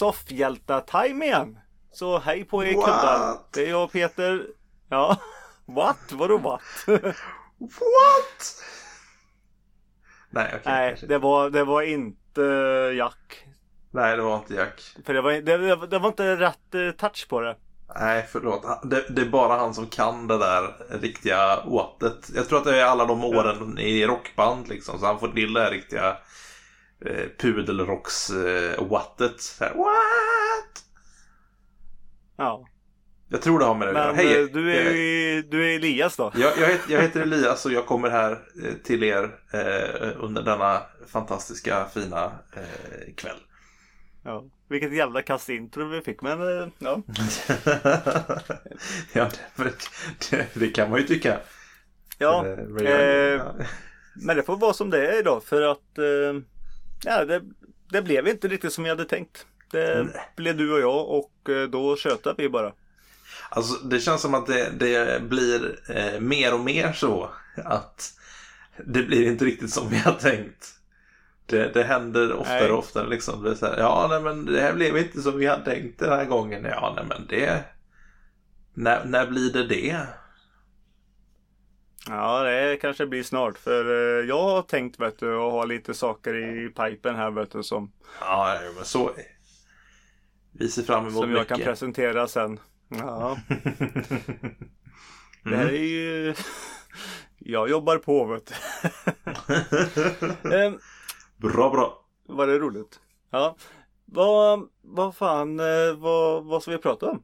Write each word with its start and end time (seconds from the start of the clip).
Soffhjältar-time 0.00 1.24
igen. 1.24 1.58
Så 1.92 2.18
hej 2.18 2.44
på 2.44 2.64
er 2.64 2.72
kuddar. 2.72 3.36
Det 3.52 3.66
är 3.66 3.70
jag 3.70 3.84
och 3.84 3.92
Peter. 3.92 4.46
Ja. 4.88 5.16
What? 5.66 6.12
Vadå 6.12 6.38
what? 6.38 6.62
What? 7.58 8.62
Nej, 10.30 10.46
okej. 10.48 10.62
Nej, 10.64 11.04
det 11.08 11.18
var, 11.18 11.50
det 11.50 11.64
var 11.64 11.82
inte 11.82 12.42
Jack. 12.96 13.44
Nej, 13.90 14.16
det 14.16 14.22
var 14.22 14.36
inte 14.36 14.54
Jack. 14.54 14.96
För 15.06 15.14
det 15.14 15.20
var, 15.20 15.32
det, 15.32 15.58
det, 15.58 15.86
det 15.86 15.98
var 15.98 16.08
inte 16.08 16.36
rätt 16.36 16.74
eh, 16.74 16.90
touch 16.90 17.28
på 17.28 17.40
det. 17.40 17.56
Nej, 17.94 18.26
förlåt. 18.32 18.62
Det, 18.90 19.06
det 19.10 19.22
är 19.22 19.28
bara 19.28 19.58
han 19.58 19.74
som 19.74 19.86
kan 19.86 20.26
det 20.26 20.38
där 20.38 20.74
riktiga 21.00 21.62
åtet. 21.62 22.30
Jag 22.34 22.48
tror 22.48 22.58
att 22.58 22.64
det 22.64 22.80
är 22.80 22.84
alla 22.84 23.04
de 23.04 23.24
åren 23.24 23.78
i 23.78 24.06
rockband 24.06 24.68
liksom. 24.68 24.98
Så 24.98 25.06
han 25.06 25.20
får 25.20 25.28
till 25.28 25.52
det 25.52 25.62
här 25.62 25.70
riktiga 25.70 26.16
eh, 27.06 27.26
pudelrocks-wattet. 27.38 29.56
Här, 29.60 29.74
What? 29.74 30.84
Ja. 32.36 32.66
Jag 33.32 33.42
tror 33.42 33.58
det 33.58 33.64
har 33.64 33.74
med 33.74 33.88
det 33.88 33.90
att 33.90 33.96
göra. 34.06 34.12
Hej! 34.16 34.40
eh, 34.40 34.46
du 34.46 34.72
är 34.76 34.94
ju 34.94 35.42
du 35.42 35.70
är 35.70 35.74
Elias 35.76 36.16
då. 36.16 36.32
Jag, 36.34 36.58
jag, 36.58 36.68
heter, 36.68 36.92
jag 36.92 37.02
heter 37.02 37.20
Elias 37.20 37.66
och 37.66 37.72
jag 37.72 37.86
kommer 37.86 38.10
här 38.10 38.30
eh, 38.32 38.38
till 38.84 39.02
er 39.02 39.24
eh, 39.52 40.10
under 40.24 40.42
denna 40.42 40.82
fantastiska 41.06 41.86
fina 41.94 42.24
eh, 42.56 43.14
kväll. 43.16 43.36
Ja. 44.24 44.44
Vilket 44.68 44.92
jävla 44.92 45.22
kastintro 45.22 45.88
vi 45.88 46.00
fick. 46.00 46.22
Men 46.22 46.60
eh, 46.62 46.68
ja. 46.78 47.02
ja, 49.12 49.28
det, 49.56 49.72
det, 50.30 50.46
det 50.54 50.68
kan 50.68 50.90
man 50.90 50.98
ju 51.00 51.06
tycka. 51.06 51.38
Ja. 52.18 52.46
Eh, 52.46 52.56
men 52.56 52.86
Eh, 52.86 52.92
jag- 52.92 53.66
det 54.36 54.42
får 54.42 54.56
vara 54.56 54.72
som 54.72 54.90
det 54.90 55.08
är 55.08 55.18
idag. 55.18 55.44
För 55.44 55.62
att 55.62 55.98
eh, 55.98 56.40
ja, 57.04 57.24
det, 57.24 57.42
det 57.90 58.02
blev 58.02 58.28
inte 58.28 58.48
riktigt 58.48 58.72
som 58.72 58.84
vi 58.84 58.90
hade 58.90 59.04
tänkt. 59.04 59.46
Det 59.70 60.06
blev 60.36 60.56
du 60.56 60.72
och 60.72 60.80
jag 60.80 61.08
och 61.08 61.50
eh, 61.50 61.68
då 61.68 61.96
tjötade 61.96 62.42
vi 62.42 62.48
bara. 62.48 62.72
Alltså 63.50 63.74
det 63.74 64.00
känns 64.00 64.22
som 64.22 64.34
att 64.34 64.46
det, 64.46 64.70
det 64.70 65.22
blir 65.22 65.78
eh, 65.88 66.20
mer 66.20 66.54
och 66.54 66.60
mer 66.60 66.92
så 66.92 67.30
att 67.64 68.12
det 68.84 69.02
blir 69.02 69.26
inte 69.26 69.44
riktigt 69.44 69.72
som 69.72 69.88
vi 69.88 69.96
har 69.96 70.12
tänkt. 70.12 70.74
Det, 71.46 71.74
det 71.74 71.82
händer 71.82 72.32
oftare 72.32 72.60
Nej. 72.60 72.70
och 72.70 72.78
oftare 72.78 73.08
liksom. 73.08 73.42
Det 73.42 73.60
här, 73.60 73.78
ja, 73.78 74.06
nej, 74.10 74.20
men 74.20 74.44
det 74.44 74.60
här 74.60 74.72
blev 74.72 74.96
inte 74.96 75.22
som 75.22 75.38
vi 75.38 75.46
hade 75.46 75.64
tänkt 75.64 75.98
den 75.98 76.08
här 76.08 76.24
gången. 76.24 76.64
Ja, 76.64 76.92
nej, 76.96 77.04
men 77.08 77.26
det... 77.28 77.64
När, 78.74 79.04
när 79.04 79.26
blir 79.26 79.52
det 79.52 79.66
det? 79.66 80.06
Ja, 82.08 82.42
det 82.42 82.76
kanske 82.80 83.06
blir 83.06 83.22
snart. 83.22 83.58
För 83.58 83.84
eh, 84.20 84.26
jag 84.28 84.42
har 84.42 84.62
tänkt 84.62 85.00
vet 85.00 85.18
du, 85.18 85.34
att 85.34 85.52
ha 85.52 85.64
lite 85.64 85.94
saker 85.94 86.34
i 86.34 86.68
pipen 86.68 87.14
här 87.14 87.30
vet 87.30 87.50
du, 87.52 87.62
som, 87.62 87.92
Ja, 88.20 88.58
men 88.76 88.84
så... 88.84 89.10
Vi 90.52 90.68
ser 90.68 90.82
fram 90.82 91.06
emot 91.06 91.12
som 91.22 91.30
jag 91.30 91.40
mycket. 91.40 91.48
kan 91.48 91.58
presentera 91.60 92.28
sen. 92.28 92.60
Ja, 92.88 93.38
det 95.44 95.56
här 95.56 95.66
är 95.66 95.84
ju... 95.84 96.34
Jag 97.38 97.70
jobbar 97.70 97.96
på 97.98 98.24
vet 98.24 98.46
du. 98.46 98.54
eh, 100.54 100.72
bra, 101.36 101.70
bra. 101.70 102.04
var 102.26 102.46
det 102.46 102.58
roligt? 102.58 103.00
Ja. 103.30 103.56
Vad, 104.04 104.68
vad 104.82 105.16
fan, 105.16 105.60
eh, 105.60 105.94
vad, 105.96 106.44
vad 106.44 106.62
ska 106.62 106.70
vi 106.70 106.78
prata 106.78 107.06
om? 107.10 107.22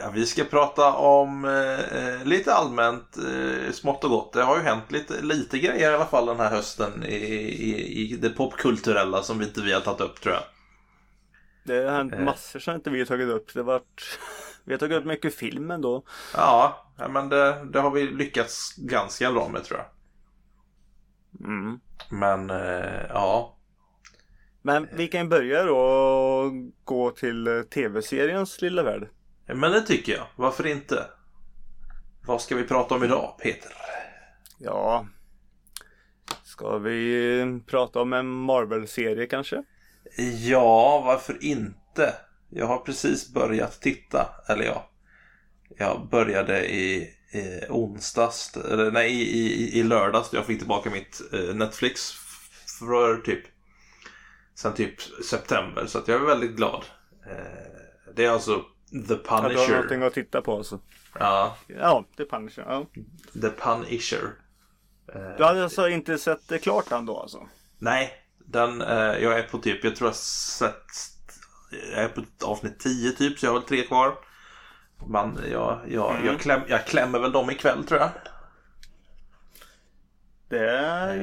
Ja, 0.00 0.10
vi 0.14 0.26
ska 0.26 0.44
prata 0.44 0.92
om 0.92 1.44
eh, 1.44 2.24
lite 2.24 2.54
allmänt 2.54 3.16
eh, 3.16 3.72
smått 3.72 4.04
och 4.04 4.10
gott. 4.10 4.32
Det 4.32 4.42
har 4.42 4.56
ju 4.56 4.62
hänt 4.62 4.92
lite, 4.92 5.22
lite 5.22 5.58
grejer 5.58 5.90
i 5.90 5.94
alla 5.94 6.06
fall 6.06 6.26
den 6.26 6.40
här 6.40 6.50
hösten 6.50 7.04
i, 7.04 7.14
i, 7.14 8.12
i 8.12 8.16
det 8.16 8.30
popkulturella 8.30 9.22
som 9.22 9.42
inte 9.42 9.60
vi 9.62 9.72
har 9.72 9.80
tagit 9.80 10.00
upp 10.00 10.20
tror 10.20 10.34
jag. 10.34 10.44
Det 11.64 11.84
har 11.84 11.96
hänt 11.96 12.12
Eh. 12.12 12.20
massor 12.20 12.58
som 12.60 12.74
inte 12.74 12.90
vi 12.90 12.98
har 12.98 13.06
tagit 13.06 13.28
upp. 13.28 13.54
Det 13.54 13.60
har 13.60 13.64
varit... 13.64 14.18
Vi 14.64 14.72
har 14.72 14.78
tagit 14.78 14.98
upp 14.98 15.04
mycket 15.04 15.34
film 15.34 15.70
ändå. 15.70 16.04
Ja, 16.34 16.86
men 17.10 17.28
det, 17.28 17.64
det 17.72 17.80
har 17.80 17.90
vi 17.90 18.02
lyckats 18.06 18.74
ganska 18.76 19.32
bra 19.32 19.48
med 19.48 19.64
tror 19.64 19.78
jag. 19.78 19.88
Mm. 21.48 21.80
Men 22.10 22.50
eh, 22.50 23.06
ja, 23.08 23.56
Men 24.62 24.88
vi 24.92 25.08
kan 25.08 25.28
börja 25.28 25.64
då 25.64 25.76
och 25.78 26.52
gå 26.84 27.10
till 27.10 27.46
eh, 27.46 27.62
tv-seriens 27.62 28.62
lilla 28.62 28.82
värld. 28.82 29.08
Men 29.54 29.72
det 29.72 29.80
tycker 29.80 30.12
jag. 30.12 30.26
Varför 30.36 30.66
inte? 30.66 31.06
Vad 32.26 32.42
ska 32.42 32.56
vi 32.56 32.64
prata 32.64 32.94
om 32.94 33.04
idag, 33.04 33.38
Peter? 33.42 33.72
Ja. 34.58 35.06
Ska 36.44 36.78
vi 36.78 37.40
eh, 37.40 37.46
prata 37.66 38.00
om 38.00 38.12
en 38.12 38.26
Marvel-serie 38.26 39.26
kanske? 39.26 39.64
Ja, 40.46 41.02
varför 41.06 41.44
inte? 41.44 42.14
Jag 42.50 42.66
har 42.66 42.78
precis 42.78 43.32
börjat 43.32 43.80
titta, 43.80 44.28
eller 44.48 44.64
ja. 44.64 44.90
Jag 45.78 46.08
började 46.10 46.66
i, 46.66 46.96
i 47.32 47.60
onsdags, 47.68 48.56
eller 48.56 48.90
nej 48.90 49.12
i, 49.12 49.38
i, 49.38 49.78
i 49.78 49.82
lördags. 49.82 50.32
Jag 50.32 50.46
fick 50.46 50.58
tillbaka 50.58 50.90
mitt 50.90 51.20
eh, 51.32 51.54
Netflix 51.54 52.12
för 52.78 53.16
typ 53.16 53.44
sen 54.54 54.74
typ 54.74 55.00
september. 55.24 55.86
Så 55.86 55.98
att 55.98 56.08
jag 56.08 56.20
är 56.22 56.26
väldigt 56.26 56.56
glad. 56.56 56.84
Eh, 57.26 58.12
det 58.16 58.24
är 58.24 58.30
alltså 58.30 58.64
The 58.90 58.96
Ja, 58.98 59.04
du 59.08 59.30
har 59.30 59.42
Punisher. 59.48 59.72
någonting 59.74 60.02
att 60.02 60.14
titta 60.14 60.42
på 60.42 60.56
alltså. 60.56 60.80
Ja, 61.18 61.56
Ja, 61.66 62.04
det 62.16 62.22
är 62.22 62.26
Punisher. 62.26 62.64
Ja. 62.68 62.86
The 63.40 63.50
Punisher. 63.50 64.30
Du 65.38 65.44
hade 65.44 65.62
alltså 65.64 65.88
inte 65.88 66.18
sett 66.18 66.48
det 66.48 66.58
klart 66.58 66.92
än 66.92 67.06
då 67.06 67.20
alltså? 67.20 67.48
Nej, 67.78 68.12
den, 68.38 68.80
eh, 68.80 68.96
jag 68.98 69.38
är 69.38 69.42
på 69.42 69.58
typ, 69.58 69.84
jag 69.84 69.96
tror 69.96 70.08
jag 70.08 70.16
sett, 70.16 70.74
jag 71.92 72.04
är 72.04 72.08
på 72.08 72.22
avsnitt 72.44 72.78
10 72.80 73.12
typ, 73.12 73.38
så 73.38 73.46
jag 73.46 73.50
har 73.52 73.58
väl 73.58 73.68
tre 73.68 73.82
kvar. 73.82 74.18
Men 75.08 75.38
jag, 75.50 75.80
jag, 75.88 76.10
Mm. 76.14 76.26
jag, 76.26 76.40
kläm, 76.40 76.60
jag 76.68 76.86
klämmer 76.86 77.18
väl 77.18 77.32
dem 77.32 77.50
ikväll 77.50 77.84
tror 77.86 78.00
jag. 78.00 78.10
Det 80.48 80.56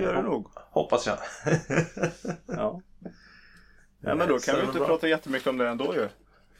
gör 0.01 0.13
det 0.13 0.21
nog. 0.21 0.47
Hoppas 0.55 1.07
jag. 1.07 1.17
Ja. 2.45 2.81
Ja, 4.05 4.15
men 4.15 4.27
då 4.27 4.39
Så 4.39 4.45
kan 4.51 4.59
vi 4.59 4.65
inte 4.65 4.77
bra. 4.77 4.87
prata 4.87 5.07
jättemycket 5.07 5.47
om 5.47 5.57
det 5.57 5.69
ändå 5.69 5.95
ju. 5.95 6.09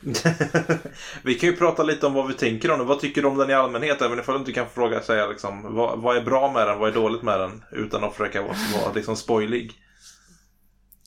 vi 1.23 1.35
kan 1.35 1.49
ju 1.49 1.55
prata 1.55 1.83
lite 1.83 2.07
om 2.07 2.13
vad 2.13 2.27
vi 2.27 2.33
tänker 2.33 2.71
om 2.71 2.77
den. 2.79 2.87
Vad 2.87 2.99
tycker 2.99 3.21
du 3.21 3.27
om 3.27 3.37
den 3.37 3.49
i 3.49 3.53
allmänhet? 3.53 4.01
Även 4.01 4.19
ifall 4.19 4.35
du 4.35 4.39
inte 4.39 4.51
kan 4.51 4.69
fråga 4.69 5.01
säga 5.01 5.27
liksom, 5.27 5.75
vad, 5.75 5.99
vad 6.01 6.17
är 6.17 6.21
bra 6.21 6.51
med 6.51 6.67
den, 6.67 6.79
vad 6.79 6.89
är 6.89 6.93
dåligt 6.93 7.21
med 7.23 7.39
den? 7.39 7.63
Utan 7.71 8.03
att 8.03 8.11
försöka 8.15 8.41
vara, 8.41 8.55
vara 8.81 8.93
liksom 8.93 9.15
spoilig. 9.15 9.71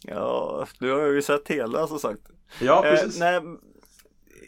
Ja, 0.02 0.66
du 0.78 0.90
har 0.92 1.06
ju 1.06 1.22
sett 1.22 1.48
hela 1.48 1.86
som 1.86 1.98
sagt. 1.98 2.20
Ja, 2.60 2.84
Eh, 2.84 2.90
precis. 2.90 3.18
nej, 3.20 3.40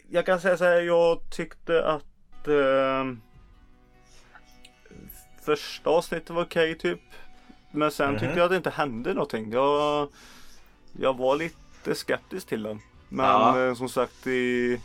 jag 0.09 0.25
kan 0.25 0.41
säga 0.41 0.57
så 0.57 0.63
här, 0.63 0.81
jag 0.81 1.29
tyckte 1.31 1.85
att 1.85 2.47
eh, 2.47 3.05
första 5.45 5.89
avsnittet 5.89 6.29
var 6.29 6.43
okej 6.43 6.77
typ. 6.77 6.99
Men 7.71 7.91
sen 7.91 8.09
Mhm. 8.11 8.19
tyckte 8.19 8.35
jag 8.37 8.43
att 8.45 8.51
det 8.51 8.57
inte 8.57 8.69
hände 8.69 9.13
någonting. 9.13 9.51
Jag, 9.51 10.09
jag 10.99 11.17
var 11.17 11.35
lite 11.35 11.95
skeptisk 11.95 12.47
till 12.47 12.63
den. 12.63 12.79
Men 13.09 13.25
Ja. 13.25 13.65
eh, 13.67 13.73
som 13.73 13.89
sagt 13.89 14.27
i 14.27 14.79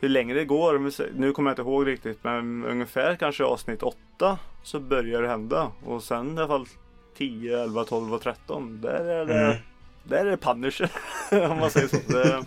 hur 0.00 0.08
länge 0.08 0.34
det 0.34 0.44
går, 0.44 0.78
nu 1.18 1.32
kommer 1.32 1.50
jag 1.50 1.52
inte 1.52 1.62
ihåg 1.62 1.86
riktigt 1.86 2.24
men 2.24 2.64
ungefär 2.64 3.16
kanske 3.16 3.44
avsnitt 3.44 3.82
8 3.82 4.38
så 4.62 4.80
börjar 4.80 5.22
det 5.22 5.28
hända. 5.28 5.72
Och 5.84 6.02
sen 6.02 6.34
i 6.34 6.38
alla 6.38 6.48
fall 6.48 6.66
10, 7.16 7.62
11, 7.62 7.84
12 7.84 8.14
och 8.14 8.22
13 8.22 8.80
där 8.80 9.04
är 9.04 9.26
det, 9.26 9.44
Mm. 9.46 9.56
där 10.04 10.26
är 10.26 10.30
det 10.30 10.36
Punisher 10.36 10.90
om 11.50 11.58
man 11.58 11.70
säger 11.70 11.88
så. 11.88 11.96
Det, 12.12 12.44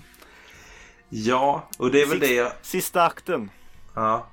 Ja, 1.09 1.69
och 1.77 1.91
det 1.91 2.01
är 2.01 2.05
väl 2.05 2.19
det 2.19 2.33
jag... 2.33 2.51
Sista 2.61 3.03
akten. 3.03 3.49
Ja. 3.95 4.27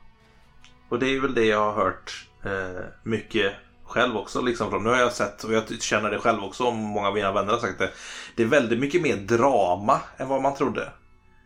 Och 0.88 0.98
det 0.98 1.06
är 1.16 1.20
väl 1.20 1.34
det 1.34 1.44
jag 1.44 1.72
har 1.72 1.84
hört 1.84 2.26
eh, 2.44 2.84
mycket 3.02 3.52
själv 3.86 4.16
också. 4.16 4.42
Liksom. 4.42 4.84
Nu 4.84 4.90
har 4.90 4.96
jag 4.98 5.12
sett, 5.12 5.44
och 5.44 5.52
jag 5.52 5.82
känner 5.82 6.10
det 6.10 6.18
själv 6.18 6.44
också, 6.44 6.64
om 6.64 6.76
många 6.76 7.08
av 7.08 7.14
mina 7.14 7.32
vänner 7.32 7.52
har 7.52 7.60
sagt 7.60 7.78
det. 7.78 7.90
Det 8.34 8.42
är 8.42 8.46
väldigt 8.46 8.78
mycket 8.78 9.02
mer 9.02 9.16
drama 9.16 10.00
än 10.16 10.28
vad 10.28 10.42
man 10.42 10.54
trodde. 10.54 10.88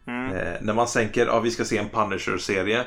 Mm. 0.06 0.32
Eh, 0.32 0.54
när 0.60 0.74
man 0.74 0.86
tänker 0.86 1.22
att 1.22 1.28
ja, 1.28 1.40
vi 1.40 1.50
ska 1.50 1.64
se 1.64 1.78
en 1.78 1.88
Punisher-serie 1.88 2.84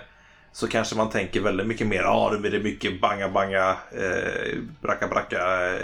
så 0.52 0.68
kanske 0.68 0.96
man 0.96 1.10
tänker 1.10 1.42
väldigt 1.42 1.68
mycket 1.68 1.88
mer, 1.88 2.02
ja 2.02 2.38
nu 2.40 2.48
är 2.48 2.52
det 2.52 2.60
mycket 2.60 3.02
banga 3.02 3.30
banga, 3.30 3.78
eh, 3.92 4.58
bracka 4.82 5.08
bracka, 5.08 5.38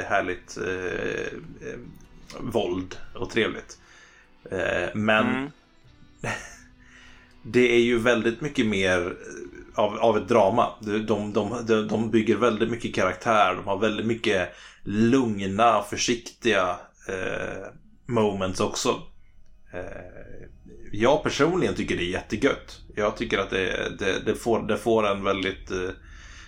härligt 0.07 0.57
eh, 0.57 1.69
eh, 1.69 1.80
våld 2.39 2.95
och 3.16 3.30
trevligt. 3.30 3.77
Eh, 4.51 4.89
men 4.94 5.27
Mm. 5.27 5.50
det 7.44 7.75
är 7.75 7.80
ju 7.80 8.00
väldigt 8.00 8.42
mycket 8.42 8.66
mer 8.66 9.18
av, 9.80 10.00
av 10.00 10.18
ett 10.18 10.28
drama. 10.28 10.70
De, 10.80 11.00
de, 11.34 11.34
de, 11.34 11.88
de 11.88 12.12
bygger 12.12 12.36
väldigt 12.36 12.70
mycket 12.70 12.96
karaktär. 12.96 13.56
De 13.56 13.68
har 13.68 13.78
väldigt 13.78 14.06
mycket 14.06 14.50
lugna, 14.84 15.81
försiktiga 15.81 16.80
eh, 17.08 17.68
moments 18.06 18.60
också. 18.60 18.90
Eh, 19.74 20.20
jag 20.92 21.24
personligen 21.24 21.76
tycker 21.76 21.98
det 21.98 22.04
är 22.04 22.12
jättegött. 22.12 22.81
Jag 22.96 23.18
tycker 23.18 23.40
att 23.40 23.50
det, 23.50 23.98
det, 24.00 24.20
det, 24.26 24.36
får, 24.36 24.68
det 24.68 24.78
får 24.78 25.08
en 25.08 25.24
väldigt 25.24 25.72
eh, 25.72 25.90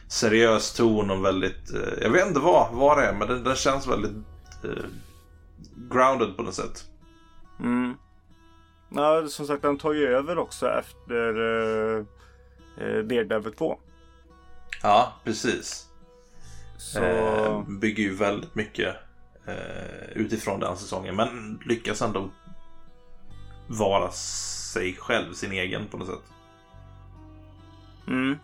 seriös 0.07 0.73
ton 0.73 1.11
och 1.11 1.25
väldigt... 1.25 1.73
Eh, 1.73 2.03
jag 2.03 2.09
vet 2.09 2.27
inte 2.27 2.39
vad, 2.39 2.73
vad 2.73 2.97
det 2.97 3.05
är, 3.05 3.13
men 3.13 3.27
den, 3.27 3.43
den 3.43 3.55
känns 3.55 3.87
väldigt 3.87 4.11
eh, 4.63 4.85
grounded 5.91 6.37
på 6.37 6.43
något 6.43 6.55
sätt. 6.55 6.83
Mm. 7.59 7.93
Ja, 8.95 9.27
som 9.27 9.47
sagt, 9.47 9.61
den 9.61 9.77
tar 9.77 9.93
ju 9.93 10.07
över 10.07 10.37
också 10.37 10.69
efter 10.69 11.29
eh, 11.97 12.05
uh, 12.77 13.03
Daredevil 13.03 13.53
2. 13.53 13.79
Ja, 14.83 15.13
precis. 15.23 15.87
Så... 16.77 16.99
Eh, 16.99 17.63
bygger 17.67 18.03
ju 18.03 18.15
väldigt 18.15 18.55
mycket 18.55 18.95
eh, 19.45 20.11
utifrån 20.15 20.59
den 20.59 20.77
säsongen. 20.77 21.15
Men 21.15 21.59
lyckas 21.65 22.01
ändå 22.01 22.29
vara 23.67 24.11
sig 24.11 24.95
själv, 24.95 25.33
sin 25.33 25.51
egen 25.51 25.87
på 25.87 25.97
något 25.97 26.07
sätt. 26.07 26.23
Mm. 28.07 28.37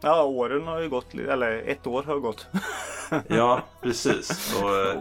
Ja, 0.00 0.22
åren 0.22 0.66
har 0.66 0.80
ju 0.80 0.88
gått, 0.88 1.14
eller 1.14 1.62
ett 1.66 1.86
år 1.86 2.02
har 2.02 2.18
gått. 2.18 2.46
ja, 3.28 3.62
precis. 3.82 4.54
Och, 4.62 4.76
eh, 4.76 5.00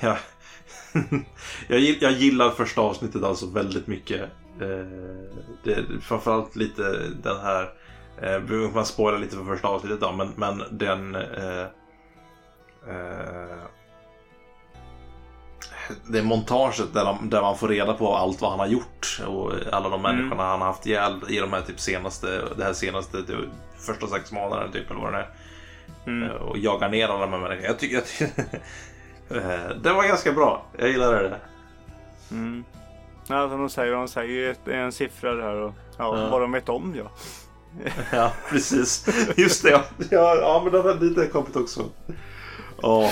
ja. 0.00 0.18
jag 2.00 2.12
gillar 2.12 2.50
första 2.50 2.80
avsnittet 2.80 3.22
alltså 3.22 3.46
väldigt 3.46 3.86
mycket. 3.86 4.30
Eh, 4.62 4.86
det, 5.64 6.00
framförallt 6.00 6.56
lite 6.56 6.82
den 7.22 7.40
här 7.40 7.72
Eh, 8.22 8.70
man 8.74 8.86
spoilar 8.86 9.18
lite 9.18 9.36
för 9.36 9.44
första 9.44 9.68
avsnittet 9.68 10.00
då, 10.00 10.12
men, 10.12 10.32
men 10.36 10.62
den... 10.70 11.14
Eh, 11.14 11.66
eh, 12.88 13.58
det 16.06 16.22
montaget 16.22 16.94
där, 16.94 17.04
de, 17.04 17.30
där 17.30 17.40
man 17.42 17.58
får 17.58 17.68
reda 17.68 17.94
på 17.94 18.14
allt 18.16 18.40
vad 18.40 18.50
han 18.50 18.60
har 18.60 18.66
gjort 18.66 19.20
och 19.26 19.52
alla 19.72 19.88
de 19.88 20.00
mm. 20.00 20.16
människorna 20.16 20.42
han 20.42 20.60
har 20.60 20.66
haft 20.66 20.86
ihjäl 20.86 21.20
i 21.28 21.38
de 21.38 21.52
här 21.52 21.60
typ 21.60 21.80
senaste, 21.80 22.42
det 22.56 22.64
här 22.64 22.72
senaste, 22.72 23.22
typ, 23.22 23.36
första 23.78 24.06
sex 24.06 24.32
månaderna 24.32 24.72
typ 24.72 24.90
eller 24.90 25.00
vad 25.00 25.12
det 25.12 25.18
är. 25.18 25.28
Mm. 26.06 26.30
Och 26.30 26.58
jagar 26.58 26.88
ner 26.88 27.08
alla 27.08 27.26
de 27.26 27.32
här 27.32 27.40
människorna. 27.40 27.66
Jag 27.66 27.78
tycker, 27.78 27.94
jag 27.94 28.06
tycker 28.06 29.74
det 29.82 29.92
var 29.92 30.08
ganska 30.08 30.32
bra. 30.32 30.66
Jag 30.78 30.88
gillar 30.88 31.12
det. 31.12 31.40
Mm. 32.30 32.64
Ja, 33.32 33.46
de 33.46 33.70
säger, 33.70 33.92
de 33.92 34.08
säger 34.08 34.56
en 34.68 34.92
siffra 34.92 35.34
där 35.34 35.54
och 35.54 35.72
ja, 35.98 36.18
ja. 36.18 36.28
vad 36.30 36.40
de 36.40 36.52
vet 36.52 36.68
om 36.68 36.94
ja. 36.96 37.10
ja, 38.12 38.32
precis. 38.50 39.06
Just 39.36 39.62
det. 39.62 39.70
Ja, 39.70 39.84
ja, 40.10 40.36
ja 40.36 40.60
men 40.64 40.72
den 40.72 40.82
har 40.82 40.94
lite 40.94 41.26
kommit 41.26 41.56
också. 41.56 41.84
Ja. 42.82 43.10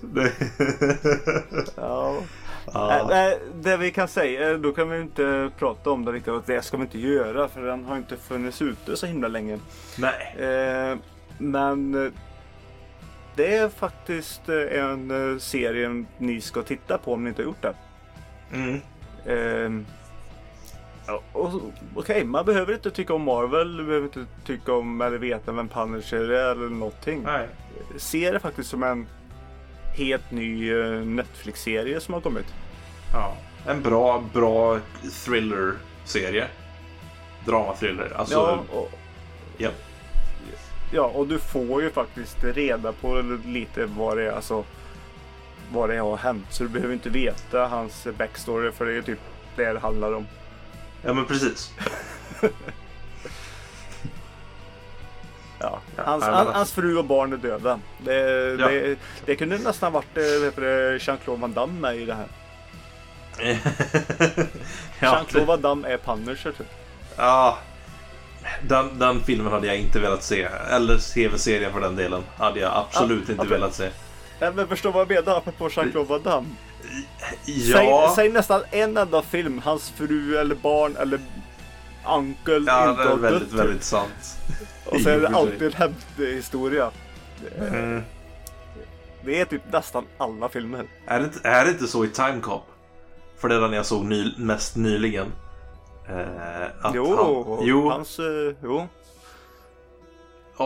Det... 0.00 0.32
ja. 1.76 2.16
ja. 2.72 3.30
Äh, 3.30 3.38
det 3.54 3.76
vi 3.76 3.90
kan 3.90 4.08
säga, 4.08 4.58
då 4.58 4.72
kan 4.72 4.90
vi 4.90 5.00
inte 5.00 5.50
prata 5.58 5.90
om 5.90 6.04
det 6.04 6.12
riktigt. 6.12 6.32
Och 6.32 6.42
det 6.46 6.62
ska 6.62 6.76
vi 6.76 6.82
inte 6.82 6.98
göra 6.98 7.48
för 7.48 7.62
den 7.62 7.84
har 7.84 7.96
inte 7.96 8.16
funnits 8.16 8.62
ute 8.62 8.96
så 8.96 9.06
himla 9.06 9.28
länge. 9.28 9.58
Nej. 9.98 10.36
Eh, 10.38 10.98
men 11.38 12.12
det 13.36 13.56
är 13.56 13.68
faktiskt 13.68 14.48
en 14.48 15.40
serie 15.40 16.04
ni 16.18 16.40
ska 16.40 16.62
titta 16.62 16.98
på 16.98 17.12
om 17.12 17.24
ni 17.24 17.28
inte 17.28 17.42
har 17.42 17.46
gjort 17.46 17.62
det. 17.62 17.74
Mm. 18.52 18.80
Eh, 19.26 19.70
Okej, 21.32 21.72
okay, 21.94 22.24
man 22.24 22.44
behöver 22.44 22.74
inte 22.74 22.90
tycka 22.90 23.14
om 23.14 23.22
Marvel, 23.22 23.76
du 23.76 23.84
behöver 23.84 24.06
inte 24.06 24.26
tycka 24.44 24.72
om 24.72 25.00
eller 25.00 25.18
veta 25.18 25.52
vem 25.52 25.68
Punisher 25.68 26.30
är 26.30 26.50
eller 26.50 26.68
någonting. 26.68 27.22
Nej. 27.22 27.48
Se 27.96 28.30
det 28.30 28.40
faktiskt 28.40 28.70
som 28.70 28.82
en 28.82 29.06
helt 29.96 30.30
ny 30.30 30.72
eh, 30.72 31.00
Netflix-serie 31.00 32.00
som 32.00 32.14
har 32.14 32.20
kommit. 32.20 32.46
Ja, 33.12 33.36
en 33.66 33.82
bra, 33.82 34.24
bra 34.32 34.78
thriller-serie. 35.24 36.46
Drama-thriller. 37.46 38.12
Alltså, 38.16 38.34
ja, 38.34 38.78
och, 38.78 38.90
ja. 39.56 39.70
ja, 40.92 41.02
och 41.02 41.26
du 41.26 41.38
får 41.38 41.82
ju 41.82 41.90
faktiskt 41.90 42.44
reda 42.44 42.92
på 42.92 43.22
lite 43.46 43.86
vad 43.86 44.16
det 44.16 44.26
är, 44.26 44.32
alltså 44.32 44.64
vad 45.72 45.90
det 45.90 45.96
har 45.96 46.16
hänt. 46.16 46.46
Så 46.50 46.62
du 46.62 46.68
behöver 46.68 46.94
inte 46.94 47.08
veta 47.10 47.66
hans 47.66 48.06
backstory 48.18 48.72
för 48.72 48.86
det 48.86 48.96
är 48.96 49.02
typ 49.02 49.18
det 49.56 49.72
det 49.72 49.78
handlar 49.78 50.12
om. 50.12 50.26
Ja 51.02 51.12
men 51.12 51.26
precis. 51.26 51.72
ja. 55.58 55.80
Hans, 55.96 56.24
ja, 56.26 56.52
hans, 56.54 56.72
fru 56.72 56.96
och 56.96 57.04
barn 57.04 57.32
är 57.32 57.36
döda. 57.36 57.80
Det, 57.98 58.14
ja. 58.58 58.68
det, 58.68 58.98
det 59.24 59.36
kunde 59.36 59.58
nästan 59.58 59.92
varit 59.92 60.16
eh, 60.16 60.22
Jean-Claude 61.00 61.40
Van 61.40 61.52
Damme 61.52 61.80
med 61.80 61.96
i 61.96 62.04
det 62.04 62.14
här. 62.14 62.26
ja, 65.00 65.14
Jean-Claude 65.14 65.46
Van 65.46 65.60
Damme 65.60 65.88
är 65.88 65.96
Punisher 65.96 66.52
typ. 66.52 66.66
Ja. 67.16 67.58
Den, 68.62 68.98
den 68.98 69.20
filmen 69.20 69.52
hade 69.52 69.66
jag 69.66 69.76
inte 69.76 70.00
velat 70.00 70.22
se. 70.22 70.48
Eller 70.70 70.98
tv-serien 71.14 71.72
för 71.72 71.80
den 71.80 71.96
delen. 71.96 72.22
Hade 72.36 72.60
jag 72.60 72.72
absolut 72.76 73.22
ja, 73.26 73.32
inte 73.32 73.42
okay. 73.42 73.58
velat 73.58 73.74
se. 73.74 73.90
Nej, 74.40 74.52
men 74.54 74.68
förstår 74.68 74.92
vad 74.92 75.00
jag 75.00 75.08
menar 75.08 75.38
apropå 75.38 75.68
Jean-Claude 75.68 76.08
Van 76.08 76.22
Damme. 76.22 76.48
Ja. 77.44 77.76
Säg, 77.76 78.14
säg, 78.16 78.32
nästan 78.32 78.62
en 78.70 78.96
enda 78.96 79.22
film 79.22 79.58
hans 79.64 79.90
fru 79.90 80.36
eller 80.36 80.54
barn 80.54 80.96
eller 80.96 81.20
uncle 82.08 82.54
ja, 82.54 82.58
inte 82.58 82.74
har 82.74 82.96
dött. 82.96 82.98
Ja, 82.98 83.04
det 83.04 83.12
är 83.12 83.16
väldigt, 83.16 83.52
väldigt 83.52 83.84
sant. 83.84 84.38
Och 84.86 85.00
så 85.00 85.08
är 85.08 85.20
det 85.20 85.28
alltid 85.28 85.62
en 85.62 85.72
hämthistoria. 85.72 86.90
Mm. 87.58 88.02
Det 89.24 89.40
är 89.40 89.44
typ 89.44 89.62
nästan 89.72 90.04
alla 90.18 90.48
filmer. 90.48 90.86
Är 91.06 91.18
det 91.18 91.24
inte, 91.24 91.48
är 91.48 91.64
det 91.64 91.70
inte 91.70 91.86
så 91.86 92.04
i 92.04 92.08
Time 92.08 92.40
Cop? 92.40 92.66
För 93.38 93.48
det 93.48 93.54
är 93.54 93.60
den 93.60 93.72
jag 93.72 93.86
såg 93.86 94.04
ny, 94.04 94.34
mest 94.38 94.76
nyligen. 94.76 95.32
Eh, 96.08 96.92
jo, 96.94 97.16
han, 97.16 97.66
jo, 97.66 97.90
hans... 97.90 98.18
Uh, 98.18 98.54
jo. 98.62 98.76
Oh, 98.76 98.86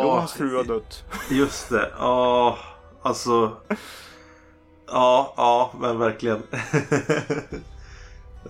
jo, 0.02 0.10
hans 0.10 0.32
fru 0.32 0.56
har 0.56 0.64
dött. 0.64 1.04
Just 1.30 1.70
det. 1.70 1.90
Oh, 2.00 2.58
alltså. 3.04 3.56
Ja, 4.86 5.34
ja, 5.36 5.72
men 5.80 5.98
verkligen. 5.98 6.42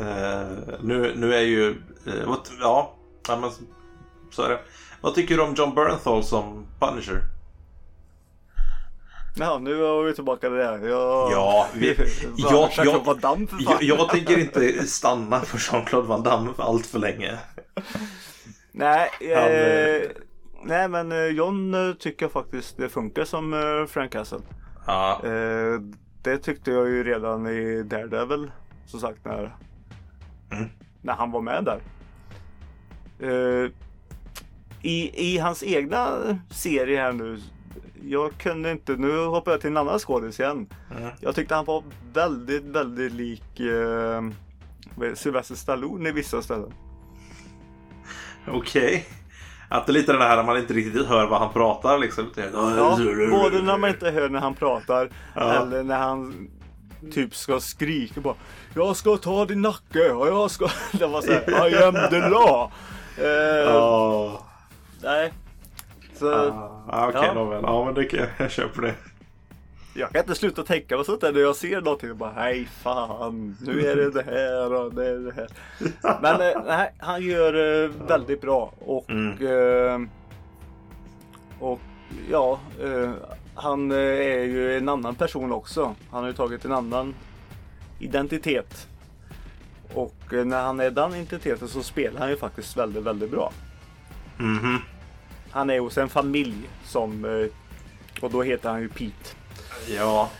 uh, 0.01 0.59
nu, 0.81 1.13
nu 1.17 1.35
är 1.35 1.41
ju... 1.41 1.69
Uh, 2.07 2.37
ja, 2.61 2.95
men, 3.29 3.51
så 4.31 4.43
är 4.43 4.49
det. 4.49 4.61
Vad 5.01 5.15
tycker 5.15 5.37
du 5.37 5.43
om 5.43 5.55
John 5.55 5.75
Bernthal 5.75 6.25
som 6.25 6.67
Punisher? 6.81 7.23
Ja, 9.37 9.59
nu 9.59 9.85
är 9.85 10.03
vi 10.03 10.15
tillbaka 10.15 10.41
till 10.41 10.57
det. 10.57 10.89
Jag... 10.89 11.33
Ja, 11.33 11.69
vi... 11.75 11.97
jag, 12.37 12.71
jag, 12.77 13.19
Damme, 13.21 13.47
jag, 13.59 13.83
jag 13.83 14.09
tänker 14.09 14.39
inte 14.39 14.87
stanna 14.87 15.41
på 15.41 15.57
Jean-Claude 15.59 16.09
Van 16.09 16.23
Damme 16.23 16.51
allt 16.59 16.87
för 16.87 16.99
länge. 16.99 17.39
Nej, 18.73 19.11
Han, 19.21 19.53
eh, 19.53 20.03
nej 20.65 20.89
men 20.89 21.37
John 21.37 21.75
tycker 21.99 22.29
faktiskt 22.29 22.77
det 22.77 22.89
funkar 22.89 23.25
som 23.25 23.87
Frank 23.89 24.13
Castle. 24.13 24.39
Ja. 24.87 25.21
Eh, 25.25 25.81
det 26.23 26.39
tyckte 26.39 26.71
jag 26.71 26.89
ju 26.89 27.05
redan 27.05 27.47
i 27.47 27.83
Daredevil. 27.83 28.51
Som 28.87 29.01
sagt 29.01 29.25
när, 29.25 29.57
mm. 30.51 30.69
när 31.03 31.13
han 31.13 31.31
var 31.31 31.41
med 31.41 31.65
där. 31.65 31.81
I, 34.83 35.31
I 35.33 35.39
hans 35.39 35.63
egna 35.63 36.09
serie 36.51 37.01
här 37.01 37.13
nu. 37.13 37.41
Jag 38.03 38.33
kunde 38.39 38.71
inte, 38.71 38.97
nu 38.97 39.25
hoppar 39.25 39.53
jag 39.53 39.61
till 39.61 39.71
en 39.71 39.77
annan 39.77 39.99
skådis 39.99 40.41
igen. 40.41 40.67
Mm. 40.97 41.11
Jag 41.21 41.35
tyckte 41.35 41.55
han 41.55 41.65
var 41.65 41.83
väldigt, 42.13 42.63
väldigt 42.63 43.13
lik 43.13 43.61
uh, 43.61 44.31
Sylvester 45.15 45.55
Stallone 45.55 46.09
i 46.09 46.13
vissa 46.13 46.43
ställen. 46.43 46.73
Okej. 48.49 48.85
Okay. 48.85 49.03
Att 49.69 49.87
det 49.87 49.91
är 49.91 49.95
lite 49.95 50.13
det 50.13 50.25
här 50.25 50.37
när 50.37 50.45
man 50.45 50.59
inte 50.59 50.75
riktigt 50.75 51.07
hör 51.07 51.27
vad 51.27 51.41
han 51.41 51.53
pratar 51.53 51.99
liksom. 51.99 52.31
Ja, 52.37 52.99
både 53.31 53.63
när 53.63 53.79
man 53.79 53.91
inte 53.91 54.11
hör 54.11 54.29
när 54.29 54.41
han 54.41 54.55
pratar 54.55 55.11
ja. 55.35 55.43
eller 55.43 55.83
när 55.83 55.99
han 55.99 56.49
typ 57.13 57.35
ska 57.35 57.61
skrika 57.61 58.21
bara 58.21 58.35
Jag 58.75 58.97
ska 58.97 59.17
ta 59.17 59.45
din 59.45 59.63
nacke 59.63 60.11
och 60.11 60.29
jag 60.29 60.51
ska... 60.51 60.69
Det 60.93 61.07
var 61.07 61.23
såhär 61.23 61.69
I 61.69 61.85
am 61.85 62.11
the 62.11 62.29
law. 62.29 62.71
Eh, 63.19 63.77
oh. 63.77 64.41
Nej. 65.03 65.33
Så, 66.19 66.35
ah, 66.89 67.09
Okej, 67.09 67.21
okay, 67.21 67.35
ja. 67.35 67.61
ja 67.63 67.85
men 67.85 67.95
det 67.95 68.05
kan 68.05 68.21
jag, 68.21 68.29
jag 68.39 68.51
köper 68.51 68.83
det. 68.83 68.95
Jag 69.97 70.11
kan 70.11 70.21
inte 70.21 70.35
sluta 70.35 70.63
tänka 70.63 70.97
på 70.97 71.05
sånt 71.05 71.21
där 71.21 71.33
när 71.33 71.41
jag 71.41 71.57
ser 71.57 71.81
någonting 71.81 72.11
och 72.11 72.17
bara 72.17 72.33
nej 72.33 72.69
fan 72.83 73.57
nu 73.61 73.87
är 73.87 73.97
det 73.97 74.11
det 74.11 74.23
här 74.23 74.73
och 74.73 74.95
det 74.95 75.07
är 75.07 75.19
det 75.19 75.33
här. 75.33 75.49
Men 76.23 76.41
eh, 76.41 76.65
nej, 76.67 76.95
han 76.99 77.23
gör 77.23 77.85
eh, 77.85 77.91
väldigt 78.07 78.41
bra 78.41 78.73
och 78.79 79.11
mm. 79.11 79.47
eh, 79.47 80.09
och 81.59 81.81
ja, 82.31 82.61
eh, 82.83 83.13
han 83.55 83.91
eh, 83.91 83.99
är 83.99 84.45
ju 84.45 84.77
en 84.77 84.89
annan 84.89 85.15
person 85.15 85.53
också. 85.53 85.95
Han 86.11 86.21
har 86.21 86.29
ju 86.29 86.37
tagit 86.37 86.65
en 86.65 86.73
annan 86.73 87.15
identitet. 87.99 88.89
Och 89.95 90.33
eh, 90.33 90.45
när 90.45 90.63
han 90.63 90.81
är 90.81 90.91
den 90.91 91.15
identiteten 91.15 91.69
så 91.69 91.83
spelar 91.83 92.21
han 92.21 92.31
ju 92.31 92.37
faktiskt 92.37 92.77
väldigt, 92.77 93.03
väldigt 93.03 93.31
bra. 93.31 93.53
Mm 94.39 94.59
-hmm. 94.59 94.79
Han 95.51 95.71
är 95.71 95.81
hos 95.81 95.99
en 95.99 96.09
familj 96.09 96.69
som 96.85 97.25
och 98.21 98.31
då 98.31 98.43
heter 98.43 98.71
han 98.71 98.81
ju 98.81 98.89
Pete. 98.89 99.44
Ja, 99.89 100.31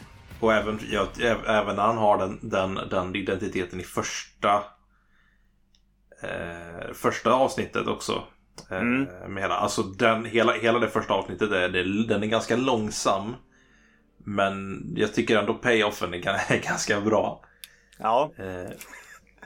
och 0.41 0.53
även, 0.53 0.81
ja, 0.91 1.07
även 1.47 1.77
när 1.77 1.83
han 1.83 1.99
har 1.99 2.19
den, 2.19 2.39
den, 2.43 2.75
den 2.91 3.17
identiteten 3.17 3.81
i 3.81 3.83
första 3.83 4.63
eh, 6.23 6.93
första 6.95 7.33
avsnittet 7.33 7.87
också. 7.87 8.23
Eh, 8.71 8.81
mm. 8.81 9.05
med 9.29 9.43
hela, 9.43 9.55
alltså 9.55 9.83
den, 9.83 10.25
hela, 10.25 10.53
hela 10.53 10.79
det 10.79 10.89
första 10.89 11.15
avsnittet 11.15 11.53
är, 11.53 11.69
det, 11.69 12.07
den 12.07 12.23
är 12.23 12.27
ganska 12.27 12.57
långsam. 12.57 13.35
Men 14.19 14.85
jag 14.97 15.15
tycker 15.15 15.39
ändå 15.39 15.55
payoffen 15.55 16.15
är, 16.15 16.19
är 16.53 16.63
ganska 16.63 17.01
bra. 17.01 17.45
Ja. 17.99 18.33
Eh, 18.39 18.71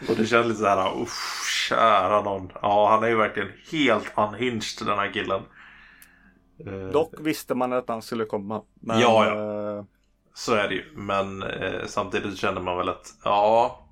och 0.09 0.17
det 0.17 0.27
känns 0.27 0.47
lite 0.47 0.61
så 0.61 0.67
här, 0.67 1.03
usch, 1.03 1.67
kära 1.69 2.23
någon. 2.23 2.53
Ja, 2.63 2.89
han 2.91 3.03
är 3.03 3.09
ju 3.09 3.17
verkligen 3.17 3.49
helt 3.73 4.13
unhinged 4.17 4.87
den 4.87 4.99
här 4.99 5.13
killen. 5.13 5.43
Eh, 6.67 6.89
Dock 6.93 7.15
visste 7.19 7.55
man 7.55 7.73
att 7.73 7.89
han 7.89 8.03
skulle 8.03 8.25
komma. 8.25 8.63
Men, 8.81 9.01
ja, 9.01 9.27
ja. 9.27 9.58
Så 10.39 10.55
är 10.55 10.69
det 10.69 10.75
ju. 10.75 10.85
Men 10.95 11.43
eh, 11.43 11.87
samtidigt 11.87 12.39
känner 12.39 12.61
man 12.61 12.77
väl 12.77 12.89
att, 12.89 13.15
ja. 13.25 13.85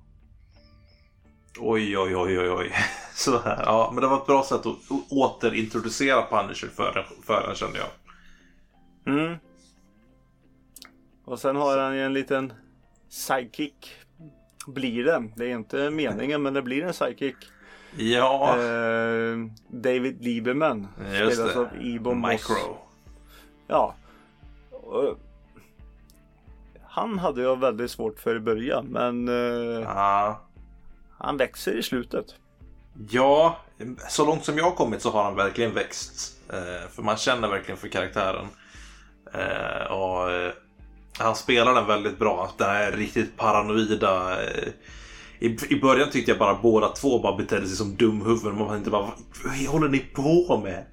Oj, 1.59 1.97
oj, 1.97 2.15
oj, 2.15 2.39
oj, 2.39 2.49
oj. 2.51 2.71
Så 3.13 3.39
här, 3.39 3.63
ja, 3.65 3.91
men 3.93 4.01
det 4.01 4.07
var 4.07 4.17
ett 4.17 4.25
bra 4.25 4.43
sätt 4.43 4.65
att 4.65 4.75
återintroducera 5.09 6.21
Punisher 6.21 6.67
för, 6.67 7.07
för 7.23 7.49
en 7.49 7.55
kände 7.55 7.77
jag. 7.77 7.87
Mm. 9.15 9.37
Och 11.25 11.39
sen 11.39 11.55
har 11.55 11.77
han 11.77 11.95
ju 11.95 12.03
en 12.03 12.13
liten 12.13 12.53
sidekick. 13.09 13.95
Blir 14.67 15.03
det. 15.03 15.23
Det 15.35 15.45
är 15.45 15.55
inte 15.55 15.89
meningen 15.89 16.41
men 16.41 16.53
det 16.53 16.61
blir 16.61 16.83
en 16.83 16.93
sidekick. 16.93 17.35
Ja. 17.97 18.57
Eh, 18.57 19.37
David 19.67 20.23
Lieberman. 20.23 20.87
Just 21.11 21.35
spelas 21.35 21.53
det. 21.53 21.59
av 21.59 21.67
Ibo 21.81 22.13
Micro. 22.13 22.53
Moss. 22.53 22.77
Ja. 23.67 23.95
Och, 24.71 25.17
han 26.97 27.19
hade 27.19 27.41
jag 27.41 27.59
väldigt 27.59 27.91
svårt 27.91 28.19
för 28.19 28.35
i 28.35 28.39
början 28.39 28.85
men 28.85 29.29
ah. 29.87 30.35
han 31.17 31.37
växer 31.37 31.77
i 31.77 31.83
slutet. 31.83 32.25
Ja, 33.09 33.57
så 34.09 34.25
långt 34.25 34.45
som 34.45 34.57
jag 34.57 34.63
har 34.63 34.71
kommit 34.71 35.01
så 35.01 35.11
har 35.11 35.23
han 35.23 35.35
verkligen 35.35 35.73
växt. 35.73 36.37
Eh, 36.49 36.89
för 36.91 37.03
man 37.03 37.17
känner 37.17 37.47
verkligen 37.47 37.77
för 37.77 37.87
karaktären. 37.87 38.45
Eh, 39.33 39.91
och 39.91 40.29
han 41.17 41.35
spelar 41.35 41.75
den 41.75 41.87
väldigt 41.87 42.19
bra. 42.19 42.51
Den 42.57 42.69
här 42.69 42.91
riktigt 42.91 43.37
paranoida. 43.37 44.37
I, 45.39 45.57
I 45.69 45.79
början 45.81 46.09
tyckte 46.09 46.31
jag 46.31 46.39
bara 46.39 46.59
båda 46.61 46.87
två 46.87 47.19
bara 47.19 47.37
betedde 47.37 47.67
sig 47.67 47.77
som 47.77 47.95
dumhuvuden. 47.95 48.57
Man 48.57 48.77
inte 48.77 48.89
bara, 48.89 49.11
vad 49.45 49.55
håller 49.67 49.89
ni 49.89 49.99
på 49.99 50.61
med? 50.63 50.85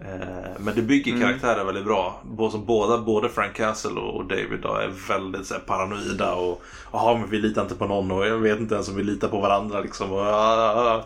Eh, 0.00 0.50
men 0.58 0.74
det 0.74 0.82
bygger 0.82 1.12
mm. 1.12 1.22
karaktärer 1.22 1.64
väldigt 1.64 1.84
bra. 1.84 2.22
Båda, 2.66 2.98
både 2.98 3.28
Frank 3.28 3.54
Castle 3.54 4.00
och 4.00 4.24
David 4.24 4.60
då, 4.62 4.74
är 4.74 4.88
väldigt 5.08 5.46
så 5.46 5.54
här, 5.54 5.60
paranoida. 5.60 6.34
Och 6.34 6.62
jaha, 6.92 7.18
men 7.18 7.30
vi 7.30 7.38
litar 7.38 7.62
inte 7.62 7.74
på 7.74 7.86
någon 7.86 8.10
och 8.10 8.26
jag 8.26 8.38
vet 8.38 8.60
inte 8.60 8.74
ens 8.74 8.88
om 8.88 8.96
vi 8.96 9.02
litar 9.02 9.28
på 9.28 9.40
varandra. 9.40 9.80
Liksom. 9.80 10.12
Och, 10.12 10.20
ah, 10.20 10.56
ah, 10.56 10.94
ah. 10.94 11.04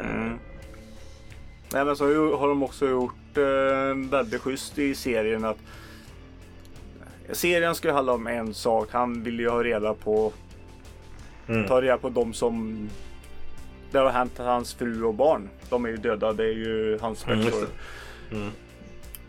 Mm. 0.00 0.38
Nej, 1.72 1.84
men 1.84 1.96
så 1.96 2.36
har 2.36 2.48
de 2.48 2.62
också 2.62 2.88
gjort 2.88 3.36
eh, 3.36 4.10
väldigt 4.10 4.42
schysst 4.42 4.78
i 4.78 4.94
serien 4.94 5.44
att 5.44 5.58
serien 7.32 7.74
ska 7.74 7.92
handla 7.92 8.12
om 8.12 8.26
en 8.26 8.54
sak. 8.54 8.88
Han 8.92 9.22
vill 9.22 9.40
ju 9.40 9.48
ha 9.48 9.62
reda 9.62 9.94
på 9.94 10.32
mm. 11.46 11.68
ta 11.68 11.82
reda 11.82 11.98
på 11.98 12.08
de 12.08 12.32
som 12.32 12.88
det 13.94 14.00
har 14.00 14.10
hänt 14.10 14.38
hans 14.38 14.74
fru 14.74 15.04
och 15.04 15.14
barn. 15.14 15.48
De 15.70 15.84
är 15.84 15.88
ju 15.88 15.96
döda. 15.96 16.32
Det 16.32 16.44
är 16.44 16.52
ju 16.52 16.98
hans 17.00 17.26
mm, 17.26 17.48
mm. 18.30 18.50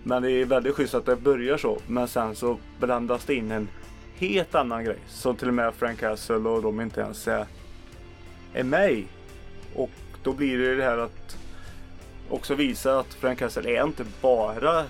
Men 0.04 0.24
det 0.24 0.32
är 0.32 0.46
väldigt 0.46 0.76
schysst 0.76 0.94
att 0.94 1.06
det 1.06 1.16
börjar 1.16 1.58
så. 1.58 1.80
Men 1.88 2.08
sen 2.08 2.36
så 2.36 2.58
blandas 2.80 3.26
det 3.26 3.36
in 3.36 3.52
en 3.52 3.68
helt 4.16 4.56
annan 4.56 4.84
grej. 4.84 4.98
Så 5.08 5.34
till 5.34 5.48
och 5.48 5.54
med 5.54 5.74
Frank 5.74 6.00
Castle 6.00 6.36
och 6.36 6.62
de 6.62 6.82
inte 6.82 7.02
ens 7.02 7.28
är, 7.28 7.46
är 8.54 8.64
med 8.64 9.04
Och 9.76 9.90
då 10.24 10.34
blir 10.34 10.58
det 10.58 10.76
det 10.76 10.84
här 10.84 10.98
att 10.98 11.38
också 12.30 12.56
visa 12.56 13.00
att 13.00 13.14
Frank 13.14 13.40
Castle 13.40 13.70
är 13.70 13.84
inte 13.84 14.06
bara 14.22 14.86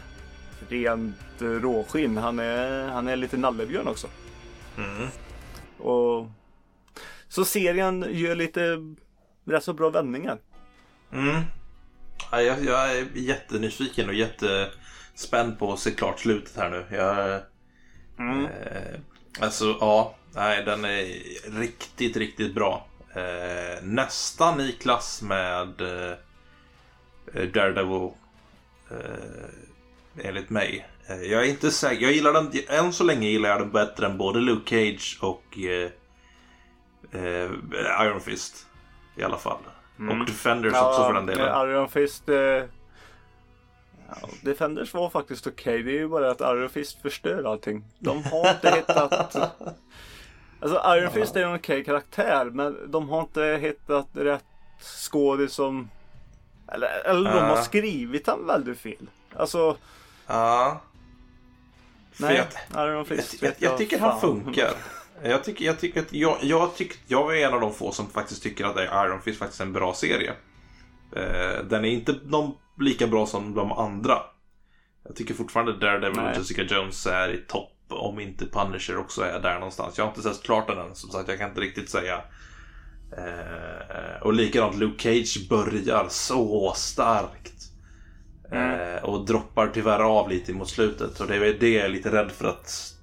rent 0.70 1.16
råskinn. 1.40 2.18
Han 2.18 2.40
är, 2.40 2.88
han 2.88 3.08
är 3.08 3.16
lite 3.16 3.38
nallebjörn 3.38 3.88
också. 3.88 4.08
Mm. 4.78 5.08
Och 5.78 6.28
så 7.28 7.46
serien 7.46 8.06
gör 8.10 8.36
lite 8.36 8.96
rätt 9.46 9.64
så 9.64 9.74
bra 9.74 9.90
vändningar. 9.90 10.38
Mm. 11.12 11.42
Ja, 12.32 12.42
jag, 12.42 12.66
jag 12.66 12.98
är 12.98 13.08
jättenyfiken 13.14 14.10
och 14.10 14.16
jättespänd 14.16 15.60
på 15.60 15.74
att 15.74 15.80
se 15.80 15.92
klart 15.92 16.20
slutet 16.20 16.56
här 16.58 16.70
nu. 16.70 16.86
Jag, 16.98 17.42
mm. 18.20 18.46
eh, 18.46 19.00
alltså 19.40 19.78
ja, 19.80 20.16
nej, 20.34 20.64
den 20.66 20.86
är 20.86 21.06
riktigt, 21.60 22.18
riktigt 22.18 22.56
bra. 22.56 22.88
Eh, 23.14 23.84
nästan 23.84 24.62
i 24.62 24.72
klass 24.72 25.22
med 25.22 25.82
eh, 25.82 26.18
Daredevil. 27.54 28.10
Eh, 28.92 30.26
enligt 30.28 30.50
mig. 30.50 30.88
Eh, 31.08 31.22
jag 31.22 31.46
är 31.46 31.50
inte 31.50 31.72
säker. 31.72 32.02
Jag 32.02 32.14
gillar 32.14 32.34
den. 32.34 32.52
Än 32.70 32.94
så 32.94 33.04
länge 33.04 33.28
gillar 33.28 33.50
jag 33.50 33.60
den 33.60 33.72
bättre 33.72 34.06
än 34.06 34.18
både 34.18 34.40
Luke 34.40 34.70
Cage 34.70 35.18
och 35.22 35.60
eh, 35.60 35.92
eh, 37.12 37.52
Iron 38.02 38.22
Fist. 38.22 38.68
I 39.16 39.24
alla 39.24 39.38
fall. 39.38 39.60
Mm. 40.00 40.22
Och 40.22 40.28
Defenders 40.28 40.74
ja, 40.74 40.90
också 40.90 41.06
för 41.06 41.14
den 41.14 41.26
delen. 41.26 41.70
Iron 41.70 41.90
Fist. 41.90 42.30
Eh, 42.30 42.36
ja, 42.36 42.68
Defenders 44.42 44.94
var 44.94 45.10
faktiskt 45.10 45.48
okej. 45.48 45.74
Okay. 45.74 45.84
Det 45.84 45.92
är 45.92 46.00
ju 46.00 46.08
bara 46.08 46.32
att 46.32 46.42
Iron 46.42 46.70
Fist 46.70 47.02
förstör 47.02 47.44
allting. 47.44 47.84
De 48.00 48.24
har 48.24 48.50
inte 48.50 48.72
hittat... 48.76 49.36
Alltså 50.60 50.82
Iron 50.98 51.12
Fist 51.12 51.36
är 51.36 51.44
en 51.44 51.56
okej 51.56 51.58
okay 51.58 51.84
karaktär 51.84 52.46
men 52.46 52.92
de 52.92 53.10
har 53.10 53.22
inte 53.22 53.60
hittat 53.62 54.08
rätt 54.14 54.46
skådis 54.80 55.54
som... 55.54 55.90
Eller, 56.68 56.88
eller 57.06 57.34
de 57.34 57.40
har 57.40 57.62
skrivit 57.62 58.28
han 58.28 58.48
väldigt 58.48 58.80
fel. 58.80 59.10
Alltså... 59.36 59.78
Ja. 60.28 60.82
Nej, 62.18 62.48
jag, 62.74 62.88
Iron 62.88 63.06
Fist. 63.06 63.42
Jag, 63.42 63.54
jag, 63.58 63.72
jag 63.72 63.78
tycker 63.78 64.00
han 64.00 64.22
funkar. 64.22 64.72
Jag 65.24 65.44
tycker, 65.44 65.66
jag 65.66 65.80
tycker 65.80 66.02
att 66.02 66.14
jag, 66.14 66.38
jag, 66.42 66.76
tycker, 66.76 66.98
jag 67.08 67.40
är 67.40 67.48
en 67.48 67.54
av 67.54 67.62
de 67.62 67.74
få 67.74 67.92
som 67.92 68.10
faktiskt 68.10 68.44
tycker 68.44 68.66
att 68.66 69.08
Iron 69.08 69.22
Fist 69.22 69.40
faktiskt 69.40 69.62
är 69.62 69.66
en 69.66 69.74
bra 69.74 69.94
serie. 69.94 70.34
Eh, 71.16 71.66
den 71.66 71.86
är 71.86 71.90
inte 71.90 72.16
någon 72.26 72.54
lika 72.80 73.08
bra 73.08 73.26
som 73.26 73.54
de 73.54 73.72
andra. 73.72 74.18
Jag 75.08 75.16
tycker 75.16 75.34
fortfarande 75.34 75.78
Daredevil 75.78 76.20
och 76.20 76.36
Jessica 76.36 76.64
Jones 76.64 77.06
är 77.06 77.30
i 77.34 77.38
topp. 77.38 77.72
Om 77.90 78.20
inte 78.20 78.46
Punisher 78.46 78.98
också 78.98 79.22
är 79.22 79.40
där 79.40 79.54
någonstans. 79.54 79.98
Jag 79.98 80.06
har 80.06 80.10
inte 80.10 80.22
sett 80.22 80.44
klart 80.44 80.68
den 80.68 80.78
än. 80.78 80.96
Som 80.96 81.10
sagt, 81.10 81.30
jag 81.30 81.38
kan 81.38 81.50
inte 81.50 81.62
riktigt 81.62 81.90
säga. 81.90 82.22
Eh, 83.18 84.22
och 84.22 84.34
likadant 84.34 84.78
Luke 84.78 85.04
Cage 85.04 85.48
börjar 85.50 86.06
så 86.10 86.74
starkt. 86.76 87.72
Mm. 88.52 88.80
Eh, 88.80 89.04
och 89.04 89.26
droppar 89.26 89.68
tyvärr 89.74 90.00
av 90.00 90.30
lite 90.30 90.54
mot 90.54 90.70
slutet. 90.70 91.20
Och 91.20 91.28
det 91.28 91.36
är 91.36 91.60
det 91.60 91.70
jag 91.70 91.86
är 91.86 91.90
lite 91.90 92.12
rädd 92.12 92.32
för 92.32 92.48
att 92.48 92.94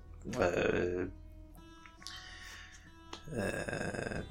eh, 0.40 1.06
eh, 3.36 4.22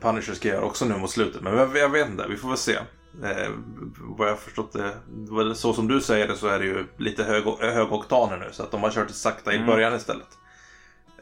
Punisher 0.00 0.34
ska 0.34 0.48
göra 0.48 0.64
också 0.64 0.84
nu 0.84 0.96
mot 0.96 1.10
slutet. 1.10 1.42
Men 1.42 1.56
jag, 1.56 1.76
jag 1.76 1.88
vet 1.88 2.08
inte, 2.08 2.26
vi 2.28 2.36
får 2.36 2.48
väl 2.48 2.56
se. 2.56 2.78
Eh, 3.24 3.50
vad 3.98 4.28
jag 4.28 4.38
förstått 4.38 4.72
det, 4.72 5.54
så 5.54 5.72
som 5.72 5.88
du 5.88 6.00
säger 6.00 6.28
det 6.28 6.36
så 6.36 6.46
är 6.46 6.58
det 6.58 6.64
ju 6.64 6.86
lite 6.96 7.24
hög, 7.24 7.44
högoktaner 7.60 8.38
nu. 8.38 8.48
Så 8.52 8.62
att 8.62 8.70
de 8.70 8.82
har 8.82 8.90
kört 8.90 9.08
det 9.08 9.14
sakta 9.14 9.52
i 9.52 9.56
mm. 9.56 9.66
början 9.66 9.94
istället. 9.94 10.38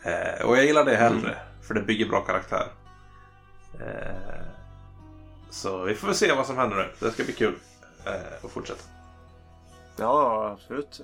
Eh, 0.03 0.47
och 0.47 0.57
jag 0.57 0.65
gillar 0.65 0.85
det 0.85 0.97
hellre. 0.97 1.33
Mm. 1.33 1.45
För 1.63 1.75
det 1.75 1.83
bygger 1.83 2.09
bra 2.09 2.21
karaktär. 2.21 2.67
Eh, 3.81 4.45
så 5.51 5.83
vi 5.83 5.95
får 5.95 6.07
väl 6.07 6.17
se 6.17 6.33
vad 6.33 6.47
som 6.47 6.57
händer 6.57 6.77
nu. 6.77 7.07
Det 7.07 7.13
ska 7.13 7.25
bli 7.25 7.33
kul 7.33 7.55
eh, 8.07 8.45
att 8.45 8.51
fortsätta. 8.51 8.83
Ja, 9.97 10.51
absolut. 10.53 11.01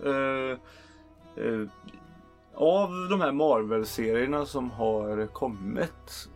Av 2.57 3.09
de 3.11 3.21
här 3.21 3.33
Marvel-serierna 3.33 4.47
som 4.47 4.71
har 4.71 5.27
kommit 5.27 6.29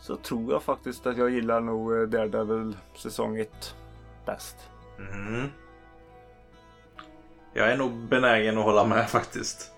så 0.00 0.16
tror 0.16 0.52
jag 0.52 0.62
faktiskt 0.62 1.06
att 1.06 1.16
jag 1.16 1.30
gillar 1.30 1.60
nog 1.60 1.92
eh, 1.92 2.02
Daredevil 2.02 2.76
säsong 2.94 3.38
1 3.38 3.74
bäst. 4.26 4.56
Mm. 4.98 5.48
Jag 7.52 7.72
är 7.72 7.76
nog 7.76 7.92
benägen 7.92 8.58
att 8.58 8.64
hålla 8.64 8.84
med 8.84 9.10
faktiskt. 9.10 9.72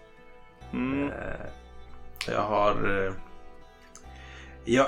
Mm. 0.73 1.11
Jag 2.28 2.42
har... 2.42 3.12
Jag, 4.64 4.87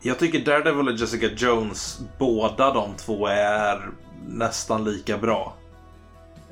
jag 0.00 0.18
tycker 0.18 0.44
Daredevil 0.44 0.88
och 0.88 0.94
Jessica 0.94 1.26
Jones, 1.36 2.00
båda 2.18 2.72
de 2.72 2.94
två 2.94 3.26
är 3.26 3.90
nästan 4.26 4.84
lika 4.84 5.18
bra. 5.18 5.54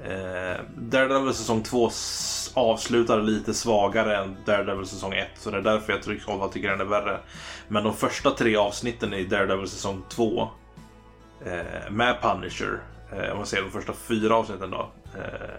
Eh, 0.04 0.60
Daredevil 0.76 1.34
säsong 1.34 1.62
2 1.62 1.90
avslutar 2.54 3.22
lite 3.22 3.54
svagare 3.54 4.16
än 4.16 4.36
Daredevil 4.46 4.86
säsong 4.86 5.12
1. 5.12 5.28
Så 5.36 5.50
det 5.50 5.58
är 5.58 5.62
därför 5.62 5.92
jag 5.92 6.02
tror, 6.02 6.48
tycker 6.48 6.70
den 6.70 6.80
är 6.80 6.84
värre. 6.84 7.20
Men 7.68 7.84
de 7.84 7.94
första 7.94 8.30
tre 8.30 8.56
avsnitten 8.56 9.14
i 9.14 9.24
Daredevil 9.24 9.68
säsong 9.68 10.02
2 10.08 10.48
eh, 11.44 11.90
med 11.90 12.16
Punisher, 12.22 12.80
eh, 13.12 13.30
om 13.30 13.36
man 13.36 13.46
ser 13.46 13.62
de 13.62 13.70
första 13.70 13.92
fyra 13.92 14.36
avsnitten 14.36 14.70
då. 14.70 14.90
Eh, 15.14 15.56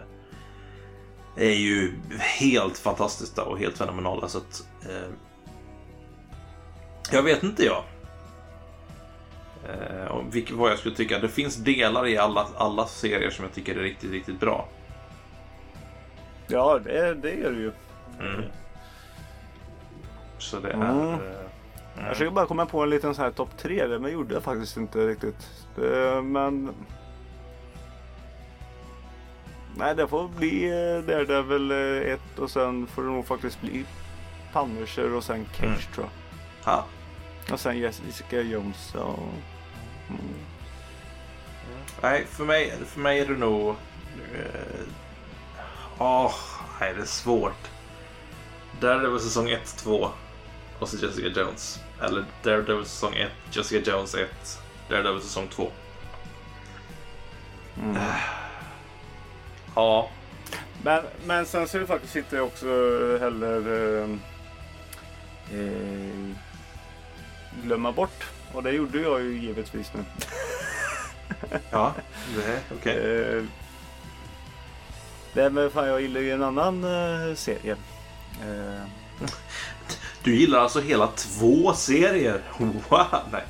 är 1.36 1.53
ju 1.53 1.94
helt 2.39 2.77
fantastiska 2.77 3.44
och 3.44 3.60
helt 3.60 3.77
fenomenala. 3.77 4.27
Så 4.27 4.38
att, 4.38 4.67
eh, 4.89 5.10
jag 7.12 7.24
vet 7.24 7.44
inte 7.44 7.65
jag. 7.65 7.84
Eh, 9.70 10.18
vilket, 10.32 10.56
vad 10.56 10.72
jag 10.72 10.80
skulle 10.80 10.96
tycka. 10.96 11.20
Det 11.20 11.30
finns 11.30 11.56
delar 11.56 12.08
i 12.08 12.18
alla, 12.18 12.48
alla 12.58 12.86
serier 12.88 13.30
som 13.30 13.46
jag 13.46 13.54
tycker 13.54 13.76
är 13.76 13.80
riktigt, 13.82 14.12
riktigt 14.12 14.40
bra. 14.40 14.68
Ja, 16.48 16.80
det, 16.84 17.14
det 17.14 17.34
gör 17.34 17.52
det 17.52 17.58
ju. 17.60 17.72
Mm. 18.20 18.44
Så 20.38 20.60
det 20.60 20.70
Mm. 20.72 20.88
är... 20.88 21.14
eh, 21.14 21.20
Jag 21.98 22.10
försöker 22.10 22.32
bara 22.32 22.46
komma 22.46 22.66
på 22.66 22.84
en 22.84 22.90
liten 22.90 23.16
sån 23.16 23.24
här 23.24 23.32
topp 23.32 23.58
tre, 23.58 23.88
det 23.88 24.00
men 24.00 24.12
gjorde 24.12 24.34
jag 24.34 24.44
faktiskt 24.44 24.78
inte 24.78 25.08
riktigt. 25.08 25.50
Det, 25.76 26.22
men... 26.22 26.70
Nej, 29.76 29.96
det 29.96 30.08
får 30.08 30.28
bli 30.28 30.64
eh, 30.66 31.04
Daredevil 31.08 31.72
eh, 31.72 32.14
ett 32.14 32.40
och 32.40 32.50
sen 32.52 32.88
får 32.88 33.02
det 33.04 33.10
nog 33.10 33.26
faktiskt 33.28 33.62
bli 33.62 33.86
Punisher 34.54 35.14
och 35.14 35.24
sen 35.24 35.46
Cage 35.54 35.64
Mm. 35.66 35.80
tror 35.96 36.06
jag. 36.06 36.74
Ja. 36.74 36.86
Och 37.51 37.60
sen 37.60 37.77
Jessica 37.77 38.42
Jones 38.42 38.96
och... 38.96 39.20
Mm. 40.10 40.22
Nej, 42.01 42.25
för 42.30 42.46
mig, 42.46 42.74
för 42.88 43.00
mig 43.00 43.20
är 43.20 43.25
det 43.25 43.38
nog... 43.38 43.70
eh, 44.36 44.86
Åh, 45.98 46.34
nej 46.80 46.94
det 46.94 47.01
är 47.01 47.06
svårt. 47.06 47.68
Daredevil 48.82 49.20
säsong 49.20 49.50
1, 49.50 49.75
2 49.77 50.10
och 50.80 50.89
så 50.89 50.98
Jessica 51.06 51.27
Jones. 51.42 51.80
Eller 52.01 52.25
Daredevil 52.44 52.86
säsong 52.86 53.16
1, 53.16 53.32
Jessica 53.51 53.92
Jones 53.92 54.16
1, 54.16 54.30
Daredevil 54.89 55.22
säsong 55.22 55.48
2. 55.48 55.72
Mm. 57.84 57.98
Ja, 59.75 60.10
Men, 60.84 61.04
men 61.25 61.46
sen 61.46 61.68
så 61.68 61.77
är 61.77 61.82
det 61.82 61.88
faktiskt 61.88 62.16
inte 62.16 62.42
också 62.42 62.66
heller 63.20 63.58
eh, 64.01 64.10
eh, 65.60 66.30
glömma 67.64 67.92
bort. 67.92 68.24
Och 68.54 68.64
det 68.64 68.72
gjorde 68.72 69.00
jag 69.02 69.22
ju 69.22 69.38
givetvis 69.40 69.92
nu. 69.94 70.04
ja, 71.72 71.94
okej. 72.78 73.22
Eh, 73.38 73.44
Nej 75.34 75.50
men 75.50 75.72
fan 75.72 75.88
jag 75.88 76.02
gillar 76.02 76.22
ju 76.22 76.32
en 76.32 76.44
annan 76.44 76.84
eh, 76.84 77.36
serie. 77.36 77.76
Eh, 78.42 78.84
Du 80.24 80.36
gillar 80.36 80.60
alltså 80.60 80.80
hela 80.82 81.08
två 81.08 81.74
serier? 81.74 82.42
Wow, 82.90 83.06
nej. 83.32 83.44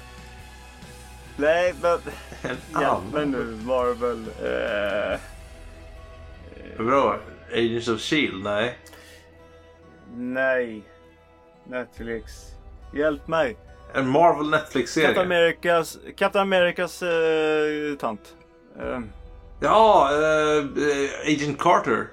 nej 1.38 1.74
men 1.82 2.00
En 2.42 2.82
hjälp 2.82 3.14
mig 3.14 3.26
nu 3.26 3.44
Marvel. 3.66 4.26
Eh, 4.44 5.20
Bra. 6.86 7.20
Agents 7.54 7.88
of 7.88 8.02
Shield? 8.02 8.44
Nej. 8.44 8.78
nej. 10.16 10.84
Netflix. 11.64 12.52
Hjälp 12.94 13.28
mig. 13.28 13.58
En 13.94 14.08
Marvel 14.10 14.50
Captain 14.50 14.50
Netflix-serie? 14.50 15.22
Americas, 15.22 15.98
Captain 16.18 16.42
Americas 16.42 17.02
eh, 17.04 17.98
tant. 18.00 18.36
Eh, 18.80 19.00
Ja, 19.60 20.10
eh, 20.12 21.34
Agent 21.34 21.60
Carter. 21.60 22.08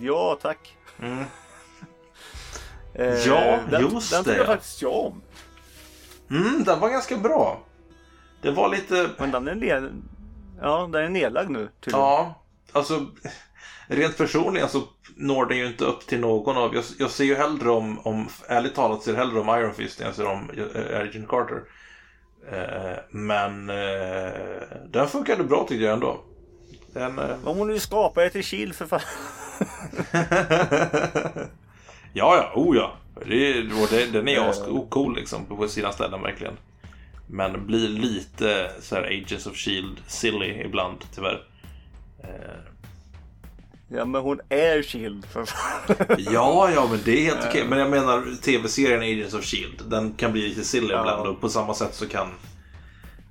ja 0.00 0.38
tack. 0.42 0.76
Mm. 1.02 1.24
Eh, 2.94 3.14
Ja, 3.28 3.58
den, 3.70 3.80
just 3.92 4.10
Den 4.10 4.24
tycker 4.24 4.32
det. 4.32 4.38
jag 4.38 4.46
faktiskt 4.46 4.82
jag 4.82 4.94
om. 4.94 5.22
Mm, 6.30 6.64
den 6.64 6.80
var 6.80 6.88
ganska 6.90 7.16
bra. 7.16 7.60
Det 8.42 8.50
var 8.50 8.68
lite... 8.68 9.10
Men 9.18 9.30
den 9.30 9.48
är, 9.48 9.54
ned... 9.54 10.02
ja, 10.60 10.88
den 10.92 11.04
är 11.04 11.08
nedlagd 11.08 11.50
nu 11.50 11.68
tydligen. 11.80 12.00
Ja, 12.06 12.42
alltså 12.72 13.06
rent 13.96 14.18
personligen 14.18 14.68
så 14.68 14.82
når 15.16 15.46
den 15.46 15.58
ju 15.58 15.66
inte 15.66 15.84
upp 15.84 16.06
till 16.06 16.20
någon 16.20 16.56
av... 16.56 16.74
Jag, 16.74 16.84
jag 16.98 17.10
ser 17.10 17.24
ju 17.24 17.34
hellre 17.34 17.70
om, 17.70 17.98
om, 17.98 18.28
ärligt 18.48 18.74
talat 18.74 19.02
ser 19.02 19.12
jag 19.12 19.18
hellre 19.18 19.40
om 19.40 19.48
Iron 19.48 19.74
Fist 19.74 20.00
än 20.00 20.06
jag 20.06 20.16
ser 20.16 20.26
om 20.26 20.50
eh, 20.74 21.00
Agent 21.00 21.28
Carter. 21.28 21.62
Eh, 22.50 22.98
men 23.10 23.70
eh, 23.70 24.32
den 24.88 25.08
funkade 25.08 25.44
bra 25.44 25.66
tyckte 25.68 25.84
jag 25.84 25.92
ändå. 25.92 26.20
Den, 26.92 27.18
eh, 27.18 27.48
Om 27.48 27.58
hon 27.58 27.68
nu 27.68 27.78
skapar 27.78 28.22
ett 28.22 28.44
Kil 28.44 28.74
för 28.74 28.86
fan. 28.86 29.00
ja, 32.12 32.36
ja, 32.36 32.52
oh 32.54 32.76
ja. 32.76 32.96
Det, 33.26 33.62
det, 33.90 34.06
den 34.06 34.28
är 34.28 34.48
ascool 34.48 35.16
liksom 35.16 35.46
på 35.46 35.68
sina 35.68 35.92
ställen 35.92 36.22
verkligen. 36.22 36.56
Men 37.26 37.66
blir 37.66 37.88
lite 37.88 38.70
så 38.80 38.94
här 38.94 39.02
Agents 39.02 39.46
of 39.46 39.56
Shield 39.56 39.98
silly 40.06 40.62
ibland 40.64 40.98
tyvärr. 41.14 41.46
Eh, 43.92 43.98
Ja 43.98 44.04
men 44.04 44.22
hon 44.22 44.40
är 44.48 44.82
Shield 44.82 45.24
för. 45.26 45.48
Ja, 46.18 46.70
ja, 46.74 46.88
men 46.90 47.00
det 47.04 47.18
är 47.18 47.24
helt 47.34 47.46
okej. 47.48 47.66
Men 47.68 47.78
jag 47.78 47.90
menar 47.90 48.42
tv-serien 48.42 49.00
Agents 49.02 49.34
of 49.34 49.44
Shield. 49.44 49.82
Den 49.90 50.12
kan 50.12 50.32
bli 50.32 50.48
lite 50.48 50.64
silly 50.64 50.86
ibland 50.86 51.26
och 51.26 51.40
på 51.40 51.48
samma 51.48 51.74
sätt 51.74 51.94
så 51.94 52.08
kan 52.08 52.28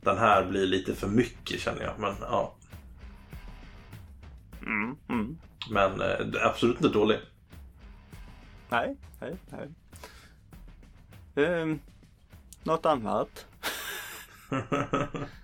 den 0.01 0.17
här 0.17 0.45
bli 0.45 0.65
lite 0.65 0.95
för 0.95 1.07
mycket 1.07 1.59
känner 1.61 1.81
jag. 1.83 1.93
Men 1.99 2.15
ja, 2.21 2.55
Mm, 4.65 4.95
mm. 5.09 5.37
men 5.71 6.01
eh, 6.01 6.45
absolut 6.45 6.75
inte 6.75 6.89
dålig. 6.89 7.19
Nej, 8.69 8.97
nej, 9.21 9.35
nej. 9.49 9.69
Ehm, 11.45 11.79
något 12.63 12.85
annat? 12.85 13.45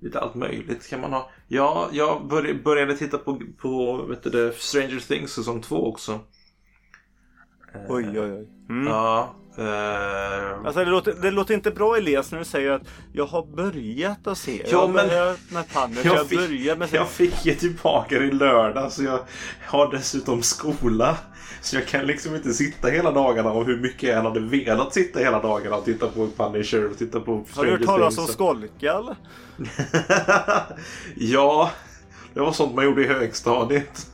lite 0.00 0.20
allt 0.20 0.34
möjligt 0.34 0.90
kan 0.90 1.00
man 1.00 1.12
ha. 1.12 1.30
Ja, 1.48 1.88
jag 1.92 2.28
bör, 2.28 2.62
började 2.64 2.96
titta 2.96 3.18
på, 3.18 3.40
på 3.58 4.02
vet 4.02 4.22
du, 4.22 4.52
Stranger 4.56 5.00
Things 5.08 5.32
säsong 5.32 5.62
2 5.62 5.88
också. 5.88 6.20
Oj, 7.88 8.20
oj, 8.20 8.32
oj. 8.32 8.48
Mm. 8.68 8.86
Ja. 8.86 9.34
Eh, 9.58 10.66
Alltså 10.66 10.84
det 10.84 10.90
låter, 10.90 11.14
det 11.22 11.30
låter 11.30 11.54
inte 11.54 11.70
bra 11.70 11.96
Elias 11.96 12.32
när 12.32 12.38
du 12.38 12.44
säger 12.44 12.70
att 12.70 12.82
jag 13.12 13.26
har 13.26 13.46
börjat 13.46 14.26
att 14.26 14.38
se. 14.38 14.56
Ja, 14.64 14.68
jag 14.70 14.78
har 14.78 14.88
men- 14.88 15.08
börjat 15.08 15.38
med 15.50 15.64
Punisher. 15.68 16.06
Jag 16.08 16.16
Jag, 16.16 16.26
fick- 16.28 16.38
börjar 16.38 16.76
med... 16.76 16.88
Jag 16.92 17.08
fick 17.08 17.46
ge 17.46 17.54
tillbaka 17.54 18.18
det 18.18 18.24
i 18.24 18.30
lördag 18.32 18.92
så 18.92 19.02
jag 19.04 19.18
har 19.66 19.92
dessutom 19.92 20.42
skola. 20.42 21.16
Så 21.60 21.76
jag 21.76 21.86
kan 21.86 22.06
liksom 22.06 22.34
inte 22.34 22.52
sitta 22.52 22.88
hela 22.88 23.10
dagarna 23.10 23.50
och 23.52 23.66
hur 23.66 23.76
mycket 23.80 24.02
jag 24.02 24.18
än 24.18 24.24
hade 24.24 24.40
velat 24.40 24.94
sitta 24.94 25.18
hela 25.18 25.42
dagarna 25.42 25.76
och 25.76 25.84
titta 25.84 26.06
på 26.08 26.28
Punisher 26.36 26.90
och 26.90 26.98
titta 26.98 27.20
på 27.20 27.32
Har 27.32 27.38
du 27.44 27.50
Stranger 27.52 27.70
hört 27.70 27.86
talas 27.86 28.18
om 28.18 28.26
skolka 28.26 28.92
eller? 28.92 29.16
ja, 31.16 31.70
det 32.34 32.40
var 32.40 32.52
sånt 32.52 32.74
man 32.74 32.84
gjorde 32.84 33.02
i 33.02 33.06
högstadiet. 33.06 34.06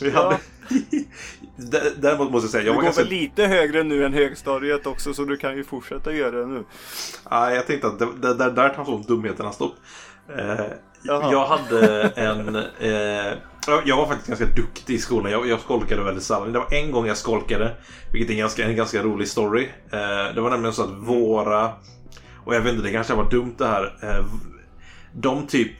Vi 0.00 0.10
Ja. 0.10 0.22
hade... 0.22 0.38
Dä- 1.56 1.92
Däremot 2.00 2.30
måste 2.30 2.44
jag 2.44 2.50
säga, 2.50 2.62
Du 2.62 2.68
jag 2.68 2.74
var 2.74 2.80
går 2.80 2.84
ganska... 2.84 3.02
väl 3.02 3.10
lite 3.12 3.46
högre 3.46 3.82
nu 3.82 4.04
än 4.04 4.12
högstadiet 4.14 4.86
också 4.86 5.14
så 5.14 5.24
du 5.24 5.36
kan 5.36 5.56
ju 5.56 5.64
fortsätta 5.64 6.12
göra 6.12 6.40
det 6.40 6.46
nu. 6.46 6.64
Nej, 7.30 7.54
jag 7.54 7.66
tänkte 7.66 7.86
att 7.86 7.98
det, 7.98 8.08
det, 8.22 8.34
där, 8.34 8.50
där 8.50 8.68
tar 8.68 8.84
sånt 8.84 9.08
dumheterna 9.08 9.52
stopp. 9.52 9.74
Eh, 10.38 10.64
jag 11.30 11.46
hade 11.46 12.02
en... 12.08 12.56
Eh, 12.56 13.32
jag- 13.68 13.82
jag 13.84 13.96
var 13.96 14.06
faktiskt 14.06 14.28
ganska 14.28 14.46
duktig 14.46 14.94
i 14.94 14.98
skolan. 14.98 15.32
Jag, 15.32 15.48
jag 15.48 15.60
skolkade 15.60 16.02
väldigt 16.02 16.24
sällan. 16.24 16.52
Det 16.52 16.58
var 16.58 16.74
en 16.74 16.90
gång 16.92 17.06
jag 17.06 17.16
skolkade. 17.16 17.74
Vilket 18.12 18.30
är 18.30 18.34
en 18.34 18.38
ganska, 18.40 18.64
en 18.64 18.76
ganska 18.76 19.02
rolig 19.02 19.28
story. 19.28 19.68
Eh, 19.92 20.34
det 20.34 20.40
var 20.40 20.50
nämligen 20.50 20.72
så 20.74 20.82
att 20.82 20.90
våra... 20.90 21.70
Och 22.44 22.54
jag 22.54 22.60
vet 22.60 22.72
inte, 22.72 22.86
det 22.86 22.92
kanske 22.92 23.14
var 23.14 23.30
dumt 23.30 23.54
det 23.58 23.66
här. 23.66 23.96
Eh, 24.02 24.24
de 25.12 25.46
typ 25.46 25.70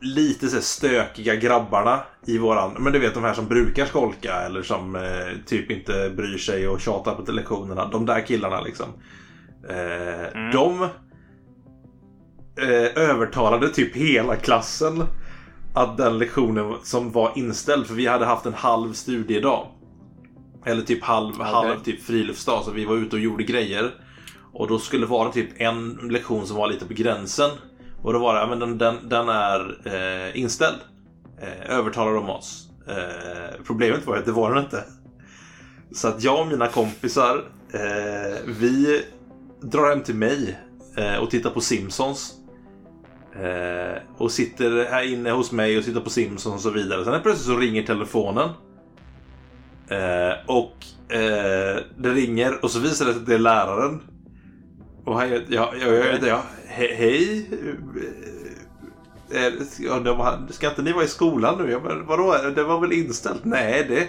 lite 0.00 0.48
så 0.48 0.60
stökiga 0.60 1.34
grabbarna 1.34 2.00
i 2.26 2.38
våran... 2.38 2.76
Men 2.78 2.92
du 2.92 2.98
vet 2.98 3.14
de 3.14 3.24
här 3.24 3.34
som 3.34 3.48
brukar 3.48 3.86
skolka 3.86 4.34
eller 4.34 4.62
som 4.62 4.96
eh, 4.96 5.02
typ 5.46 5.70
inte 5.70 6.10
bryr 6.16 6.38
sig 6.38 6.68
och 6.68 6.80
tjatar 6.80 7.14
på 7.14 7.32
lektionerna. 7.32 7.88
De 7.88 8.06
där 8.06 8.26
killarna 8.26 8.60
liksom. 8.60 8.86
Eh, 9.68 10.50
De 10.52 10.82
eh, 12.56 13.02
övertalade 13.08 13.68
typ 13.68 13.96
hela 13.96 14.36
klassen 14.36 15.04
att 15.74 15.96
den 15.96 16.18
lektionen 16.18 16.74
som 16.82 17.12
var 17.12 17.32
inställd, 17.34 17.86
för 17.86 17.94
vi 17.94 18.06
hade 18.06 18.24
haft 18.24 18.46
en 18.46 18.54
halv 18.54 18.92
studiedag. 18.92 19.66
Eller 20.64 20.82
typ 20.82 21.02
halv, 21.02 21.40
halv 21.40 21.80
typ 21.80 22.02
friluftsdag, 22.02 22.64
så 22.64 22.70
vi 22.70 22.84
var 22.84 22.96
ute 22.96 23.16
och 23.16 23.22
gjorde 23.22 23.44
grejer. 23.44 23.94
Och 24.52 24.68
då 24.68 24.78
skulle 24.78 25.02
det 25.02 25.10
vara 25.10 25.32
typ 25.32 25.60
en 25.60 25.94
lektion 26.10 26.46
som 26.46 26.56
var 26.56 26.68
lite 26.68 26.86
på 26.86 26.94
gränsen. 26.94 27.50
Och 28.02 28.12
då 28.12 28.18
var 28.18 28.34
det, 28.34 28.40
ja 28.40 28.46
men 28.46 28.58
den, 28.58 28.78
den, 28.78 29.08
den 29.08 29.28
är 29.28 29.78
eh, 29.84 30.40
inställd. 30.40 30.78
Eh, 31.40 31.76
övertalar 31.78 32.14
de 32.14 32.30
oss. 32.30 32.68
Eh, 32.88 33.64
problemet 33.66 34.06
var 34.06 34.14
ju 34.14 34.20
att 34.20 34.26
det 34.26 34.32
var 34.32 34.54
den 34.54 34.64
inte. 34.64 34.84
Så 35.92 36.08
att 36.08 36.22
jag 36.22 36.40
och 36.40 36.46
mina 36.46 36.66
kompisar, 36.66 37.44
eh, 37.72 38.38
vi 38.46 39.04
drar 39.62 39.90
hem 39.90 40.02
till 40.02 40.14
mig 40.14 40.58
eh, 40.96 41.16
och 41.16 41.30
tittar 41.30 41.50
på 41.50 41.60
Simpsons. 41.60 42.34
Eh, 43.34 44.02
och 44.16 44.32
sitter 44.32 44.90
här 44.90 45.12
inne 45.12 45.30
hos 45.30 45.52
mig 45.52 45.78
och 45.78 45.84
tittar 45.84 46.00
på 46.00 46.10
Simpsons 46.10 46.54
och 46.54 46.60
så 46.60 46.70
vidare. 46.70 47.04
Sen 47.04 47.14
är 47.14 47.20
plötsligt 47.20 47.46
så 47.46 47.56
ringer 47.56 47.82
telefonen. 47.82 48.48
Eh, 49.88 50.32
och 50.46 50.76
eh, 51.14 51.82
det 51.98 52.10
ringer 52.10 52.64
och 52.64 52.70
så 52.70 52.78
visar 52.78 53.06
det 53.06 53.12
sig 53.12 53.20
att 53.20 53.26
det 53.26 53.34
är 53.34 53.38
läraren. 53.38 54.00
Och 55.04 55.18
han, 55.18 55.30
jag, 55.30 55.42
jag, 55.48 55.78
jag, 55.80 55.94
jag, 55.94 56.22
jag 56.22 56.42
he, 56.70 56.94
hej. 56.94 57.46
Eh, 59.32 59.46
eh, 59.46 59.52
ska 60.50 60.68
inte 60.68 60.82
ni 60.82 60.92
vara 60.92 61.04
i 61.04 61.08
skolan 61.08 61.58
nu? 61.58 61.70
Jag 61.70 61.80
vadå? 61.80 62.36
Det 62.54 62.62
var 62.62 62.80
väl 62.80 62.92
inställt? 62.92 63.44
Nej, 63.44 63.86
det, 63.88 64.08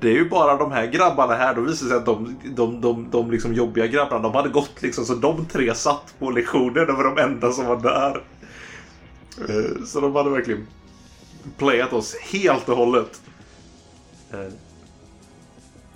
det 0.00 0.08
är 0.08 0.14
ju 0.14 0.28
bara 0.28 0.56
de 0.56 0.72
här 0.72 0.86
grabbarna 0.86 1.34
här. 1.34 1.54
Då 1.54 1.60
visar 1.60 1.84
det 1.84 1.90
sig 1.90 1.98
att 1.98 2.06
de, 2.06 2.36
de, 2.44 2.80
de, 2.80 3.10
de 3.10 3.30
liksom 3.30 3.54
jobbiga 3.54 3.86
grabbarna, 3.86 4.22
de 4.22 4.34
hade 4.34 4.48
gått 4.48 4.82
liksom. 4.82 5.04
Så 5.04 5.14
de 5.14 5.46
tre 5.46 5.74
satt 5.74 6.14
på 6.18 6.30
lektionen. 6.30 6.86
De 6.86 6.96
var 6.96 7.04
de 7.04 7.18
enda 7.18 7.52
som 7.52 7.66
var 7.66 7.76
där. 7.76 8.22
Eh, 9.48 9.84
så 9.84 10.00
de 10.00 10.16
hade 10.16 10.30
verkligen 10.30 10.66
playat 11.58 11.92
oss 11.92 12.16
helt 12.16 12.68
och 12.68 12.76
hållet. 12.76 13.20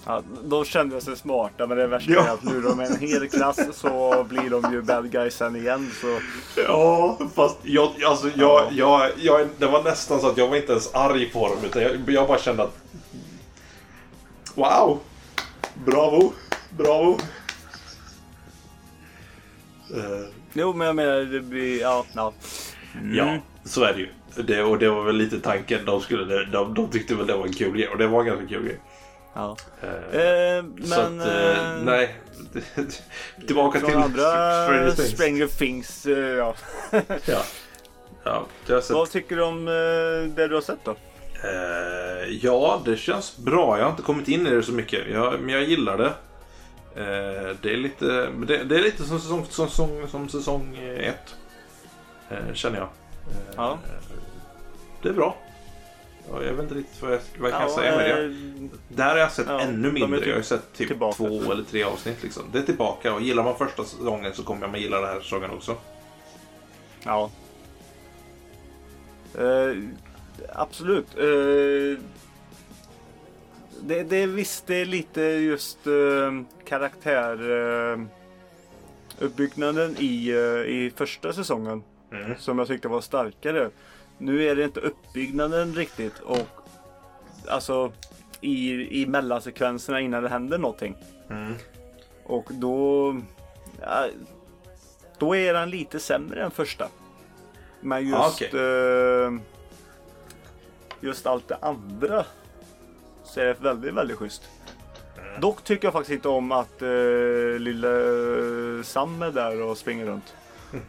Eh, 0.06 0.12
Ja, 0.12 0.22
då 0.44 0.64
kände 0.64 0.94
jag 0.94 1.02
sig 1.02 1.16
smarta 1.16 1.66
men 1.66 1.78
det 1.78 1.86
värsta 1.86 2.12
är 2.12 2.34
att 2.34 2.42
nu 2.42 2.56
är 2.58 2.62
de 2.62 2.80
en 2.80 2.96
hel 2.96 3.28
klass 3.28 3.60
så 3.72 4.24
blir 4.28 4.50
de 4.50 4.72
ju 4.72 4.82
bad 4.82 5.10
guys 5.10 5.34
sen 5.34 5.56
igen. 5.56 5.90
Så... 6.00 6.20
Ja, 6.60 7.18
fast 7.34 7.56
jag, 7.62 8.04
alltså, 8.04 8.30
jag, 8.34 8.72
jag, 8.72 9.10
jag, 9.16 9.48
det 9.58 9.66
var 9.66 9.82
nästan 9.82 10.20
så 10.20 10.26
att 10.28 10.36
jag 10.36 10.48
var 10.48 10.56
inte 10.56 10.72
ens 10.72 10.94
arg 10.94 11.30
på 11.30 11.48
dem 11.48 11.58
utan 11.64 11.82
jag, 11.82 12.10
jag 12.10 12.28
bara 12.28 12.38
kände 12.38 12.62
att 12.62 12.78
Wow! 14.54 14.98
Bravo! 15.84 16.32
Bravo! 16.70 17.18
Uh, 19.94 20.26
Jo 20.52 20.72
men 20.72 20.86
jag 20.86 20.96
menar 20.96 21.20
det 21.20 21.40
blir, 21.40 21.80
ja. 21.80 22.04
ja. 22.14 22.32
Ja, 23.12 23.38
så 23.64 23.84
är 23.84 23.92
det 23.92 24.00
ju. 24.00 24.08
Det, 24.42 24.62
och 24.62 24.78
det 24.78 24.88
var 24.88 25.02
väl 25.02 25.16
lite 25.16 25.40
tanken. 25.40 25.84
De, 25.84 26.00
skulle, 26.00 26.44
de, 26.44 26.74
de 26.74 26.90
tyckte 26.90 27.14
väl 27.14 27.26
det 27.26 27.36
var 27.36 27.46
en 27.46 27.52
kul 27.52 27.76
grej 27.76 27.88
och 27.88 27.98
det 27.98 28.06
var 28.06 28.20
en 28.20 28.26
ganska 28.26 28.46
kul 28.46 28.64
grej. 28.64 28.80
Ja. 29.34 29.56
Eh, 29.82 30.20
Eh, 30.20 30.64
men... 30.64 31.20
att, 31.20 31.26
eh, 31.26 31.72
eh, 31.76 31.82
nej. 31.82 32.14
Tillbaka 33.46 33.80
till 33.80 33.96
andra 33.96 34.22
Stranger 34.22 34.90
Things. 34.90 35.10
Stranger 35.10 35.46
Things, 35.46 36.06
eh, 36.06 36.18
ja. 36.18 36.54
Ja. 37.24 37.42
Ja, 38.24 38.46
Vad 38.90 39.10
tycker 39.10 39.36
du 39.36 39.42
om 39.42 39.64
det 40.34 40.48
du 40.48 40.54
har 40.54 40.60
sett 40.60 40.84
då? 40.84 40.90
Eh, 41.44 42.28
ja, 42.42 42.82
det 42.84 42.96
känns 42.96 43.36
bra. 43.36 43.78
Jag 43.78 43.84
har 43.84 43.90
inte 43.90 44.02
kommit 44.02 44.28
in 44.28 44.46
i 44.46 44.50
det 44.50 44.62
så 44.62 44.72
mycket. 44.72 45.10
Jag, 45.12 45.40
men 45.40 45.48
jag 45.54 45.62
gillar 45.64 45.98
det. 45.98 46.12
Det, 47.62 47.72
är 47.72 47.76
lite, 47.76 48.06
det, 48.46 48.64
det 48.64 48.78
är 48.78 48.82
lite 48.82 49.04
som 49.04 49.20
säsong, 49.20 49.46
som, 49.50 49.68
som, 49.68 50.08
som 50.08 50.28
säsong 50.28 50.76
ett. 50.98 51.34
Känner 52.54 52.78
jag. 52.78 52.88
Ja. 53.56 53.78
Det 55.02 55.08
är 55.08 55.12
bra. 55.12 55.36
Ja, 56.30 56.42
jag 56.42 56.52
vet 56.52 56.62
inte 56.62 56.74
riktigt 56.74 57.02
vad 57.02 57.12
jag, 57.12 57.20
vad 57.38 57.50
jag 57.50 57.58
kan 57.60 57.68
Ja, 57.68 57.76
säga 57.76 57.96
med 57.96 58.10
det. 58.10 58.24
eh, 58.24 58.70
Där 58.88 59.10
har 59.10 59.16
jag 59.18 59.32
sett 59.32 59.46
ja, 59.48 59.60
ännu 59.60 59.92
mindre. 59.92 60.18
typ 60.18 60.28
Jag 60.28 60.34
har 60.34 60.42
sett 60.42 60.72
typ 60.72 60.88
tillbaka. 60.88 61.16
två 61.16 61.52
eller 61.52 61.64
tre 61.64 61.82
avsnitt. 61.82 62.22
Liksom. 62.22 62.42
Det 62.52 62.58
är 62.58 62.62
tillbaka 62.62 63.14
och 63.14 63.20
gillar 63.22 63.42
man 63.44 63.58
första 63.58 63.84
säsongen 63.84 64.32
så 64.34 64.42
kommer 64.42 64.68
man 64.68 64.80
gilla 64.80 65.00
den 65.00 65.08
här 65.08 65.20
säsongen 65.20 65.50
också. 65.50 65.76
Ja. 67.04 67.30
Eh, 69.38 69.76
absolut. 70.52 71.06
Eh, 71.18 71.98
det, 73.84 74.02
det 74.02 74.26
visst 74.26 74.66
det 74.66 74.74
är 74.80 74.84
lite 74.86 75.20
just 75.22 75.86
eh, 75.86 76.42
karaktär 76.64 77.50
eh, 77.92 78.00
uppbyggnaden 79.18 79.96
i, 79.98 80.30
i 80.66 80.92
första 80.96 81.32
säsongen 81.32 81.82
Mm. 82.12 82.32
som 82.38 82.58
jag 82.58 82.68
tyckte 82.68 82.88
var 82.88 83.00
starkare. 83.00 83.70
Nu 84.22 84.48
är 84.48 84.56
det 84.56 84.64
inte 84.64 84.80
uppbyggnaden 84.80 85.74
riktigt 85.74 86.18
och 86.18 86.46
alltså 87.48 87.92
i, 88.40 88.70
i 89.02 89.06
mellansekvenserna 89.06 90.00
innan 90.00 90.22
det 90.22 90.28
händer 90.28 90.58
någonting. 90.58 90.96
Mm. 91.30 91.54
Och 92.24 92.46
då... 92.50 93.16
Ja, 93.80 94.06
då 95.18 95.36
är 95.36 95.54
den 95.54 95.70
lite 95.70 96.00
sämre 96.00 96.42
än 96.42 96.50
första. 96.50 96.88
Men 97.80 98.08
just... 98.08 98.14
Ah, 98.14 98.28
okej. 98.28 98.50
eh, 98.60 99.32
just 101.00 101.26
allt 101.26 101.48
det 101.48 101.56
andra. 101.60 102.24
Så 103.24 103.40
är 103.40 103.44
det 103.44 103.56
väldigt, 103.60 103.94
väldigt 103.94 104.16
schysst. 104.16 104.42
Mm. 105.18 105.40
Dock 105.40 105.64
tycker 105.64 105.86
jag 105.86 105.92
faktiskt 105.92 106.14
inte 106.14 106.28
om 106.28 106.52
att 106.52 106.82
uh, 106.82 107.58
lille 107.58 107.88
Sam 108.84 109.22
är 109.22 109.30
där 109.30 109.62
och 109.62 109.78
springer 109.78 110.06
runt. 110.06 110.34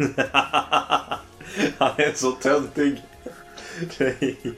Han 1.77 1.91
är 1.97 2.13
så 2.15 2.31
töntig. 2.31 3.01
Nej, 3.99 4.55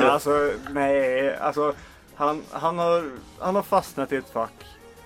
alltså, 0.00 0.52
nej, 0.70 1.36
alltså 1.36 1.74
han, 2.14 2.42
han, 2.50 2.78
har, 2.78 3.10
han 3.38 3.54
har 3.54 3.62
fastnat 3.62 4.12
i 4.12 4.16
ett 4.16 4.30
fack. 4.32 4.52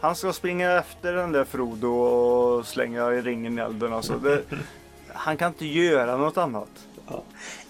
Han 0.01 0.17
ska 0.17 0.33
springa 0.33 0.73
efter 0.73 1.13
den 1.13 1.33
där 1.33 1.45
Frodo 1.45 1.89
och 1.89 2.67
slänga 2.67 3.11
ringen 3.11 3.59
i 3.59 3.63
elden. 3.63 3.93
Alltså, 3.93 4.19
det, 4.19 4.43
han 5.13 5.37
kan 5.37 5.53
inte 5.53 5.67
göra 5.67 6.17
något 6.17 6.37
annat. 6.37 6.69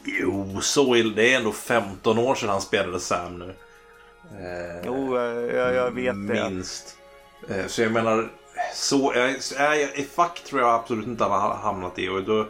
Jo, 0.04 0.60
så 0.60 0.94
är 0.94 1.04
det. 1.04 1.32
är 1.32 1.36
ändå 1.36 1.52
15 1.52 2.18
år 2.18 2.34
sedan 2.34 2.48
han 2.48 2.60
spelade 2.60 3.00
Sam 3.00 3.38
nu. 3.38 3.54
Eh, 4.30 4.82
Jo, 4.86 5.16
eh, 5.18 5.56
jag, 5.56 5.74
jag 5.74 5.90
vet 5.90 6.28
det. 6.28 6.50
Minst. 6.50 6.96
Eh, 7.48 7.66
så 7.66 7.82
jag 7.82 7.92
menar, 7.92 8.28
så 8.74 9.12
jag, 9.14 9.30
i 9.98 10.08
fack 10.14 10.44
tror 10.44 10.60
jag 10.60 10.74
absolut 10.74 11.06
inte 11.06 11.24
han 11.24 11.40
har 11.40 11.54
hamnat 11.54 11.98
i. 11.98 12.08
Och 12.08 12.22
då 12.22 12.46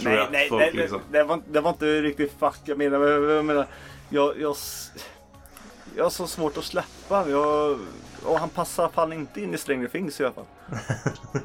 tror 0.00 0.12
jag 0.14 0.18
Nej, 0.18 0.26
att 0.26 0.32
nej, 0.32 0.48
folk 0.48 0.62
nej 0.62 0.72
liksom... 0.72 1.00
det, 1.10 1.18
det, 1.18 1.24
var, 1.24 1.40
det 1.48 1.60
var 1.60 1.70
inte 1.70 2.02
riktigt 2.02 2.32
fuck 2.38 2.58
jag 2.64 2.78
menar. 2.78 2.98
men 2.98 3.30
Jag, 3.36 3.44
menar 3.44 3.66
jag, 4.08 4.40
jag, 4.40 4.56
jag 5.96 6.04
har 6.04 6.10
så 6.10 6.26
svårt 6.26 6.56
att 6.56 6.64
släppa. 6.64 7.28
Jag, 7.28 7.78
och 8.24 8.38
han 8.38 8.48
passar 8.48 8.88
fan 8.88 9.12
inte 9.12 9.40
in 9.40 9.54
i 9.54 9.58
Stranger 9.58 9.88
Things 9.88 10.20
i 10.20 10.24
alla 10.24 10.34
fall. 10.34 10.46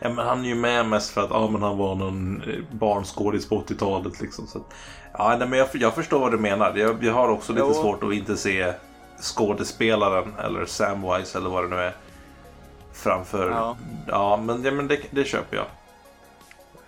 Ja, 0.00 0.08
men 0.08 0.26
han 0.26 0.44
är 0.44 0.48
ju 0.48 0.54
med 0.54 0.86
mest 0.86 1.10
för 1.10 1.20
att 1.24 1.30
ja, 1.30 1.48
men 1.50 1.62
han 1.62 1.78
var 1.78 1.94
någon 1.94 2.42
eh, 2.42 2.58
barnskådis 2.78 3.48
på 3.48 3.62
80-talet. 3.62 4.20
Liksom, 4.20 4.46
så 4.46 4.58
att, 4.58 4.64
ja, 5.12 5.36
nej, 5.38 5.48
men 5.48 5.58
jag, 5.58 5.68
jag 5.72 5.94
förstår 5.94 6.20
vad 6.20 6.32
du 6.32 6.38
menar. 6.38 6.76
Jag, 6.76 7.04
jag 7.04 7.12
har 7.12 7.28
också 7.28 7.52
lite 7.52 7.66
Jo. 7.68 7.74
svårt 7.74 8.02
att 8.02 8.12
inte 8.12 8.36
se 8.36 8.72
skådespelaren 9.20 10.34
eller 10.44 10.66
Samwise 10.66 11.38
eller 11.38 11.50
vad 11.50 11.64
det 11.64 11.68
nu 11.68 11.76
är 11.76 11.94
framför. 12.92 13.50
Ja. 13.50 13.76
Ja, 14.08 14.36
men, 14.36 14.64
ja, 14.64 14.70
men 14.70 14.88
det, 14.88 14.98
det 15.10 15.24
köper 15.24 15.56
jag. 15.56 15.66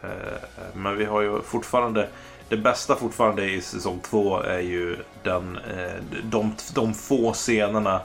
Eh, 0.02 0.68
Men 0.74 0.96
vi 0.96 1.04
har 1.04 1.20
ju 1.20 1.42
fortfarande 1.42 2.08
det 2.48 2.56
bästa 2.56 2.96
fortfarande 2.96 3.50
i 3.50 3.60
säsong 3.60 4.00
två 4.02 4.40
är 4.40 4.60
ju 4.60 4.96
den, 5.22 5.56
eh, 5.56 6.20
de, 6.24 6.54
de 6.74 6.94
få 6.94 7.32
scenerna 7.32 8.00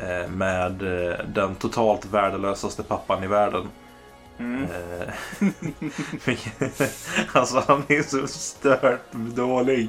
eh, 0.00 0.28
med 0.30 0.72
den 1.34 1.54
totalt 1.54 2.04
värdelösaste 2.04 2.82
pappan 2.82 3.24
i 3.24 3.26
världen. 3.26 3.68
Mm. 4.38 4.66
Alltså 7.32 7.64
han 7.66 7.82
är 7.88 8.02
så 8.02 8.26
stört 8.26 9.12
dålig. 9.12 9.88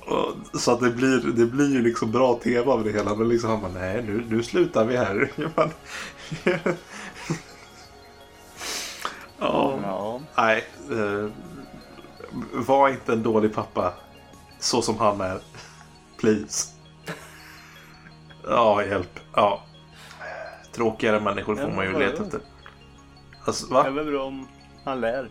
Och, 0.00 0.60
så 0.60 0.72
att 0.72 0.80
det 0.80 0.90
blir, 0.90 1.18
det 1.18 1.46
blir 1.46 1.72
ju 1.72 1.82
liksom 1.82 2.12
bra 2.12 2.40
tv 2.42 2.70
av 2.70 2.84
det 2.84 2.92
hela. 2.92 3.14
Men 3.14 3.28
liksom 3.28 3.50
han 3.50 3.60
bara, 3.60 3.72
nej 3.72 4.02
nu, 4.02 4.24
nu 4.28 4.42
slutar 4.42 4.84
vi 4.84 4.96
här. 4.96 5.30
Ja, 9.42 9.78
Ja. 9.82 10.20
nej. 10.36 10.64
Eh, 10.90 11.30
var 12.52 12.88
inte 12.88 13.12
en 13.12 13.22
dålig 13.22 13.54
pappa. 13.54 13.92
Så 14.58 14.82
som 14.82 14.98
han 14.98 15.20
är. 15.20 15.38
Please. 16.20 16.68
Ja, 18.48 18.84
hjälp. 18.84 19.20
Ja. 19.34 19.62
Tråkigare 20.74 21.20
människor 21.20 21.56
får 21.56 21.68
Ja, 21.70 21.76
man 21.76 21.84
ju 21.84 21.98
leta 21.98 22.22
efter. 22.24 22.40
Alltså, 23.44 23.66
Det 23.66 23.74
va? 23.74 23.86
är 23.86 23.90
väl 23.90 24.06
bra 24.06 24.24
om 24.24 24.48
han 24.84 25.00
lär. 25.00 25.30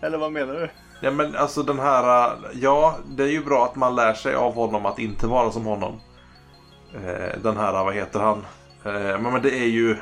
Eller 0.00 0.18
vad 0.18 0.32
menar 0.32 0.54
du? 0.54 0.70
Ja 1.00 1.10
men 1.10 1.36
alltså 1.36 1.62
den 1.62 1.78
här, 1.78 2.32
ja 2.54 2.96
det 3.06 3.22
är 3.22 3.28
ju 3.28 3.44
bra 3.44 3.64
att 3.64 3.76
man 3.76 3.94
lär 3.94 4.14
sig 4.14 4.34
av 4.34 4.54
honom 4.54 4.86
att 4.86 4.98
inte 4.98 5.26
vara 5.26 5.50
som 5.50 5.64
honom. 5.64 6.00
Eh, 6.94 7.38
Den 7.42 7.56
här, 7.56 7.72
vad 7.84 7.94
heter 7.94 8.20
han? 8.20 8.44
Eh, 8.84 9.18
men 9.20 9.42
det 9.42 9.58
är 9.58 9.66
ju 9.68 9.96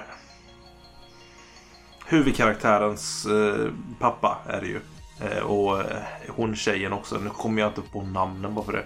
huvudkaraktärens 2.11 3.27
eh, 3.27 3.71
pappa 3.99 4.39
är 4.47 4.61
det 4.61 4.67
ju. 4.67 4.81
Eh, 5.21 5.43
Och 5.43 5.81
eh, 5.81 6.03
hon 6.29 6.57
tjejen 6.57 6.93
också. 6.93 7.19
Nu 7.19 7.31
kommer 7.31 7.63
jag 7.63 7.71
inte 7.71 7.83
på 7.93 8.03
namnen 8.03 8.55
bara 8.55 8.65
för 8.65 8.73
det. 8.73 8.85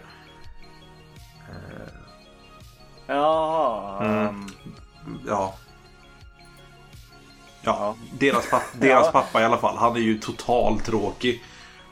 Jaha. 3.07 4.05
Mm. 4.05 4.27
um, 4.29 4.51
Ja. 5.27 5.55
Ja, 7.63 7.77
Ja. 7.79 7.97
deras, 8.19 8.51
pappa, 8.51 8.65
deras 8.81 9.07
Ja. 9.07 9.13
pappa 9.13 9.41
i 9.41 9.45
alla 9.45 9.59
fall. 9.59 9.77
Han 9.77 9.97
är 9.97 10.01
ju 10.01 10.19
totalt 10.19 10.85
tråkig. 10.85 11.43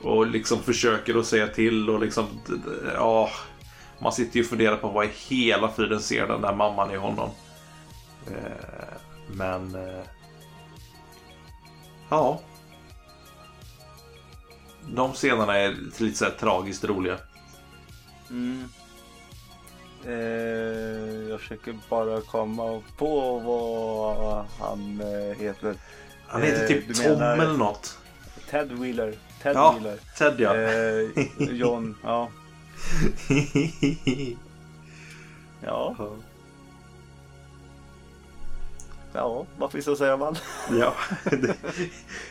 Och 0.02 0.26
liksom 0.26 0.58
försöker 0.62 1.18
att 1.18 1.26
säga 1.26 1.46
till 1.46 1.90
och 1.90 2.00
liksom... 2.00 2.24
d- 2.46 2.52
d- 2.66 2.90
Ja. 2.94 3.30
Man 3.98 4.12
sitter 4.12 4.36
ju 4.36 4.42
och 4.42 4.48
funderar 4.48 4.76
på 4.76 4.88
vad 4.88 5.04
i 5.04 5.10
hela 5.28 5.68
friden 5.68 6.00
ser 6.00 6.26
den 6.28 6.40
där 6.40 6.54
mamman 6.54 6.90
i 6.90 6.96
honom. 6.96 7.30
Eh, 8.26 8.96
Men... 9.28 9.74
eh, 9.74 10.00
Ja. 12.12 12.40
De 14.94 15.12
scenerna 15.12 15.58
är 15.58 15.76
lite 16.02 16.18
så 16.18 16.24
här 16.24 16.32
tragiskt 16.32 16.84
roliga. 16.84 17.18
Mm. 18.30 18.68
Eh, 20.06 20.12
jag 21.30 21.40
försöker 21.40 21.78
bara 21.88 22.20
komma 22.20 22.82
på 22.96 23.38
vad 23.38 24.44
han 24.60 25.00
eh, 25.00 25.36
heter. 25.38 25.74
Han 26.26 26.42
heter 26.42 26.62
Eh, 26.62 26.68
typ 26.68 26.88
du 26.88 26.94
Tom 26.94 27.12
menar- 27.12 27.32
eller 27.38 27.56
något. 27.58 27.98
Ted 28.50 28.72
Wheeler. 28.72 29.14
Ted 29.42 29.56
Ja, 29.56 29.72
Wheeler. 29.72 29.98
Ted 30.18 30.40
ja. 30.40 30.56
Eh, 30.56 31.08
John. 31.56 31.96
Ja. 32.04 32.28
Ja. 35.64 35.96
Ja, 39.14 39.46
vad 39.58 39.72
finns 39.72 39.84
det 39.84 39.92
att 39.92 39.98
säga 39.98 40.14
om 40.14 40.20
han? 40.20 40.36
Ja, 40.78 40.94
det, 41.24 41.56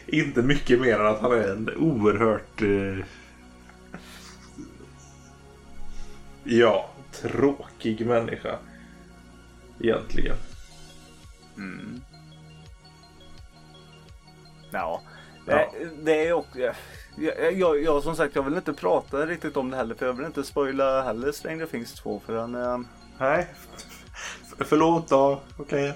inte 0.07 0.41
mycket 0.41 0.81
mer 0.81 0.99
än 0.99 1.05
att 1.07 1.19
han 1.21 1.31
är 1.31 1.47
en 1.51 1.69
oerhört... 1.77 2.61
Eh, 2.61 3.05
ja, 6.43 6.89
tråkig 7.11 8.05
människa. 8.07 8.57
Egentligen. 9.79 10.35
Mm. 11.57 12.01
Ja. 14.71 15.01
Ja. 15.47 15.71
Det, 15.79 15.89
det 16.03 16.27
är 16.27 16.33
också... 16.33 16.59
Jag, 17.17 17.53
jag, 17.57 17.83
jag, 17.83 18.03
som 18.03 18.15
sagt, 18.15 18.35
jag 18.35 18.43
vill 18.43 18.55
inte 18.55 18.73
prata 18.73 19.25
riktigt 19.25 19.57
om 19.57 19.69
det 19.71 19.77
heller 19.77 19.95
för 19.95 20.05
jag 20.05 20.13
vill 20.13 20.25
inte 20.25 20.43
spoila 20.43 21.01
heller 21.01 21.31
Stranger 21.31 21.65
Things 21.65 21.93
2 21.93 22.21
för 22.25 22.37
han... 22.37 22.55
Eh, 22.55 22.79
Nej. 23.17 23.47
F- 24.43 24.55
förlåt 24.59 25.09
då. 25.09 25.41
Okej. 25.57 25.93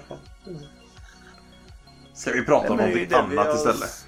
Ska 2.16 2.32
vi 2.32 2.44
prata 2.44 2.70
om 2.72 2.76
någonting 2.76 3.12
annat 3.12 3.46
har- 3.46 3.54
istället? 3.54 4.06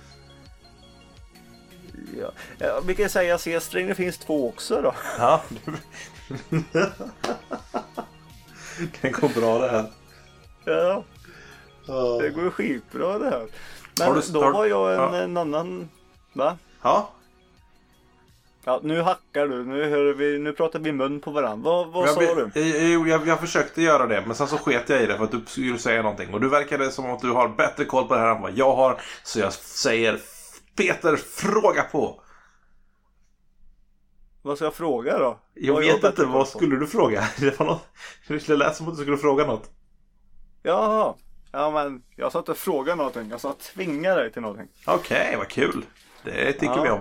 ja. 2.21 2.33
Ja, 2.59 2.81
vi 2.87 2.95
kan 2.95 3.09
säga 3.09 3.39
Stranger 3.39 3.95
Things 3.95 4.19
2 4.19 4.49
också 4.49 4.83
då. 4.83 4.95
Ja. 5.19 5.43
det 9.01 9.11
går 9.11 9.29
bra 9.41 9.59
det 9.59 9.69
här. 9.71 9.85
Ja, 10.65 11.05
det 12.21 12.31
går 12.31 12.51
skitbra 12.51 13.19
det 13.19 13.31
här. 13.31 13.47
Men 13.99 14.09
Har 14.09 14.15
du- 14.15 14.33
då 14.33 14.43
har- 14.45 14.67
jag 14.67 14.95
en, 15.09 15.15
en 15.23 15.37
annan... 15.37 15.89
Va? 16.33 16.59
Ja. 16.83 17.11
Ja, 18.65 18.81
nu 18.83 19.01
hackar 19.01 19.47
du. 19.47 19.65
Nu, 19.65 19.91
hör 19.91 20.13
vi, 20.13 20.39
nu 20.39 20.53
pratar 20.53 20.79
vi 20.79 20.93
mun 20.93 21.21
på 21.21 21.31
varandra. 21.31 21.71
Vad, 21.71 21.89
vad 21.93 22.09
jag, 22.09 22.15
sa 22.15 22.21
du? 22.21 22.51
Jag, 22.55 22.91
jag, 22.91 23.09
jag, 23.09 23.27
jag 23.29 23.41
försökte 23.41 23.83
göra 23.83 24.07
det, 24.07 24.23
men 24.27 24.37
sen 24.37 24.47
så 24.49 24.59
sket 24.59 24.89
jag 24.89 25.03
i 25.03 25.07
det 25.07 25.17
för 25.17 25.25
att 25.25 25.31
du 25.31 25.41
skulle 25.47 25.79
säga 25.79 26.03
någonting. 26.03 26.35
Och 26.35 26.41
du 26.41 26.49
verkade 26.49 26.91
som 26.91 27.11
att 27.13 27.21
du 27.21 27.31
har 27.31 27.49
bättre 27.49 27.85
koll 27.85 28.09
på 28.09 28.15
det 28.15 28.21
här 28.21 28.37
än 28.37 28.43
vad 28.43 28.53
jag 28.53 28.77
har. 28.77 29.01
Så 29.25 29.41
jag 29.41 29.53
säger 29.53 30.21
Peter, 30.77 31.17
fråga 31.17 31.83
på! 31.83 32.21
Vad 34.43 34.57
ska 34.57 34.65
jag 34.67 34.75
fråga 34.75 35.19
då? 35.19 35.39
Jag 35.55 35.75
Vad 35.75 35.83
vet 35.83 35.95
bättre 36.01 36.09
inte, 36.09 36.25
vad 36.25 36.49
skulle 36.49 36.77
du 36.77 36.87
fråga? 36.87 37.29
Det 37.39 37.59
var 37.59 37.67
något... 37.67 37.87
Det 38.47 38.57
lät 38.57 38.77
som 38.77 38.89
att 38.89 38.97
du 38.97 39.03
skulle 39.03 39.17
fråga 39.17 39.47
något. 39.47 39.71
Jaha. 40.63 41.15
Ja 41.53 41.71
men 41.71 42.03
jag 42.17 42.33
sa 42.33 42.39
inte 42.39 42.55
fråga 42.55 42.95
någonting. 42.95 43.29
Jag 43.31 43.41
sa 43.41 43.57
tvinga 43.75 44.15
dig 44.15 44.33
till 44.33 44.43
någonting. 44.43 44.69
Okej, 44.87 45.35
vad 45.39 45.49
kul. 45.49 45.85
Det 46.25 46.53
tycker 46.53 46.67
Ja. 46.77 46.83
vi 46.83 46.91
om. 46.91 47.01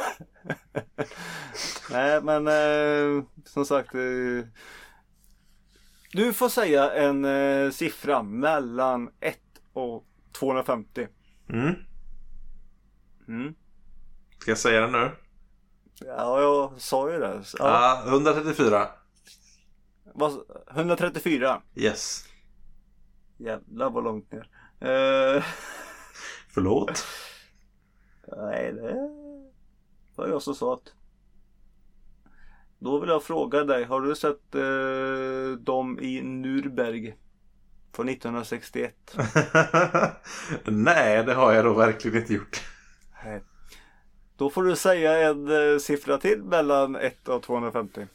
Nej 1.90 2.22
men 2.22 2.46
eh, 2.48 3.24
som 3.44 3.66
sagt. 3.66 3.94
Eh, 3.94 4.46
du 6.12 6.32
får 6.32 6.48
säga 6.48 6.92
en 6.92 7.24
eh, 7.24 7.70
siffra 7.70 8.22
mellan 8.22 9.10
1 9.20 9.38
och 9.72 10.06
250. 10.32 11.08
Mm. 11.48 11.74
Mm. 13.28 13.54
Ska 14.38 14.50
jag 14.50 14.58
säga 14.58 14.80
det 14.80 14.90
nu? 14.90 15.10
Ja 16.06 16.40
jag 16.40 16.80
sa 16.80 17.12
ju 17.12 17.18
det. 17.18 17.42
Ja. 17.58 18.02
Ja, 18.06 18.10
134. 18.10 18.88
Vad- 20.14 20.44
134. 20.70 21.62
Yes. 21.74 22.24
Jävlar 23.38 23.90
vad 23.90 24.04
långt 24.04 24.32
ner. 24.32 24.48
Eh, 24.80 25.44
Förlåt. 26.48 27.04
nej 28.36 28.72
det 28.72 29.19
var 30.20 30.28
jag 30.28 30.42
som 30.42 30.54
sa 30.54 30.74
att. 30.74 30.92
Då 32.78 33.00
vill 33.00 33.08
jag 33.08 33.22
fråga 33.22 33.64
dig. 33.64 33.84
Har 33.84 34.00
du 34.00 34.16
sett 34.16 34.54
eh, 34.54 35.58
dem 35.58 35.98
i 36.00 36.20
Nürnberg? 36.20 37.14
Från 37.92 38.08
1961. 38.08 39.16
Nej, 40.64 41.24
det 41.24 41.34
har 41.34 41.52
jag 41.52 41.64
då 41.64 41.72
verkligen 41.72 42.20
inte 42.20 42.34
gjort. 42.34 42.62
Nej. 43.24 43.42
Då 44.36 44.50
får 44.50 44.62
du 44.62 44.76
säga 44.76 45.30
en 45.30 45.48
eh, 45.72 45.78
siffra 45.78 46.18
till 46.18 46.42
mellan 46.42 46.96
1 46.96 47.28
och 47.28 47.42
250. 47.42 48.06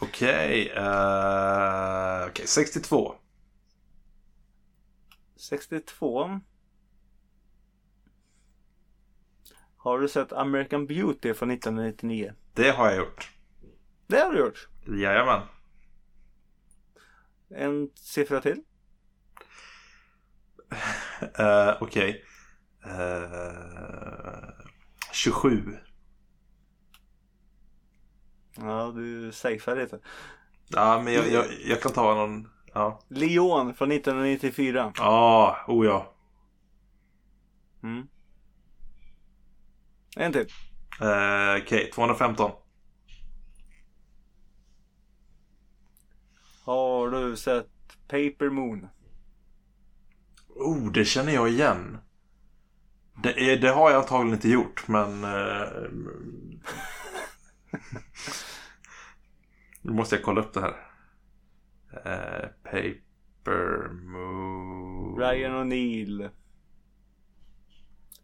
Okej, 0.00 0.72
eh, 0.76 2.26
okej, 2.28 2.46
62. 2.46 3.14
62. 5.36 6.40
Har 9.86 9.98
du 9.98 10.08
sett 10.08 10.32
American 10.32 10.86
Beauty 10.86 11.34
från 11.34 11.50
1999? 11.50 12.32
Det 12.54 12.70
har 12.70 12.86
jag 12.86 12.96
gjort. 12.96 13.30
Det 14.06 14.16
har 14.16 14.32
du 14.32 14.38
gjort. 14.38 14.68
Jajamän. 14.86 15.40
En 17.48 17.90
siffra 17.94 18.40
till. 18.40 18.62
Uh, 21.40 21.76
okej. 21.80 22.24
Eh, 22.84 24.48
27. 25.12 25.76
Ja, 28.56 28.92
du 28.94 29.32
safear 29.32 29.76
lite. 29.76 29.98
Ja, 30.68 31.02
men 31.04 31.12
jag, 31.12 31.28
jag, 31.32 31.44
jag 31.64 31.82
kan 31.82 31.92
ta 31.92 32.14
någon. 32.14 32.48
Ja. 32.74 33.00
Leon 33.08 33.74
från 33.74 33.92
1994. 33.92 34.92
Ja, 34.96 35.56
oh 35.66 35.86
ja. 35.86 36.14
Mm. 37.82 38.08
En 40.16 40.32
till. 40.32 40.46
Eh, 41.00 41.62
Okej, 41.62 41.90
215. 41.94 42.50
Har 46.64 47.10
du 47.10 47.36
sett 47.36 47.70
Paper 48.08 48.50
Moon? 48.50 48.88
Oh, 50.48 50.92
det 50.92 51.04
känner 51.04 51.32
jag 51.32 51.48
igen. 51.48 51.98
Det, 53.22 53.52
är, 53.52 53.56
det 53.56 53.70
har 53.70 53.90
jag 53.90 54.00
antagligen 54.02 54.34
inte 54.34 54.48
gjort, 54.48 54.88
men... 54.88 55.24
eh, 55.24 55.68
nu 59.82 59.92
måste 59.92 60.16
jag 60.16 60.24
kolla 60.24 60.40
upp 60.40 60.54
det 60.54 60.60
här. 60.60 60.76
Eh, 61.92 62.48
paper 62.62 63.88
Moon... 63.92 65.18
Ryan 65.18 65.52
O'Neill. 65.52 66.30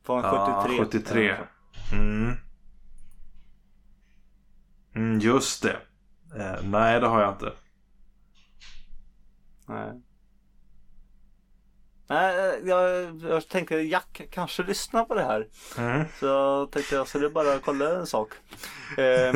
Från 0.02 0.22
Ja, 0.22 0.64
73. 0.68 0.84
73. 0.84 1.36
Mm. 1.92 2.32
Mm, 4.94 5.18
just 5.20 5.62
det. 5.62 5.76
Eh, 6.38 6.62
nej, 6.64 7.00
det 7.00 7.06
har 7.06 7.22
jag 7.22 7.32
inte. 7.32 7.52
Nej. 9.68 10.00
Nej, 12.06 12.60
jag, 12.64 13.16
jag 13.22 13.48
tänkte 13.48 13.74
Jack 13.76 14.20
kanske 14.30 14.62
lyssnar 14.62 15.04
på 15.04 15.14
det 15.14 15.22
här. 15.22 15.48
Mm. 15.78 16.04
Så 16.20 16.26
jag 16.26 16.70
tänkte 16.70 16.94
jag 16.94 17.08
skulle 17.08 17.28
bara 17.30 17.58
kolla 17.58 17.96
en 17.98 18.06
sak. 18.06 18.28
Eh, 18.98 19.34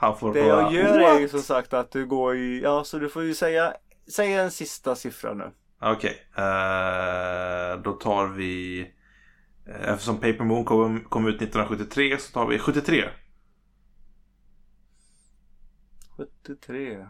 Han 0.00 0.18
får 0.18 0.34
det 0.34 0.42
bara, 0.42 0.62
jag 0.62 0.72
gör 0.72 0.98
är 0.98 1.18
ju 1.18 1.20
"What?" 1.22 1.30
som 1.30 1.42
sagt 1.42 1.72
att 1.72 1.90
du 1.90 2.06
går 2.06 2.36
i, 2.36 2.60
ja 2.62 2.84
så 2.84 2.98
du 2.98 3.08
får 3.08 3.22
ju 3.22 3.34
säga, 3.34 3.74
säga 4.14 4.42
en 4.42 4.50
sista 4.50 4.94
siffra 4.94 5.34
nu. 5.34 5.50
Okej, 5.80 6.26
eh, 6.36 7.80
då 7.82 7.92
tar 7.92 8.26
vi... 8.26 8.86
eh, 9.68 9.88
Eftersom 9.88 10.16
Paper 10.16 10.44
Moon 10.44 10.64
kom, 10.64 11.04
kom 11.04 11.26
ut 11.26 11.42
1973 11.42 12.18
så 12.18 12.32
tar 12.32 12.46
vi 12.46 12.58
73. 12.58 13.08
73. 16.16 17.06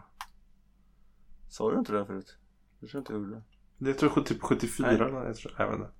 Sa 1.49 1.71
du 1.71 1.79
inte 1.79 1.93
det 1.93 2.05
förut? 2.05 2.37
Jag 2.79 2.89
tror 2.89 2.99
inte 2.99 3.13
jag 3.13 3.21
gjorde 3.21 3.41
det. 3.77 3.93
Tror 3.93 4.11
jag 4.15 4.25
typ 4.25 4.41
74 4.41 4.87
Nej. 4.87 4.95
eller 4.95 5.25
jag, 5.25 5.35
tror, 5.35 5.53
jag 5.57 5.67
vet 5.67 5.75
inte. 5.79 5.91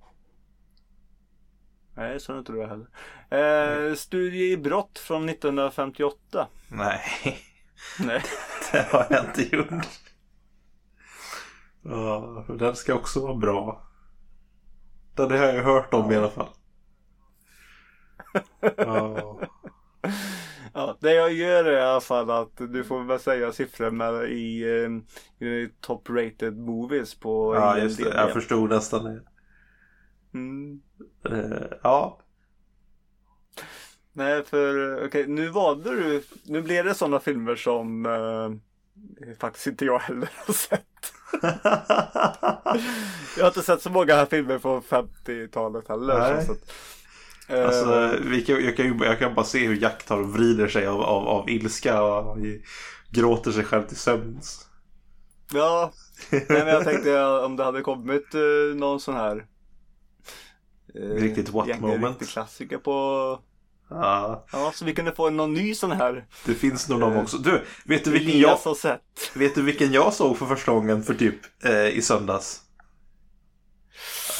Nej, 1.96 2.20
du 2.34 2.40
inte 2.40 2.52
det 2.52 2.68
heller. 2.68 3.90
Eh, 3.90 3.96
studie 3.96 4.52
i 4.52 4.58
brott 4.58 5.00
från 5.00 5.30
1958. 5.30 6.48
Nej, 6.68 7.02
Nej. 8.00 8.24
det 8.72 8.88
har 8.92 9.08
jag 9.10 9.26
inte 9.26 9.56
gjort. 9.56 9.88
Ja, 11.82 12.46
den 12.48 12.76
ska 12.76 12.94
också 12.94 13.20
vara 13.22 13.36
bra. 13.36 13.89
Den 15.28 15.40
har 15.40 15.46
jag 15.46 15.64
hört 15.64 15.94
om 15.94 16.12
i 16.12 16.16
alla 16.16 16.30
fall. 16.30 16.50
Ja. 18.78 19.40
Ja, 20.74 20.98
det 21.00 21.14
jag 21.14 21.34
gör 21.34 21.66
är 21.66 21.78
i 21.78 21.82
alla 21.82 22.02
fall 22.02 22.32
att 22.32 22.58
du 22.58 22.84
får 22.84 23.04
väl 23.04 23.20
säga 23.20 23.52
siffror 23.52 23.92
med 23.92 24.32
i, 24.32 24.64
eh, 24.64 25.48
i 25.48 25.70
top 25.82 26.10
rated 26.10 26.58
movies 26.58 27.16
på 27.16 27.56
Ja, 27.56 27.78
just 27.78 28.04
det. 28.04 28.14
Jag 28.16 28.34
förstod 28.34 28.70
nästan 28.70 29.04
det. 29.04 29.22
Mm. 30.34 30.82
Eh, 31.30 31.78
Ja, 31.84 32.20
Nej, 34.14 34.44
för 34.44 35.06
okej, 35.06 35.28
nu 35.28 35.48
valde 35.48 35.90
du. 35.96 36.24
Nu 36.46 36.62
blev 36.62 36.86
det 36.86 36.94
sådana 36.94 37.20
filmer 37.20 37.56
som 37.56 38.06
eh, 38.06 38.52
faktiskt 39.40 39.68
inte 39.68 39.86
jag 39.86 40.00
heller 40.00 40.30
har 40.46 40.54
sett. 40.54 41.14
Jag 43.40 43.46
har 43.46 43.50
inte 43.50 43.62
sett 43.64 43.82
så 43.82 43.90
många 43.90 44.16
här 44.16 44.26
filmer 44.26 44.60
från 44.60 44.82
50-talet 44.82 45.88
heller. 45.88 46.20
Nej. 46.36 46.46
Så 46.46 46.52
att, 46.52 46.72
eh, 47.48 47.66
Alltså, 47.66 48.16
vi 48.30 48.42
kan, 48.46 48.64
jag, 48.66 48.78
kan, 48.78 48.86
ju- 48.86 49.06
jag 49.06 49.20
kan 49.20 49.34
bara 49.36 49.46
se 49.46 49.68
hur 49.68 49.76
Jack 49.82 50.06
tar 50.06 50.18
och 50.20 50.34
vrider 50.34 50.68
sig 50.68 50.88
av, 50.88 51.02
av, 51.02 51.28
av 51.28 51.50
ilska 51.50 52.02
och 52.04 52.38
gråter 53.12 53.52
sig 53.52 53.64
själv 53.64 53.84
till 53.88 53.98
sömns. 53.98 54.66
Ja, 55.54 55.92
nej, 56.32 56.46
men 56.50 56.68
jag 56.68 56.84
tänkte 56.84 57.12
eh, 57.14 57.44
om 57.44 57.56
det 57.56 57.64
hade 57.64 57.82
kommit 57.82 58.34
eh, 58.36 58.76
någon 58.76 59.00
sån 59.00 59.16
här 59.16 59.46
eh, 60.96 61.02
Riktigt 61.02 61.50
what 61.50 61.68
egentligen 61.68 62.00
moment? 62.00 62.20
riktig 62.22 62.34
klassiker 62.34 62.78
på 62.78 62.92
Ja, 63.90 64.46
Ja, 64.52 64.72
så 64.76 64.86
vi 64.86 64.94
kunde 64.96 65.12
få 65.12 65.30
någon 65.30 65.54
ny 65.54 65.76
sån 65.76 65.92
här 65.92 66.26
det 66.46 66.54
finns 66.54 66.90
nog 66.90 67.00
de 67.00 67.18
också. 67.18 67.38
Du, 67.38 67.62
vet 67.86 68.04
du 68.04 68.12
vilken 68.12 68.40
jag, 68.40 68.60
vet 69.36 69.56
du 69.56 69.62
vilken 69.62 69.92
jag 69.92 70.14
såg 70.14 70.38
för 70.38 70.46
första 70.46 70.72
gången 70.72 71.04
för 71.04 71.14
typ 71.14 71.36
eh, 71.66 71.88
i 71.88 72.02
söndags? 72.02 72.62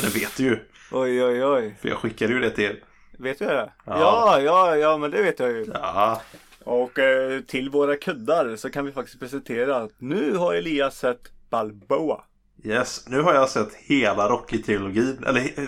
Ja, 0.02 0.10
det 0.14 0.20
vet 0.20 0.38
du 0.38 0.44
ju, 0.44 0.60
Oj, 0.92 1.24
oj, 1.24 1.46
oj. 1.46 1.76
för 1.82 1.90
jag 1.90 1.98
skickade 1.98 2.34
ju 2.34 2.40
det 2.40 2.50
till 2.52 2.64
er. 2.64 2.84
Vet 3.20 3.40
du 3.40 3.46
det? 3.46 3.74
Ja. 3.86 4.00
Ja, 4.00 4.40
ja, 4.42 4.76
ja, 4.78 4.98
men 4.98 5.12
det 5.12 5.22
vet 5.22 5.40
jag 5.40 5.52
ju. 5.52 5.66
Ja, 5.74 6.22
Och 6.64 7.00
eh, 7.00 7.42
till 7.42 7.70
våra 7.70 7.96
kuddar 7.96 8.56
så 8.56 8.70
kan 8.70 8.86
vi 8.86 8.92
faktiskt 8.92 9.20
presentera 9.20 9.78
att 9.78 9.92
nu 9.98 10.36
har 10.36 10.54
Elias 10.54 10.98
sett 10.98 11.22
Balboa. 11.50 12.24
yes. 12.64 13.06
Nu 13.08 13.22
har 13.22 13.34
jag 13.34 13.50
sett 13.50 13.74
hela 13.74 14.30
Rocky-trilogin, 14.30 15.24
eller 15.28 15.42
he- 15.42 15.66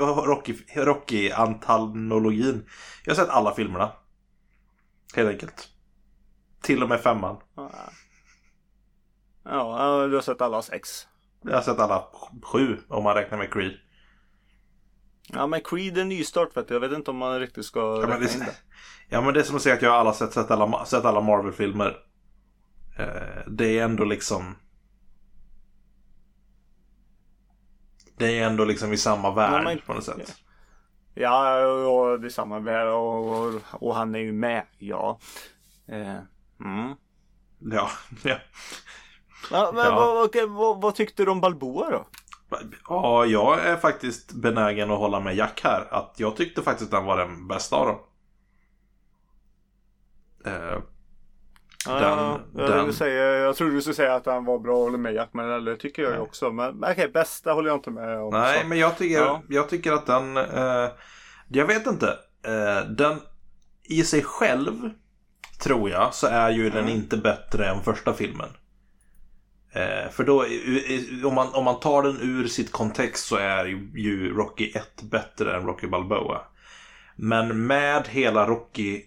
Rocky. 0.86 1.32
Jag 3.06 3.12
har 3.12 3.16
sett 3.16 3.30
alla 3.30 3.56
filmerna. 3.56 3.92
Helt 5.16 5.30
enkelt. 5.30 5.68
Till 6.62 6.84
och 6.84 6.90
med 6.90 7.00
femman. 7.02 7.38
Ja, 9.44 10.08
du 10.10 10.16
har 10.16 10.22
sett 10.22 10.42
alla 10.42 10.62
sex. 10.62 11.08
Jag 11.44 11.54
har 11.54 11.62
sett 11.62 11.80
alla 11.80 12.04
sju 12.44 12.78
om 12.88 13.04
man 13.04 13.16
räknar 13.16 13.38
med 13.38 13.54
Creed. 13.54 13.72
Ja, 15.28 15.48
men 15.48 15.62
Creed 15.62 15.98
är 15.98 16.06
nystart 16.06 16.58
vet 16.58 16.68
du. 16.68 16.74
Jag 16.74 16.82
vet 16.82 16.92
inte 16.92 17.12
om 17.12 17.18
man 17.18 17.40
riktigt 17.40 17.66
ska 17.66 17.80
Ja 18.02 18.08
men, 18.08 18.22
det, 18.22 18.56
ja 19.10 19.22
men 19.22 19.34
det 19.34 19.40
är 19.40 19.44
som 19.44 19.56
att 19.56 19.62
säga 19.62 19.76
att 19.76 19.82
jag 19.82 19.92
har 19.92 19.98
alla 19.98 20.14
sett, 20.14 20.34
sett 20.34 20.52
alla, 20.52 20.86
sett 20.86 21.06
alla 21.06 21.22
Marvel-filmer. 21.22 21.98
Eh, 23.00 23.48
det 23.48 23.80
är 23.80 23.84
ändå 23.84 24.04
liksom... 24.04 24.56
Det 28.18 28.40
är 28.40 28.46
ändå 28.48 28.66
liksom 28.66 28.94
i 28.94 28.98
samma 28.98 29.32
värld 29.32 29.54
Ja, 29.54 29.62
men- 29.64 29.80
på 29.86 29.94
något 29.94 30.04
sätt. 30.04 30.36
Ja, 31.14 31.66
och 31.66 32.20
det 32.20 32.28
är 32.28 32.30
samma 32.30 32.60
där 32.60 32.86
och, 32.88 33.46
och, 33.46 33.62
och 33.72 33.96
han 33.96 34.16
är 34.16 34.20
ju 34.20 34.32
med. 34.32 34.64
Ja. 34.78 35.20
Eh, 35.88 36.18
mm. 36.60 36.96
Ja, 37.60 37.90
ja. 38.24 38.38
Ja, 39.52 39.72
men 39.74 39.86
Ja. 39.86 39.96
Vad, 39.96 40.26
okej, 40.26 40.46
vad, 40.48 40.82
vad 40.82 40.96
tyckte 40.96 41.26
du 41.26 41.32
om 41.32 41.42
Balboa 41.42 41.90
då? 41.90 42.06
Ja, 42.90 43.26
jag 43.26 43.60
är 43.66 43.76
faktiskt 43.78 44.34
benägen 44.34 44.92
att 44.92 44.98
hålla 45.00 45.20
med 45.20 45.36
Jack 45.36 45.62
här. 45.64 45.88
Att 45.92 46.14
jag 46.18 46.36
tyckte 46.36 46.62
faktiskt 46.62 46.92
den 46.92 47.06
var 47.06 47.18
den 47.18 47.48
bästa 47.48 47.76
av 47.76 47.88
dem. 47.88 47.98
Eh, 50.46 50.80
Ja, 51.88 52.00
Den- 52.00 52.62
jag, 52.68 52.70
den- 52.86 52.94
säga, 52.94 53.24
jag 53.24 53.56
trodde 53.56 53.74
du 53.74 53.82
skulle 53.82 53.94
säga 53.96 54.16
att 54.16 54.26
han 54.26 54.46
var 54.46 54.60
bra 54.60 54.76
och 54.78 54.84
håller 54.84 54.98
med 54.98 55.14
Jack, 55.14 55.30
men 55.34 55.66
det 55.66 55.76
tycker 55.78 56.04
jag 56.04 56.12
ju 56.14 56.20
också. 56.20 56.52
Men 56.52 56.84
okej, 56.84 57.08
bästa 57.14 57.54
håller 57.54 57.70
jag 57.70 57.78
inte 57.78 57.92
med 57.92 58.18
om. 58.20 58.30
Nej, 58.34 58.62
så. 58.62 58.68
men 58.68 58.78
jag 58.80 58.98
tycker, 58.98 59.18
Ja. 59.22 59.42
jag 59.50 59.70
tycker 59.70 59.92
att 59.94 60.06
den... 60.06 60.38
Eh, 60.38 60.90
jag 61.48 61.66
vet 61.68 61.88
inte. 61.88 62.08
Eh, 62.46 62.90
den 62.90 63.18
i 63.84 64.04
sig 64.04 64.24
själv, 64.24 64.90
tror 65.64 65.90
jag, 65.90 66.14
så 66.14 66.28
är 66.28 66.50
ju 66.50 66.70
den 66.70 66.84
Mm. 66.84 66.96
inte 66.96 67.18
bättre 67.18 67.66
än 67.70 67.82
första 67.82 68.14
filmen. 68.14 68.50
Eh, 69.74 70.10
för 70.12 70.24
då, 70.24 70.46
om 71.28 71.36
man, 71.36 71.54
om 71.54 71.66
man 71.66 71.80
tar 71.80 72.04
den 72.04 72.18
ur 72.22 72.48
sitt 72.48 72.72
kontext 72.72 73.26
så 73.26 73.36
är 73.36 73.66
ju, 73.96 74.34
Rocky 74.34 74.72
1 74.72 75.02
bättre 75.02 75.56
än 75.58 75.66
Rocky 75.66 75.88
Balboa. 75.88 76.42
Men 77.16 77.68
med 77.68 78.08
hela 78.08 78.48
Rocky 78.48 79.02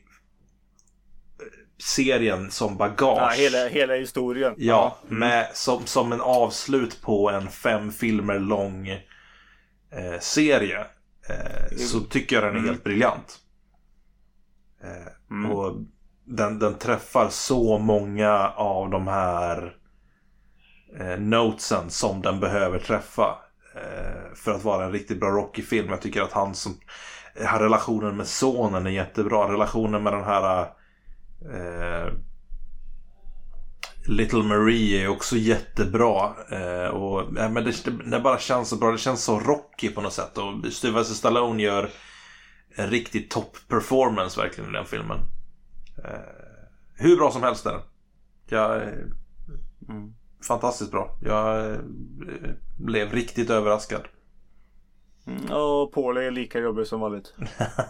serien 1.78 2.50
som 2.50 2.76
bagage. 2.76 3.18
Ja, 3.20 3.28
hela, 3.36 3.68
hela 3.68 3.94
historien. 3.94 4.54
Ja, 4.56 4.98
Mm. 5.06 5.18
med, 5.18 5.48
som, 5.54 5.86
som 5.86 6.12
en 6.12 6.20
avslut 6.20 7.02
på 7.02 7.30
en 7.30 7.48
fem 7.48 7.92
filmer 7.92 8.38
lång 8.38 8.88
eh, 8.88 10.18
serie. 10.20 10.78
Eh, 11.28 11.76
så 11.76 12.00
tycker 12.00 12.36
jag 12.36 12.42
den 12.44 12.52
är 12.54 12.58
Mm. 12.58 12.68
helt 12.70 12.84
briljant. 12.84 13.38
Eh, 14.82 15.12
Mm. 15.30 15.50
Och 15.50 15.76
den, 16.24 16.58
den 16.58 16.74
träffar 16.74 17.28
så 17.28 17.78
många 17.78 18.48
av 18.48 18.90
de 18.90 19.08
här 19.08 19.76
eh, 21.00 21.18
notesen 21.18 21.90
som 21.90 22.22
den 22.22 22.40
behöver 22.40 22.78
träffa. 22.78 23.38
Eh, 23.74 24.34
för 24.34 24.52
att 24.52 24.64
vara 24.64 24.84
en 24.84 24.92
riktigt 24.92 25.20
bra 25.20 25.30
Rocky-film. 25.30 25.88
Jag 25.90 26.00
tycker 26.02 26.22
att 26.22 26.32
han 26.32 26.54
som 26.54 26.78
har 27.46 27.58
relationen 27.58 28.16
med 28.16 28.26
sonen 28.26 28.86
är 28.86 28.90
jättebra. 28.90 29.52
Relationen 29.52 30.02
med 30.02 30.12
den 30.12 30.24
här 30.24 30.60
eh, 31.52 32.12
Little 34.06 34.42
Marie 34.42 35.04
är 35.04 35.08
också 35.08 35.36
jättebra. 35.36 36.34
Eh, 36.50 36.88
och, 36.88 37.20
ja, 37.36 37.48
men 37.48 37.64
det, 37.64 38.10
det 38.10 38.20
bara 38.20 38.38
känns 38.38 38.68
så 38.68 38.76
bra. 38.76 38.92
Det 38.92 38.98
känns 38.98 39.24
så 39.24 39.40
rocky 39.40 39.90
på 39.90 40.00
något 40.00 40.12
sätt. 40.12 40.38
Och 40.38 40.72
Sylvester 40.72 41.14
Stallone 41.14 41.62
gör 41.62 41.90
en 42.76 42.90
riktig 42.90 43.30
top 43.30 43.56
performance 43.68 44.40
verkligen 44.40 44.70
i 44.70 44.72
den 44.72 44.86
filmen. 44.86 45.18
Eh, 46.04 46.20
hur 46.94 47.16
bra 47.16 47.30
som 47.30 47.42
helst 47.42 47.66
är 47.66 47.72
den. 47.72 47.82
Jag, 48.48 48.82
eh, 48.82 48.88
Mm 49.88 50.14
fantastiskt 50.46 50.90
bra. 50.90 51.18
Jag 51.22 51.70
eh, 51.70 51.78
blev 52.78 53.12
riktigt 53.12 53.50
överraskad. 53.50 54.02
Mm. 55.26 55.52
Och 55.52 55.92
Paul 55.92 56.16
är 56.16 56.30
lika 56.30 56.58
jobbig 56.58 56.86
som 56.86 57.00
vanligt. 57.00 57.34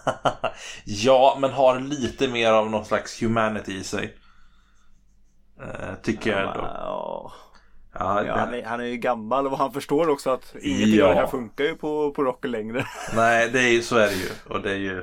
ja, 0.85 1.37
men 1.41 1.51
har 1.51 1.81
lite 1.81 2.29
mer 2.29 2.53
av 2.53 2.71
någon 2.71 2.85
slags 2.85 3.23
humanity 3.23 3.75
i 3.75 3.85
sig. 3.85 4.17
Eh, 5.61 5.95
tycker 6.03 6.31
jag 6.31 6.41
ändå. 6.41 6.61
Ja, 6.61 7.33
Ja, 7.99 8.37
han, 8.39 8.55
är, 8.55 8.65
han 8.65 8.81
är 8.81 8.85
ju 8.85 8.97
gammal 8.97 9.47
och 9.47 9.59
han 9.59 9.73
förstår 9.73 10.09
också 10.09 10.31
att 10.31 10.55
ingenting 10.61 10.99
Ja. 10.99 11.07
av 11.07 11.15
det 11.15 11.21
här 11.21 11.27
funkar 11.27 11.65
ju 11.65 11.75
på, 11.75 12.11
på 12.11 12.25
Rocky 12.25 12.49
längre. 12.49 12.87
Nej, 13.17 13.51
det 13.51 13.61
är 13.61 13.69
ju, 13.69 13.83
så 13.83 13.97
är 13.97 14.07
det 14.07 14.15
ju. 14.15 14.29
Och 14.49 14.63
det 14.63 14.71
är 14.71 14.77
ju... 14.77 14.99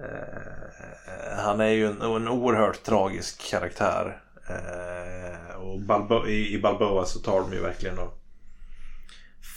Eh, 0.00 1.38
han 1.44 1.60
är 1.60 1.68
ju 1.68 1.86
en, 1.86 2.02
en 2.02 2.28
oerhört 2.28 2.82
tragisk 2.82 3.50
karaktär. 3.50 4.22
Eh, 4.48 5.56
och 5.56 5.80
Balbo 5.80 6.26
i, 6.26 6.54
i, 6.54 6.58
Balboa 6.58 7.04
så 7.04 7.18
tar 7.18 7.40
de 7.40 7.52
ju 7.52 7.60
verkligen 7.60 7.98
och 7.98 8.22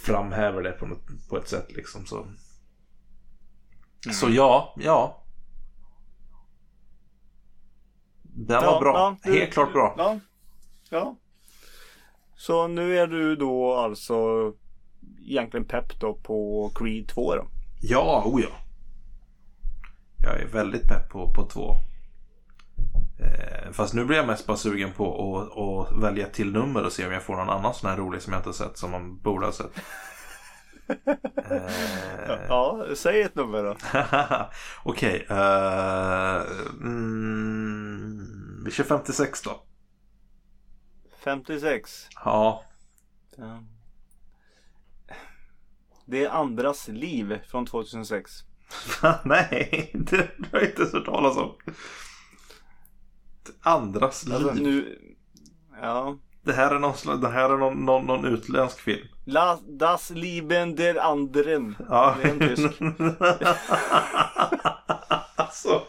framhäver 0.06 0.64
det 0.64 0.72
på, 0.72 0.86
något, 0.86 1.30
på 1.30 1.38
ett 1.38 1.48
sätt 1.48 1.72
liksom. 1.72 2.06
Så, 2.06 2.22
mm. 2.22 2.36
så 4.14 4.30
ja, 4.30 4.76
ja. 4.78 5.24
Den 8.22 8.64
ja, 8.64 8.72
var 8.72 8.80
bra. 8.80 8.94
Ja, 8.94 9.18
du, 9.24 9.40
Helt 9.40 9.54
klart 9.54 9.74
bra. 9.74 9.96
Ja, 9.98 10.20
ja. 10.90 11.16
Så 12.36 12.68
nu 12.68 12.98
är 12.98 13.08
du 13.08 13.36
då 13.36 13.74
alltså 13.74 14.16
egentligen 15.26 15.66
pepp 15.66 16.00
då 16.00 16.14
på 16.14 16.72
Creed 16.76 17.08
2 17.08 17.36
då? 17.36 17.48
Ja, 17.82 18.24
oh 18.26 18.42
ja. 18.42 18.50
Jag 20.24 20.42
är 20.42 20.48
väldigt 20.48 20.88
pepp 20.88 21.10
på, 21.10 21.34
på 21.34 21.48
2 21.48 21.76
fast 23.72 23.94
nu 23.94 24.06
blir 24.06 24.18
jag 24.18 24.28
mest 24.28 24.46
bara 24.48 24.58
sugen 24.58 24.94
på 24.94 25.38
att, 25.38 25.58
att 25.58 26.04
välja 26.04 26.28
till 26.28 26.52
nummer 26.52 26.86
och 26.86 26.92
se 26.92 27.06
om 27.06 27.12
jag 27.14 27.24
får 27.24 27.36
någon 27.36 27.50
annan 27.50 27.74
sån 27.74 27.90
här 27.90 27.98
rolig 27.98 28.22
som 28.22 28.34
jag 28.34 28.40
inte 28.40 28.54
sett 28.54 28.78
som 28.78 28.92
man 28.92 29.18
borde 29.18 29.46
ha 29.46 29.54
sett. 29.54 29.72
Eh, 30.90 31.62
Ja, 32.50 32.86
säg 32.96 33.22
ett 33.22 33.36
nummer 33.36 33.64
då. 33.64 33.76
Okej. 34.84 35.26
eh, 35.30 36.42
mm, 36.82 38.64
vi 38.66 38.72
kör 38.72 38.84
56 38.84 39.42
då. 39.42 39.64
56. 41.24 42.08
Ja. 42.24 42.64
Det 46.06 46.26
är 46.26 46.30
Andras 46.30 46.88
liv 46.88 47.40
från 47.48 47.66
2006. 47.66 48.32
Nej, 49.24 49.92
det 49.94 50.18
har 50.52 50.60
jag 50.60 50.64
inte 50.64 50.84
hört 50.94 51.06
talas 51.06 51.38
om. 51.38 51.56
Andras 53.62 54.26
liv. 54.26 54.36
Alltså 54.36 54.54
nu... 54.54 54.98
Ja. 55.82 56.18
Det 56.44 56.54
här 56.54 56.76
är 56.76 56.80
någon, 56.80 57.22
det 57.22 57.30
här 57.30 57.50
är 57.50 57.58
någon, 57.58 57.86
någon, 57.86 58.06
någon 58.06 58.26
utländsk 58.26 58.80
film. 58.80 59.08
La, 59.26 59.60
das 59.68 60.10
Lieben 60.10 60.76
der 60.76 60.96
anderen. 60.96 61.76
Ja. 61.90 62.16
Det 62.22 62.30
är 62.30 62.34
en 62.34 62.40
tysk. 62.40 62.82
alltså, 65.36 65.82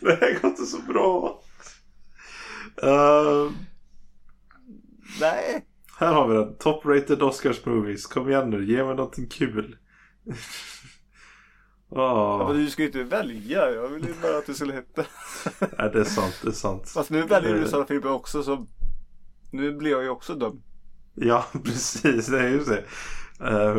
det 0.00 0.20
här 0.20 0.40
går 0.40 0.50
inte 0.50 0.66
så 0.66 0.78
bra. 0.88 1.42
Eh, 2.82 3.50
Nej. 5.20 5.66
här 5.98 6.12
har 6.12 6.28
vi 6.28 6.36
den. 6.36 6.56
Top 6.56 6.86
rated 6.86 7.22
Oscars 7.22 7.64
movies. 7.66 8.06
Kom 8.06 8.28
igen 8.28 8.50
nu, 8.50 8.64
ge 8.66 8.84
mig 8.84 8.94
någonting 8.96 9.28
kul. 9.28 9.76
Ja, 11.90 12.38
Åh, 12.42 12.48
men 12.48 12.56
du 12.56 12.70
ska 12.70 12.82
ju 12.82 12.86
inte 12.86 13.02
välja. 13.02 13.70
Jag 13.70 13.88
ville 13.88 14.06
ju 14.08 14.14
bara 14.22 14.38
att 14.38 14.46
du 14.46 14.54
skulle 14.54 14.72
heta. 14.72 15.04
nej, 15.78 15.90
det 15.92 16.00
är 16.00 16.04
sant, 16.04 16.40
det 16.42 16.48
är 16.48 16.52
sant. 16.52 16.88
Fast 16.88 17.10
nu 17.10 17.22
väljer 17.22 17.54
du 17.54 17.68
sådana 17.68 17.86
filmer 17.86 18.12
också 18.12 18.42
så 18.42 18.66
nu 19.50 19.72
blir 19.72 19.90
jag 19.90 20.02
ju 20.02 20.08
också 20.08 20.34
dum. 20.34 20.62
Ja, 21.14 21.44
precis. 21.64 22.26
Det 22.26 22.40
är 22.40 22.48
ju 22.48 22.64
det. 22.64 22.84
Eh, 23.40 23.72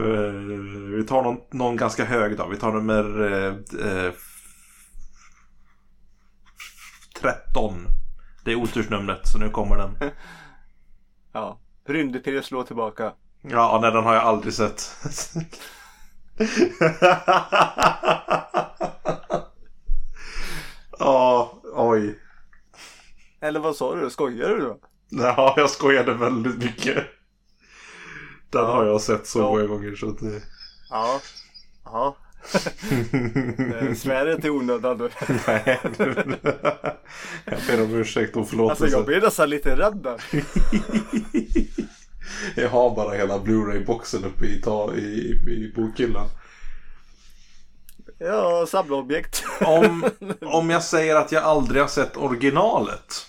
vi 0.97 1.03
tar 1.07 1.23
någon, 1.23 1.37
någon 1.51 1.75
ganska 1.75 2.05
hög 2.05 2.37
då. 2.37 2.47
Vi 2.47 2.57
tar 2.57 2.71
nummer 2.71 3.21
eh, 3.21 3.55
eh, 4.05 4.13
13. 7.21 7.73
Det 8.43 8.51
är 8.51 8.55
otursnumret, 8.55 9.27
så 9.27 9.37
nu 9.37 9.49
kommer 9.49 9.77
den. 9.77 9.97
Ja. 11.31 11.59
Rymdpirre 11.85 12.43
slår 12.43 12.63
tillbaka. 12.63 13.13
Ja, 13.41 13.79
nej, 13.81 13.91
den 13.91 14.03
har 14.03 14.13
jag 14.13 14.23
aldrig 14.23 14.53
sett. 14.53 14.81
Ja, 20.99 21.61
oj. 21.73 22.19
Eller 23.41 23.59
vad 23.59 23.75
sa 23.75 23.95
du? 23.95 24.09
Skojar 24.09 24.49
du 24.49 24.59
då? 24.59 24.79
Ja, 25.09 25.53
jag 25.57 25.69
skojade 25.69 26.13
väldigt 26.13 26.57
mycket. 26.57 26.95
Den 28.49 28.61
Ja. 28.61 28.75
har 28.75 28.85
jag 28.85 29.01
sett 29.01 29.27
så 29.27 29.39
Ja. 29.39 29.43
många 29.43 29.63
gånger 29.65 29.95
så 29.95 30.09
att 30.09 30.19
det... 30.19 30.41
Ja. 30.89 31.21
Ja. 31.85 32.15
Svär 33.97 34.33
inte 34.35 34.47
i 34.47 34.49
onödan 34.49 34.97
nu. 34.97 35.09
Nej. 35.47 35.79
jag 37.45 37.59
ber 37.67 37.83
om 37.83 37.95
ursäkt 37.95 38.35
och 38.35 38.49
förlåtelse. 38.49 38.83
Alltså 38.83 38.97
jag 38.97 39.05
blir 39.05 39.21
nästan 39.21 39.49
lite 39.49 39.75
rädd 39.75 39.97
där. 40.03 40.21
Jag 42.55 42.69
har 42.69 42.95
bara 42.95 43.13
hela 43.17 43.39
Blu-ray-boxen 43.39 44.25
uppe 44.25 44.45
i, 44.45 44.61
ta, 44.61 44.93
i, 44.95 45.31
i 45.47 45.73
bokhyllan. 45.75 46.27
Ja, 48.19 48.65
samlarobjekt. 48.67 49.43
Om, 49.65 50.09
om 50.41 50.69
jag 50.69 50.83
säger 50.83 51.15
att 51.15 51.31
jag 51.31 51.43
aldrig 51.43 51.81
har 51.81 51.87
sett 51.89 52.17
originalet. 52.17 53.25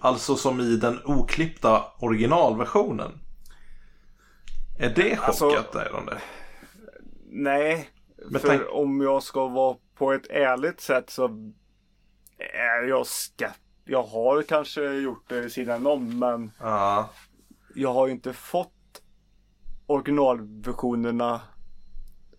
Alltså 0.00 0.36
som 0.36 0.60
i 0.60 0.76
den 0.76 1.00
oklippta 1.04 1.84
originalversionen. 1.98 3.12
Är 4.78 4.90
det 4.90 5.16
Alltså- 5.22 5.50
chockat 5.50 5.72
Därande? 5.72 6.18
Nej, 7.30 7.90
Men 8.30 8.40
för 8.40 8.48
tänk- 8.48 8.62
om 8.72 9.00
jag 9.00 9.22
ska 9.22 9.48
vara 9.48 9.76
på 9.98 10.12
ett 10.12 10.26
ärligt 10.30 10.80
sätt 10.80 11.10
så 11.10 11.52
är 12.54 12.88
jag 12.88 13.06
skatt. 13.06 13.58
Jag 13.84 14.02
har 14.02 14.42
kanske 14.42 14.80
gjort 14.82 15.28
det 15.28 15.50
sidan 15.50 15.86
om 15.86 16.18
men 16.18 16.50
Ja. 16.60 17.10
Jag 17.76 17.92
har 17.94 18.06
ju 18.06 18.12
inte 18.12 18.32
fått 18.32 19.02
originalversionerna 19.86 21.40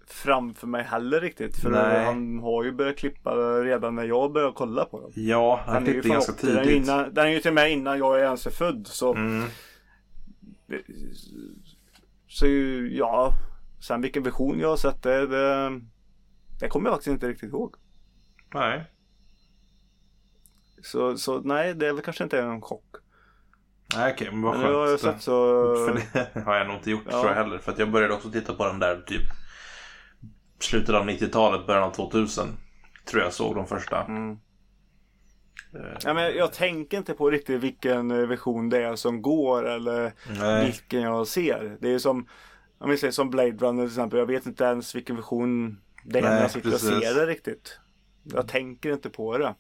framför 0.08 0.68
mig 0.68 0.84
heller 0.84 1.22
riktigt. 1.22 1.58
För 1.58 1.70
Nej. 1.70 2.06
han 2.06 2.40
har 2.40 2.64
ju 2.64 2.72
börjat 2.72 2.98
klippa 2.98 3.36
redan 3.64 3.96
när 3.96 4.04
jag 4.04 4.34
började 4.34 4.54
kolla 4.54 4.86
på 4.86 5.02
dem. 5.02 5.12
Ja, 5.16 5.62
han 5.66 5.84
Den 5.84 5.94
klippte 5.94 6.10
ganska 6.10 6.32
80, 6.34 6.46
Den 6.48 6.58
är, 6.58 6.64
tidigt. 6.64 6.84
innan, 6.84 7.14
den 7.14 7.26
är 7.26 7.30
ju 7.32 7.40
till 7.40 7.50
och 7.50 7.56
med 7.56 7.72
innan 7.72 7.98
jag 8.00 8.20
ens 8.20 8.48
är 8.48 8.52
född. 8.52 8.88
Så, 8.88 9.14
Mm. 9.16 9.44
så 12.28 12.48
ja. 12.92 13.34
Sen 13.88 14.02
vilken 14.02 14.24
version 14.24 14.60
jag 14.60 14.70
har 14.70 14.78
sett 14.78 15.04
det, 15.04 15.28
det, 15.28 15.82
det 16.60 16.68
kommer 16.70 16.90
jag 16.90 16.96
faktiskt 16.96 17.12
inte 17.14 17.28
riktigt 17.28 17.50
ihåg. 17.50 17.76
Nej. 18.54 18.84
Så, 20.84 21.18
så 21.18 21.40
nej, 21.40 21.74
det 21.74 21.88
är 21.88 21.94
väl 21.94 22.02
kanske 22.04 22.24
inte 22.24 22.40
en 22.42 22.62
chock. 22.62 22.96
Nej, 23.96 24.14
okej, 24.14 24.28
men 24.32 24.42
vad 24.42 24.58
Men 24.58 24.68
nu 24.68 24.74
har 24.74 24.88
jag 24.88 25.00
skönt. 25.00 25.16
sett 25.16 25.22
så... 25.24 25.34
För 25.88 25.94
det 26.34 26.40
har 26.46 26.56
jag 26.56 26.68
nog 26.68 26.76
inte 26.76 26.92
gjort 26.92 27.04
Ja. 27.06 27.12
tror 27.12 27.26
jag 27.28 27.36
heller. 27.36 27.58
För 27.58 27.72
att 27.72 27.80
jag 27.80 27.92
började 27.92 28.14
också 28.14 28.32
titta 28.32 28.54
på 28.54 28.66
den 28.66 28.80
där 28.80 29.02
typ 29.08 29.22
slutet 30.60 30.96
av 30.96 31.10
90-talet, 31.10 31.68
början 31.68 31.84
av 31.84 31.92
2000. 31.92 32.48
Tror 33.06 33.24
jag 33.24 33.34
såg 33.34 33.56
de 33.56 33.68
första. 33.68 34.04
Mm. 34.04 34.32
Eh, 35.74 35.98
Ja, 36.04 36.14
men 36.14 36.36
jag 36.38 36.54
tänker 36.54 36.98
inte 36.98 37.14
på 37.14 37.30
riktigt 37.30 37.62
vilken 37.64 38.12
eh, 38.12 38.18
version 38.28 38.70
det 38.70 38.84
är 38.84 38.96
som 38.96 39.22
går 39.22 39.68
eller 39.70 40.14
Nej. 40.40 40.66
vilken 40.66 41.02
jag 41.02 41.28
ser. 41.28 41.78
Det 41.82 41.90
är 41.94 42.00
som, 42.00 42.28
om 42.78 42.90
vi 42.90 42.98
säger 42.98 43.12
som 43.12 43.30
Blade 43.30 43.52
Runner 43.52 43.84
till 43.84 43.92
exempel. 43.92 44.20
Jag 44.20 44.26
vet 44.26 44.46
inte 44.46 44.64
ens 44.64 44.96
vilken 44.96 45.16
version 45.16 45.82
det 46.04 46.20
är 46.20 46.24
när 46.24 46.30
Nej, 46.32 46.42
jag 46.42 46.52
sitter 46.52 46.72
precis. 46.72 46.92
och 46.92 47.02
ser 47.04 47.16
det 47.16 47.26
riktigt. 47.26 47.80
Jag 48.24 48.48
tänker 48.48 48.94
inte 48.94 49.10
på 49.10 49.38
det. 49.38 49.56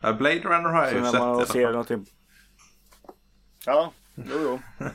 Ja. 0.00 0.12
Blade 0.12 0.38
Runner 0.40 0.68
har 0.68 0.82
jag 0.82 0.88
Så 0.90 0.94
ju 0.96 1.00
när 1.00 1.10
sett 1.10 1.14
i 1.14 1.18
man 1.24 1.28
alla 1.36 1.46
ser 1.46 1.70
någonting. 1.70 2.06
Ja, 3.68 3.92
jo, 4.14 4.24
jo. 4.42 4.58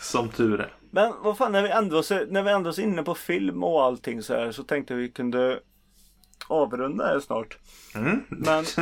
Som 0.00 0.28
tur 0.28 0.60
är. 0.60 0.74
Men 0.90 1.12
vad 1.22 1.38
fan, 1.38 1.52
när 1.52 1.62
vi 1.62 1.68
ändå 1.68 1.98
är, 1.98 2.26
när 2.26 2.42
vi 2.42 2.50
ändå 2.50 2.70
är 2.70 2.80
inne 2.80 3.02
på 3.02 3.14
film 3.14 3.64
och 3.64 3.82
allting 3.82 4.22
så 4.22 4.34
här 4.34 4.52
så 4.52 4.62
tänkte 4.62 4.94
vi 4.94 5.08
kunde 5.08 5.60
avrunda 6.48 7.06
här 7.06 7.20
snart. 7.20 7.58
Mm. 7.94 8.24
Men, 8.28 8.64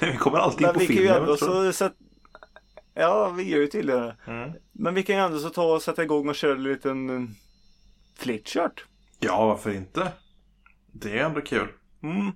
Nej, 0.00 0.12
vi 0.12 0.16
kommer 0.16 0.38
alltid 0.38 0.60
men 0.60 0.72
på 0.74 0.80
vi 0.80 0.86
kan 0.86 0.96
ju 0.96 1.02
film. 1.02 1.14
ändå 1.14 1.30
jag 1.32 1.38
så 1.38 1.72
sätt... 1.72 1.92
Ja, 2.94 3.28
vi 3.30 3.48
gör 3.48 3.58
ju 3.58 3.66
tydligen 3.66 4.02
det. 4.02 4.16
Mm. 4.26 4.52
Men 4.72 4.94
vi 4.94 5.02
kan 5.02 5.16
ju 5.16 5.22
ändå 5.22 5.38
så 5.38 5.50
ta 5.50 5.74
och 5.74 5.82
sätta 5.82 6.02
igång 6.02 6.28
och 6.28 6.34
köra 6.34 6.52
en 6.52 6.62
liten 6.62 7.34
flitchart. 8.18 8.84
Ja, 9.18 9.46
varför 9.46 9.70
inte? 9.70 10.12
Det 10.92 11.18
är 11.18 11.24
ändå 11.24 11.40
kul. 11.40 11.68
Mm. 12.02 12.32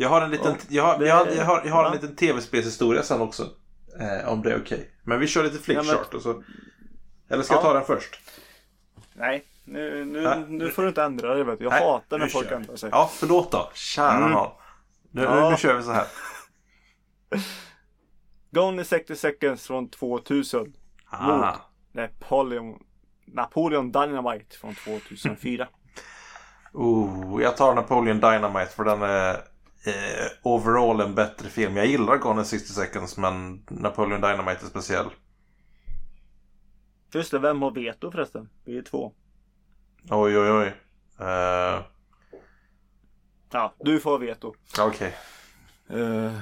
Jag 0.00 0.08
har 0.08 0.20
en 0.22 0.30
liten, 0.30 0.54
Ja, 0.68 0.68
jag 0.68 0.84
har, 0.84 1.04
jag 1.06 1.14
har, 1.16 1.26
jag 1.36 1.44
har, 1.44 1.62
jag 1.64 1.72
har 1.74 1.84
en 1.84 1.92
liten 1.92 2.16
tv-spelshistoria 2.16 3.02
sen 3.02 3.20
också. 3.20 3.42
Eh, 4.00 4.28
om 4.32 4.42
det 4.42 4.52
är 4.52 4.60
okej. 4.62 4.90
Men 5.02 5.20
vi 5.20 5.26
kör 5.26 5.42
lite 5.44 5.58
flickchart 5.58 6.08
Ja, 6.10 6.16
och 6.16 6.22
så. 6.22 6.42
Eller 7.30 7.42
ska 7.42 7.54
jag 7.54 7.60
Ja. 7.60 7.66
ta 7.66 7.72
den 7.74 7.84
först? 7.84 8.20
Nej, 9.12 9.44
nu, 9.64 10.04
nu, 10.04 10.20
Nej. 10.20 10.44
nu 10.48 10.70
får 10.70 10.82
du 10.82 10.88
inte 10.88 11.02
ändra 11.02 11.34
dig. 11.34 11.56
Jag 11.60 11.70
Nej, 11.70 11.82
hatar 11.84 12.18
när 12.18 12.26
folk 12.26 12.50
ändrar 12.50 12.76
sig. 12.76 12.90
Ja, 12.92 13.10
förlåt 13.14 13.52
då. 13.52 13.70
Kära 13.74 14.16
Mm. 14.26 14.38
Nu, 15.10 15.22
Ja. 15.22 15.50
nu 15.50 15.56
kör 15.56 15.76
vi 15.76 15.82
så 15.82 15.92
här. 15.92 16.06
Gone 18.50 18.78
in 18.78 18.84
60 18.84 19.16
seconds 19.16 19.66
från 19.66 19.88
2000. 19.90 20.72
Ah. 21.10 21.54
Napoleon, 21.92 22.78
Napoleon 23.26 23.92
Dynamite 23.92 24.56
från 24.56 24.74
2004. 24.74 25.68
Oh, 26.72 27.42
jag 27.42 27.56
tar 27.56 27.74
Napoleon 27.74 28.20
Dynamite 28.20 28.70
för 28.76 28.84
den 28.84 29.02
är 29.02 29.36
eh, 29.86 30.26
overall 30.42 31.00
en 31.00 31.14
bättre 31.14 31.48
film. 31.48 31.76
Jag 31.76 31.86
gillar 31.86 32.16
Gone 32.16 32.40
in 32.40 32.44
60 32.46 32.72
seconds 32.72 33.16
men 33.16 33.62
Napoleon 33.70 34.20
Dynamite 34.20 34.64
är 34.64 34.68
speciell. 34.68 35.06
Just 37.14 37.30
det, 37.30 37.38
vem 37.38 37.62
har 37.62 37.70
veto 37.70 38.10
förresten? 38.10 38.48
Vi 38.64 38.78
är 38.78 38.82
två. 38.82 39.12
Oj, 40.10 40.38
oj, 40.38 40.50
oj. 40.50 40.72
Eh, 41.26 41.82
Ja, 43.52 43.74
du 43.78 44.00
får 44.00 44.18
veto. 44.18 44.54
Okej. 44.80 45.14
Eh, 45.88 46.32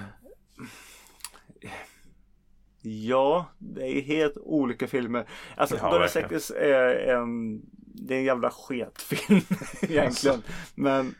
ja, 2.82 3.46
det 3.58 3.82
är 3.98 4.02
helt 4.02 4.36
olika 4.36 4.86
filmer. 4.86 5.28
Alltså, 5.56 5.76
Ja, 5.76 5.98
verkligen. 5.98 6.28
60 6.40 6.54
är 6.54 7.14
en, 7.16 7.60
det 7.94 8.14
är 8.14 8.18
en 8.18 8.24
jävla 8.24 8.50
sketfilm 8.50 9.40
egentligen. 9.82 10.42
Men, 10.74 11.14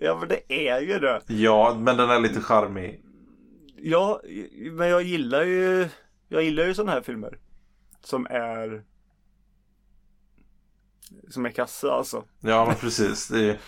ja 0.00 0.18
men 0.18 0.28
det 0.28 0.52
är 0.52 0.80
ju 0.80 0.98
det. 0.98 1.22
Ja, 1.26 1.76
men 1.80 1.96
den 1.96 2.10
är 2.10 2.20
lite 2.20 2.40
charmig. 2.40 3.04
Ja, 3.76 4.20
men 4.72 4.88
jag 4.88 5.02
gillar 5.02 5.42
ju 5.42 5.88
Jag 6.28 6.42
gillar 6.42 6.64
ju 6.64 6.74
sådana 6.74 6.92
här 6.92 7.02
filmer 7.02 7.38
Som 8.00 8.26
är 8.30 8.84
Som 11.28 11.46
är 11.46 11.50
kassa 11.50 11.92
alltså 11.92 12.24
Ja, 12.40 12.64
men 12.66 12.76
precis. 12.76 13.28
Det 13.28 13.40
är... 13.50 13.58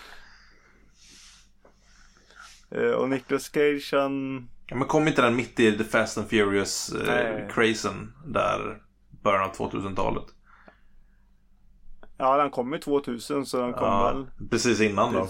Eh, 2.70 2.90
Och 2.92 3.08
Nicolas 3.08 3.50
Cage 3.52 3.88
han 3.92 4.48
ja, 4.66 4.76
men 4.76 4.88
kom 4.88 5.08
inte 5.08 5.22
den 5.22 5.36
mitt 5.36 5.60
i 5.60 5.78
The 5.78 5.84
Fast 5.84 6.18
and 6.18 6.28
Furious 6.28 6.92
eh, 6.92 7.48
crazen 7.48 8.12
där 8.26 8.82
början 9.22 9.50
av 9.50 9.56
2000-talet? 9.56 10.24
Ja 12.18 12.40
han 12.40 12.50
kom 12.50 12.72
ju 12.72 12.78
2000 12.78 13.46
så 13.46 13.62
han 13.62 13.72
kom 13.72 13.82
väl 14.04 14.26
Ja, 14.38 14.46
precis 14.50 14.80
innan 14.80 15.12
då. 15.12 15.28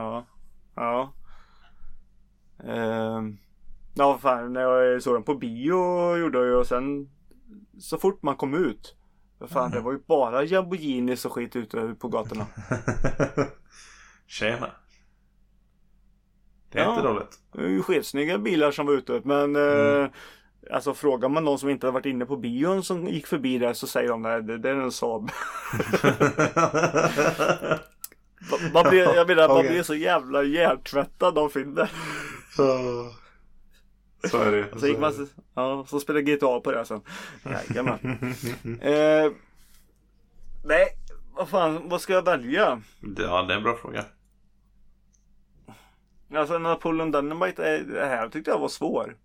Ja 0.00 0.26
Ja 0.74 1.12
Ehm, 2.64 3.38
Ja 3.94 4.18
fan 4.18 4.52
när 4.52 4.60
jag 4.60 5.02
såg 5.02 5.14
den 5.14 5.22
på 5.22 5.34
bio 5.34 6.16
gjorde 6.16 6.38
jag 6.38 6.46
ju 6.46 6.54
och 6.54 6.66
sen 6.66 7.10
Så 7.78 7.98
fort 7.98 8.22
man 8.22 8.36
kom 8.36 8.54
ut 8.54 8.96
Fan 9.48 9.70
det 9.70 9.80
var 9.80 9.92
ju 9.92 9.98
bara 10.06 10.42
Lamborghinis 10.42 11.24
och 11.24 11.32
skit 11.32 11.56
ute 11.56 11.94
på 12.00 12.08
gatorna 12.08 12.46
Tjena. 14.26 14.70
Det 16.70 16.78
är 16.78 16.82
Ja. 16.84 16.90
inte 16.90 17.02
dåligt. 17.08 17.38
Det 17.52 17.58
är 17.62 17.68
ju 17.68 17.82
skitsnygga 17.82 18.38
bilar 18.38 18.70
som 18.70 18.86
var 18.86 18.92
ute 18.92 19.20
men 19.24 19.56
Mm. 19.56 20.02
eh, 20.04 20.10
Alltså 20.72 20.94
frågar 20.94 21.28
man 21.28 21.44
någon 21.44 21.58
som 21.58 21.68
inte 21.68 21.86
har 21.86 21.92
varit 21.92 22.06
inne 22.06 22.26
på 22.26 22.36
bion 22.36 22.82
som 22.82 23.06
gick 23.06 23.26
förbi 23.26 23.58
där 23.58 23.72
så 23.72 23.86
säger 23.86 24.08
de 24.08 24.24
att 24.26 24.46
det, 24.46 24.58
det 24.58 24.70
är 24.70 24.74
en 24.74 24.92
Saab. 24.92 25.30
Man- 28.74 28.90
blir, 28.90 29.14
jag 29.14 29.26
menar 29.28 29.48
man 29.48 29.56
Okej. 29.56 29.70
blir 29.70 29.82
så 29.82 29.94
jävla 29.94 30.42
hjärntvättad 30.42 31.38
av 31.38 31.48
filmen. 31.48 31.86
Så 34.30 34.38
är 34.38 34.52
det. 34.52 34.80
Så 34.80 34.86
gick 34.86 34.98
man, 34.98 35.12
så- 35.12 35.26
ja, 35.54 35.84
så 35.88 36.00
spelade 36.00 36.22
GTA 36.22 36.60
på 36.60 36.72
det 36.72 36.84
sen. 36.84 37.00
Jajamän. 37.44 37.98
eh, 38.80 39.32
nej, 40.64 40.86
vad 41.34 41.48
fan, 41.48 41.88
vad 41.88 42.00
ska 42.00 42.12
jag 42.12 42.24
välja? 42.24 42.82
Ja, 43.18 43.42
det 43.42 43.52
är 43.54 43.56
en 43.56 43.62
bra 43.62 43.76
fråga. 43.76 44.04
Alltså 46.34 46.58
Napoleon 46.58 47.10
Dynamite, 47.10 47.64
är, 47.64 47.78
det 47.84 48.06
här 48.06 48.28
tyckte 48.28 48.50
jag 48.50 48.58
var 48.58 48.68
svår. 48.68 49.16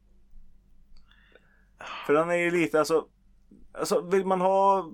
För 2.06 2.14
den 2.14 2.30
är 2.30 2.36
ju 2.36 2.52
lite, 2.52 2.80
alltså, 2.80 3.06
alltså 3.74 4.02
vill 4.02 4.26
man 4.26 4.42
ha, 4.42 4.92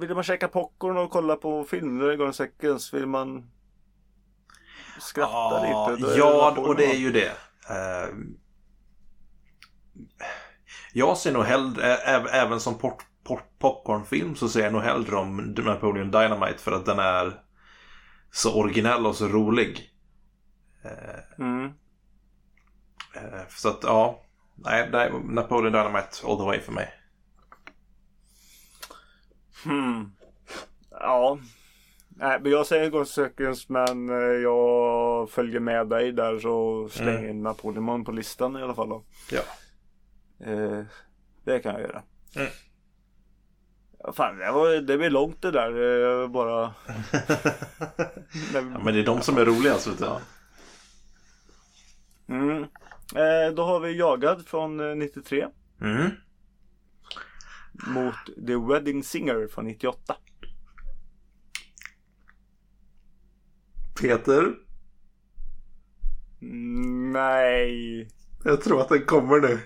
vill 0.00 0.14
man 0.14 0.22
käka 0.22 0.48
popcorn 0.48 0.96
och 0.96 1.10
kolla 1.10 1.36
på 1.36 1.64
filmer 1.64 2.16
Gone 2.16 2.32
Seconds, 2.32 2.94
vill 2.94 3.06
man 3.06 3.50
skratta 5.00 5.32
Ja, 5.68 5.90
lite? 5.96 6.14
ja 6.18 6.54
och 6.58 6.76
det 6.76 6.84
är 6.84 6.96
ju 6.98 7.12
det. 7.12 7.32
Eh, 7.70 8.14
jag 10.92 11.18
ser 11.18 11.32
nog 11.32 11.44
hellre, 11.44 11.96
ä- 11.96 12.28
även 12.32 12.60
som 12.60 12.78
pop, 12.78 13.02
pop, 13.24 13.40
popcornfilm 13.58 14.34
så 14.36 14.48
ser 14.48 14.60
jag 14.60 14.72
nog 14.72 14.82
hellre 14.82 15.16
om 15.16 15.36
Napoleon 15.36 16.10
Dynamite 16.10 16.58
för 16.58 16.72
att 16.72 16.86
den 16.86 16.98
är 16.98 17.40
så 18.30 18.60
originell 18.60 19.06
och 19.06 19.16
så 19.16 19.28
rolig. 19.28 19.88
Mm. 21.38 21.64
Eh, 23.14 23.40
Så 23.48 23.68
att 23.68 23.80
ja, 23.82 24.20
nej, 24.54 24.90
Napoleon 25.24 25.72
Dynamite 25.72 26.26
all 26.26 26.36
the 26.38 26.44
way 26.44 26.60
för 26.60 26.72
mig. 26.72 26.92
Hmm. 29.64 30.12
Ja. 30.90 31.38
Nej, 32.08 32.38
men 32.42 32.52
jag 32.52 32.66
säger 32.66 32.90
Ghost 32.90 33.14
Seconds 33.14 33.68
men 33.68 34.08
eh, 34.10 34.16
jag 34.42 35.30
följer 35.30 35.60
med 35.60 35.86
dig 35.88 36.12
där 36.12 36.38
så 36.38 36.88
släng 36.90 37.08
Mm. 37.18 37.30
in 37.30 37.42
Napoleon 37.42 38.04
på 38.04 38.12
listan 38.12 38.56
i 38.56 38.62
alla 38.62 38.74
fall 38.74 38.88
då. 38.88 39.02
Ja. 39.30 39.40
Eh, 40.46 40.82
det 41.44 41.58
kan 41.60 41.72
jag 41.72 41.80
göra. 41.80 42.02
Mm. 42.36 42.48
Ja, 43.98 44.12
fan, 44.12 44.38
det, 44.38 44.52
var, 44.52 44.80
det 44.80 44.98
blir 44.98 45.10
långt 45.10 45.42
det 45.42 45.50
där. 45.50 46.22
Eh, 46.22 46.28
bara... 46.28 46.60
ja, 48.54 48.60
men 48.84 48.94
det 48.94 49.00
är 49.00 49.04
de 49.06 49.20
som 49.20 49.38
är 49.38 49.44
roligast 49.44 49.86
vet 49.86 49.98
du. 49.98 50.06
Mm. 52.34 52.62
Eh, 53.14 53.54
då 53.54 53.64
har 53.64 53.80
vi 53.80 53.98
Jagad 53.98 54.46
från 54.46 54.80
eh, 54.90 54.96
93 54.96 55.46
Mm. 55.80 56.10
Mot 57.86 58.14
The 58.46 58.56
Wedding 58.56 59.02
Singer 59.04 59.46
från 59.48 59.64
98. 59.64 60.16
Peter, 64.00 64.54
Mm, 66.42 67.12
nej. 67.12 68.08
jag 68.44 68.60
tror 68.60 68.80
att 68.80 68.88
den 68.88 69.04
kommer 69.06 69.40
nu. 69.40 69.58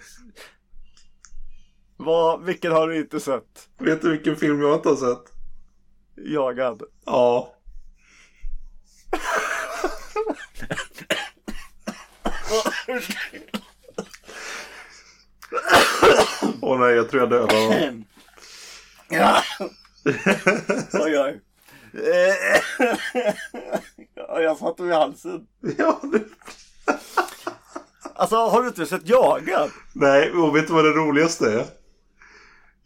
Vad, 1.96 2.44
vilken 2.44 2.72
har 2.72 2.88
du 2.88 2.96
inte 2.98 3.20
sett? 3.20 3.68
Vet 3.78 4.02
du 4.02 4.10
vilken 4.10 4.36
film 4.36 4.60
jag 4.60 4.74
inte 4.74 4.88
har 4.88 4.96
sett? 4.96 5.32
Jagad. 6.16 6.82
Ja. 7.06 7.52
Åh 16.62 16.78
nej, 16.80 16.94
jag 16.94 17.10
tror 17.10 17.22
jag 17.22 17.30
dödade 17.30 17.54
honom. 17.54 18.04
Ja. 19.08 19.42
oj, 20.92 21.18
oj. 21.18 21.40
Ja, 24.14 24.40
jag 24.40 24.56
satt 24.56 24.80
i 24.80 24.90
halsen. 24.92 25.46
Ja, 25.78 26.00
det... 26.12 26.22
Alltså, 28.14 28.36
har 28.36 28.62
du 28.62 28.68
inte 28.68 28.86
sett 28.86 29.08
Jagad? 29.08 29.70
Nej, 29.92 30.30
och 30.32 30.56
vet 30.56 30.66
du 30.66 30.72
vad 30.72 30.84
det 30.84 30.90
roligaste 30.90 31.52
är? 31.52 31.64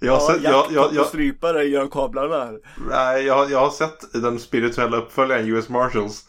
Jag 0.01 0.13
har, 0.17 0.21
Ja, 0.21 0.35
sett, 0.35 0.43
jag, 0.43 0.67
jag, 0.71 0.95
jag, 0.95 1.07
strypare 1.07 1.65
genom 1.67 1.91
kablarna 1.91 2.45
här. 2.45 2.59
nej, 2.91 3.25
jag, 3.27 3.51
jag 3.51 3.59
har 3.59 3.71
sett 3.71 4.13
den 4.13 4.39
spirituella 4.39 4.97
uppföljaren 4.97 5.47
US 5.47 5.69
Marshals. 5.69 6.25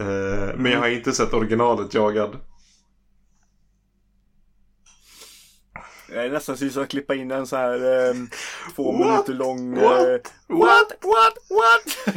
Eh, 0.00 0.54
Men 0.56 0.72
jag 0.72 0.78
har 0.78 0.88
inte 0.88 1.12
sett 1.12 1.34
originalet 1.34 1.94
Jagad. 1.94 2.36
Det 6.16 6.22
är 6.22 6.30
nästan 6.30 6.56
så 6.70 6.80
att 6.80 6.88
klippa 6.88 7.14
in 7.14 7.30
en 7.30 7.46
så 7.46 7.56
här 7.56 8.08
eh, 8.08 8.14
två 8.74 8.92
What? 8.92 9.00
minuter 9.00 9.32
lång... 9.34 9.74
What? 9.80 10.00
Eh, 10.08 10.16
what? 10.48 10.92
What? 11.02 11.36
What? 11.50 12.16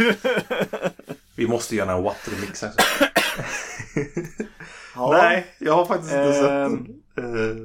Vi 1.36 1.47
måste 1.47 1.76
göra 1.76 1.91
en 1.91 2.04
What-remix 2.04 2.62
här. 2.62 2.74
ja. 4.95 5.12
Nej, 5.12 5.56
jag 5.60 5.74
har 5.76 5.86
faktiskt 5.86 6.14
inte 6.14 6.34
sett 6.34 6.43
Ehm. 6.50 6.86
den. 7.16 7.50
Eh, 7.50 7.56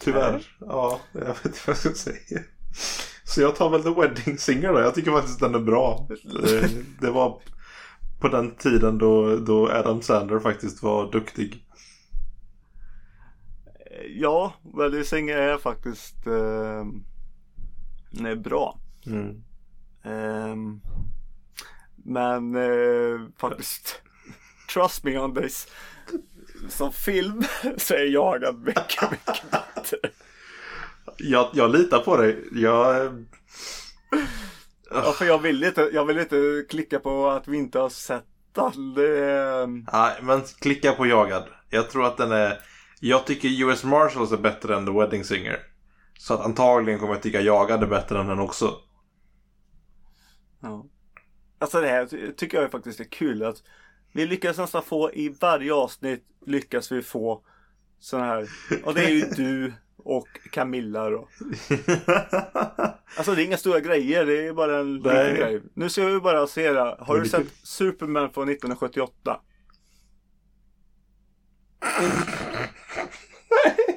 tyvärr. 0.00 0.56
Ja, 0.60 1.00
jag 1.12 1.20
vet 1.26 1.44
inte 1.44 1.58
vad 1.66 1.76
jag 1.76 1.78
ska 1.78 1.94
säga. 1.94 2.40
Så 3.24 3.40
jag 3.40 3.56
tar 3.56 3.70
väl 3.70 3.82
The 3.82 4.00
Wedding 4.00 4.38
Singer 4.38 4.72
då. 4.72 4.80
Jag 4.80 4.94
tycker 4.94 5.10
faktiskt 5.10 5.40
den 5.40 5.54
är 5.54 5.58
bra. 5.60 6.08
Eh, 6.46 6.70
det 7.00 7.10
var 7.10 7.42
på 8.20 8.28
den 8.28 8.54
tiden 8.56 8.98
då, 8.98 9.36
då 9.36 9.70
Adam 9.70 10.02
Sandler 10.02 10.38
faktiskt 10.40 10.82
var 10.82 11.12
duktig. 11.12 11.64
Ja, 14.14 14.52
Wedding 14.62 15.04
Singer 15.04 15.36
är 15.36 15.58
faktiskt... 15.58 16.26
Eh, 16.26 16.84
bra. 18.34 18.78
Mm. 19.06 19.42
Ehm, 20.02 20.80
men 21.96 22.54
eh, 22.54 23.20
faktiskt, 23.38 24.02
trust 24.74 25.04
me 25.04 25.18
on 25.18 25.34
this. 25.34 25.68
Som 26.68 26.92
film 26.92 27.42
så 27.76 27.94
är 27.94 28.12
Jagad 28.12 28.58
mycket, 28.58 29.10
mycket 29.10 29.50
bättre. 29.50 29.98
Jag, 31.16 31.50
jag 31.52 31.70
litar 31.70 31.98
på 31.98 32.16
dig. 32.16 32.44
Jag... 32.52 33.04
eh, 33.06 33.12
Ja, 34.92 35.12
för 35.12 35.24
jag 35.24 35.38
vill, 35.38 35.64
inte, 35.64 35.90
jag 35.92 36.04
vill 36.04 36.18
inte 36.18 36.64
klicka 36.68 36.98
på 36.98 37.28
att 37.30 37.48
vi 37.48 37.56
inte 37.56 37.78
har 37.78 37.88
sett 37.88 38.24
den. 38.52 38.94
Det 38.94 39.18
är, 39.18 39.66
Nej, 39.66 40.18
men 40.22 40.42
klicka 40.60 40.92
på 40.92 41.06
Jagad. 41.06 41.44
Jag 41.68 41.90
tror 41.90 42.06
att 42.06 42.16
den 42.16 42.32
är... 42.32 42.60
Jag 43.00 43.26
tycker 43.26 43.64
US 43.64 43.84
Marshals 43.84 44.32
är 44.32 44.36
bättre 44.36 44.76
än 44.76 44.86
The 44.86 44.92
Wedding 44.92 45.24
Singer. 45.24 45.58
Så 46.18 46.34
att 46.34 46.40
antagligen 46.40 47.00
kommer 47.00 47.12
jag 47.14 47.22
tycka 47.22 47.40
Jagad 47.40 47.82
är 47.82 47.86
bättre 47.86 48.20
än 48.20 48.26
den 48.26 48.38
också. 48.40 48.74
ja. 50.60 50.86
Alltså 51.58 51.80
det 51.80 51.88
här 51.88 52.06
ty- 52.06 52.32
tycker 52.32 52.60
jag 52.62 52.70
faktiskt 52.70 53.00
är 53.00 53.04
kul. 53.04 53.42
att 53.42 53.62
Vi 54.12 54.26
lyckas 54.26 54.58
nästan 54.58 54.82
få 54.82 55.12
i 55.12 55.28
varje 55.40 55.74
avsnitt 55.74 56.24
lyckas 56.46 56.92
vi 56.92 57.02
få 57.02 57.44
sån 57.98 58.20
här. 58.20 58.48
Och 58.84 58.94
det 58.94 59.04
är 59.04 59.10
ju 59.10 59.20
du 59.20 59.72
och 59.96 60.28
Camilla 60.52 61.10
då. 61.10 61.28
Alltså 63.16 63.34
det 63.34 63.42
är 63.42 63.46
inga 63.46 63.56
stora 63.56 63.80
grejer, 63.80 64.26
det 64.26 64.46
är 64.46 64.52
bara 64.52 64.78
en 64.78 64.94
liten 64.96 65.14
Nej. 65.14 65.36
grej. 65.36 65.62
Nu 65.74 65.88
ska 65.90 66.04
vi 66.06 66.20
bara 66.20 66.46
se 66.46 66.72
det. 66.72 66.96
Har 67.00 67.18
du 67.20 67.28
sett 67.28 67.46
Superman 67.62 68.30
från 68.32 68.48
1978? 68.48 69.40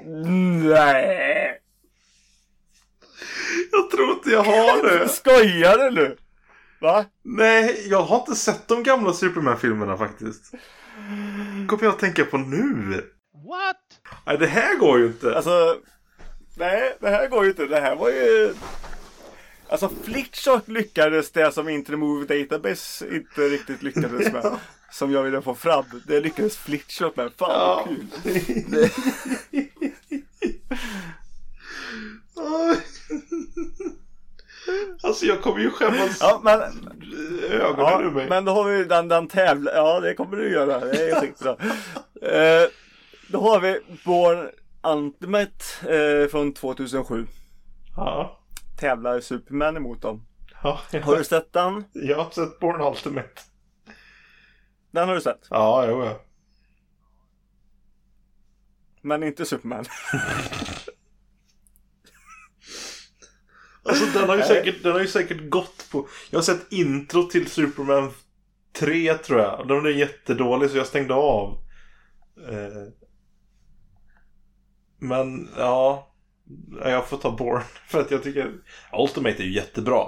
Nej! 0.05 1.59
Jag 3.71 3.91
tror 3.91 4.11
inte 4.11 4.29
jag 4.29 4.43
har 4.43 4.83
det. 4.99 5.09
Skojar 5.09 5.77
du 5.77 5.91
nu? 5.91 6.17
Va? 6.81 7.05
Nej, 7.23 7.85
jag 7.89 8.01
har 8.01 8.19
inte 8.19 8.35
sett 8.35 8.67
de 8.67 8.83
gamla 8.83 9.13
Superman-filmerna 9.13 9.97
faktiskt. 9.97 10.51
Kommer 11.67 11.83
jag 11.83 11.93
att 11.93 11.99
tänka 11.99 12.25
på 12.25 12.37
nu? 12.37 12.95
What? 13.49 13.77
Nej, 14.25 14.37
det 14.37 14.47
här 14.47 14.75
går 14.77 14.99
ju 14.99 15.05
inte. 15.05 15.35
Alltså, 15.35 15.77
nej 16.57 16.97
det 16.99 17.09
här 17.09 17.27
går 17.27 17.43
ju 17.43 17.49
inte. 17.49 17.65
Det 17.65 17.79
här 17.79 17.95
var 17.95 18.09
ju... 18.09 18.53
Alltså 19.69 19.89
Flickshot 20.03 20.67
lyckades 20.67 21.31
det 21.31 21.51
som 21.51 21.69
Internet 21.69 21.99
Movie 21.99 22.45
Database 22.45 23.15
inte 23.15 23.41
riktigt 23.41 23.83
lyckades 23.83 24.31
med. 24.33 24.57
Som 24.93 25.11
jag 25.11 25.23
ville 25.23 25.41
få 25.41 25.55
fram. 25.55 25.83
Det 26.07 26.19
lyckades 26.19 26.57
Flickshot 26.57 27.15
med. 27.15 27.31
Fan 27.37 27.49
vad 27.49 27.87
kul. 27.87 28.07
alltså 35.03 35.25
jag 35.25 35.41
kommer 35.41 35.59
ju 35.59 35.71
skämmas 35.71 36.17
Ja 36.21 36.41
men, 36.43 36.59
ögonen 37.51 37.75
ja, 37.77 38.01
ur 38.01 38.11
mig. 38.11 38.29
men 38.29 38.45
då 38.45 38.51
har 38.51 38.63
vi 38.63 38.83
den, 38.83 39.07
den 39.07 39.27
tävla. 39.27 39.71
Ja 39.73 39.99
det 39.99 40.13
kommer 40.13 40.37
du 40.37 40.51
göra. 40.51 40.79
Det 40.79 41.09
är 41.09 41.21
skitbra. 41.21 41.51
Eh, 42.21 42.69
då 43.27 43.41
har 43.41 43.59
vi 43.59 43.79
Born 44.05 44.49
Ultimate 44.83 45.95
eh, 45.95 46.27
från 46.29 46.53
2007. 46.53 47.27
Ja. 47.95 48.39
Tävlar 48.79 49.19
Superman 49.19 49.77
emot 49.77 50.01
dem. 50.01 50.25
Ja, 50.63 50.79
Har 51.03 51.15
du 51.17 51.23
sett 51.23 51.53
den? 51.53 51.83
jag 51.93 52.17
har 52.17 52.29
sett 52.31 52.59
Born 52.59 52.81
Ultimate. 52.81 53.29
Den 54.93 55.07
har 55.07 55.15
du 55.15 55.21
sett. 55.21 55.47
Ja, 55.49 55.85
jo, 55.89 56.03
ja. 56.05 56.19
Men 59.01 59.23
inte 59.23 59.45
Superman. 59.45 59.85
Alltså 63.85 64.19
den 64.19 64.29
har, 64.29 64.37
ju 64.37 64.43
säkert, 64.43 64.83
den 64.83 64.91
har 64.91 64.99
ju 64.99 65.07
säkert 65.07 65.49
gått 65.49 65.87
på... 65.91 66.07
Jag 66.29 66.37
har 66.39 66.43
sett 66.43 66.71
intro 66.71 67.23
till 67.23 67.49
Superman 67.49 68.11
3 68.79 69.13
tror 69.17 69.39
jag. 69.41 69.67
Den 69.67 69.85
är 69.85 69.89
jättedålig 69.89 70.69
så 70.69 70.77
jag 70.77 70.87
stängde 70.87 71.13
av. 71.13 71.57
Eh, 72.49 72.93
Men 74.99 75.49
ja. 75.57 76.09
Jag 76.83 77.07
får 77.07 77.17
ta 77.17 77.31
Born. 77.31 77.61
För 77.87 78.01
att 78.01 78.11
jag 78.11 78.23
tycker 78.23 78.51
Ultimate 78.93 79.43
är 79.43 79.45
ju 79.45 79.53
jättebra. 79.53 80.05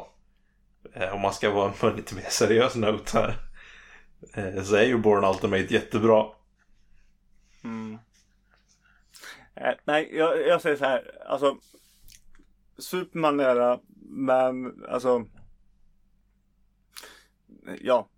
Eh, 0.93 1.13
Om 1.13 1.21
man 1.21 1.33
ska 1.33 1.51
vara 1.51 1.71
på 1.71 1.87
en 1.87 1.95
lite 1.95 2.15
mer 2.15 2.27
seriös 2.29 2.75
note 2.75 3.17
här. 3.17 3.35
Eh, 4.33 4.63
Så 4.63 4.75
är 4.75 4.83
ju 4.83 4.97
Born 4.97 5.25
Ultimate 5.25 5.73
jättebra. 5.73 6.25
Mm. 7.63 7.97
Eh, 9.55 9.73
nej, 9.85 10.09
jag, 10.15 10.47
jag 10.47 10.61
säger 10.61 10.77
så 10.77 10.85
här. 10.85 11.11
Alltså. 11.27 11.57
Superman 12.77 13.39
är 13.39 13.55
det, 13.55 13.79
men 14.09 14.85
alltså. 14.89 15.25
Ja. 17.81 18.09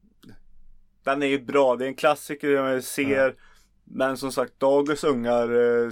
Den 1.03 1.23
är 1.23 1.27
ju 1.27 1.39
bra. 1.45 1.75
Det 1.75 1.85
är 1.85 1.87
en 1.87 1.95
klassiker 1.95 2.49
jag 2.49 2.83
ser. 2.83 3.35
Men 3.83 4.17
som 4.17 4.31
sagt, 4.31 4.59
dagens 4.59 5.03
ungar. 5.03 5.49
Eh, 5.51 5.91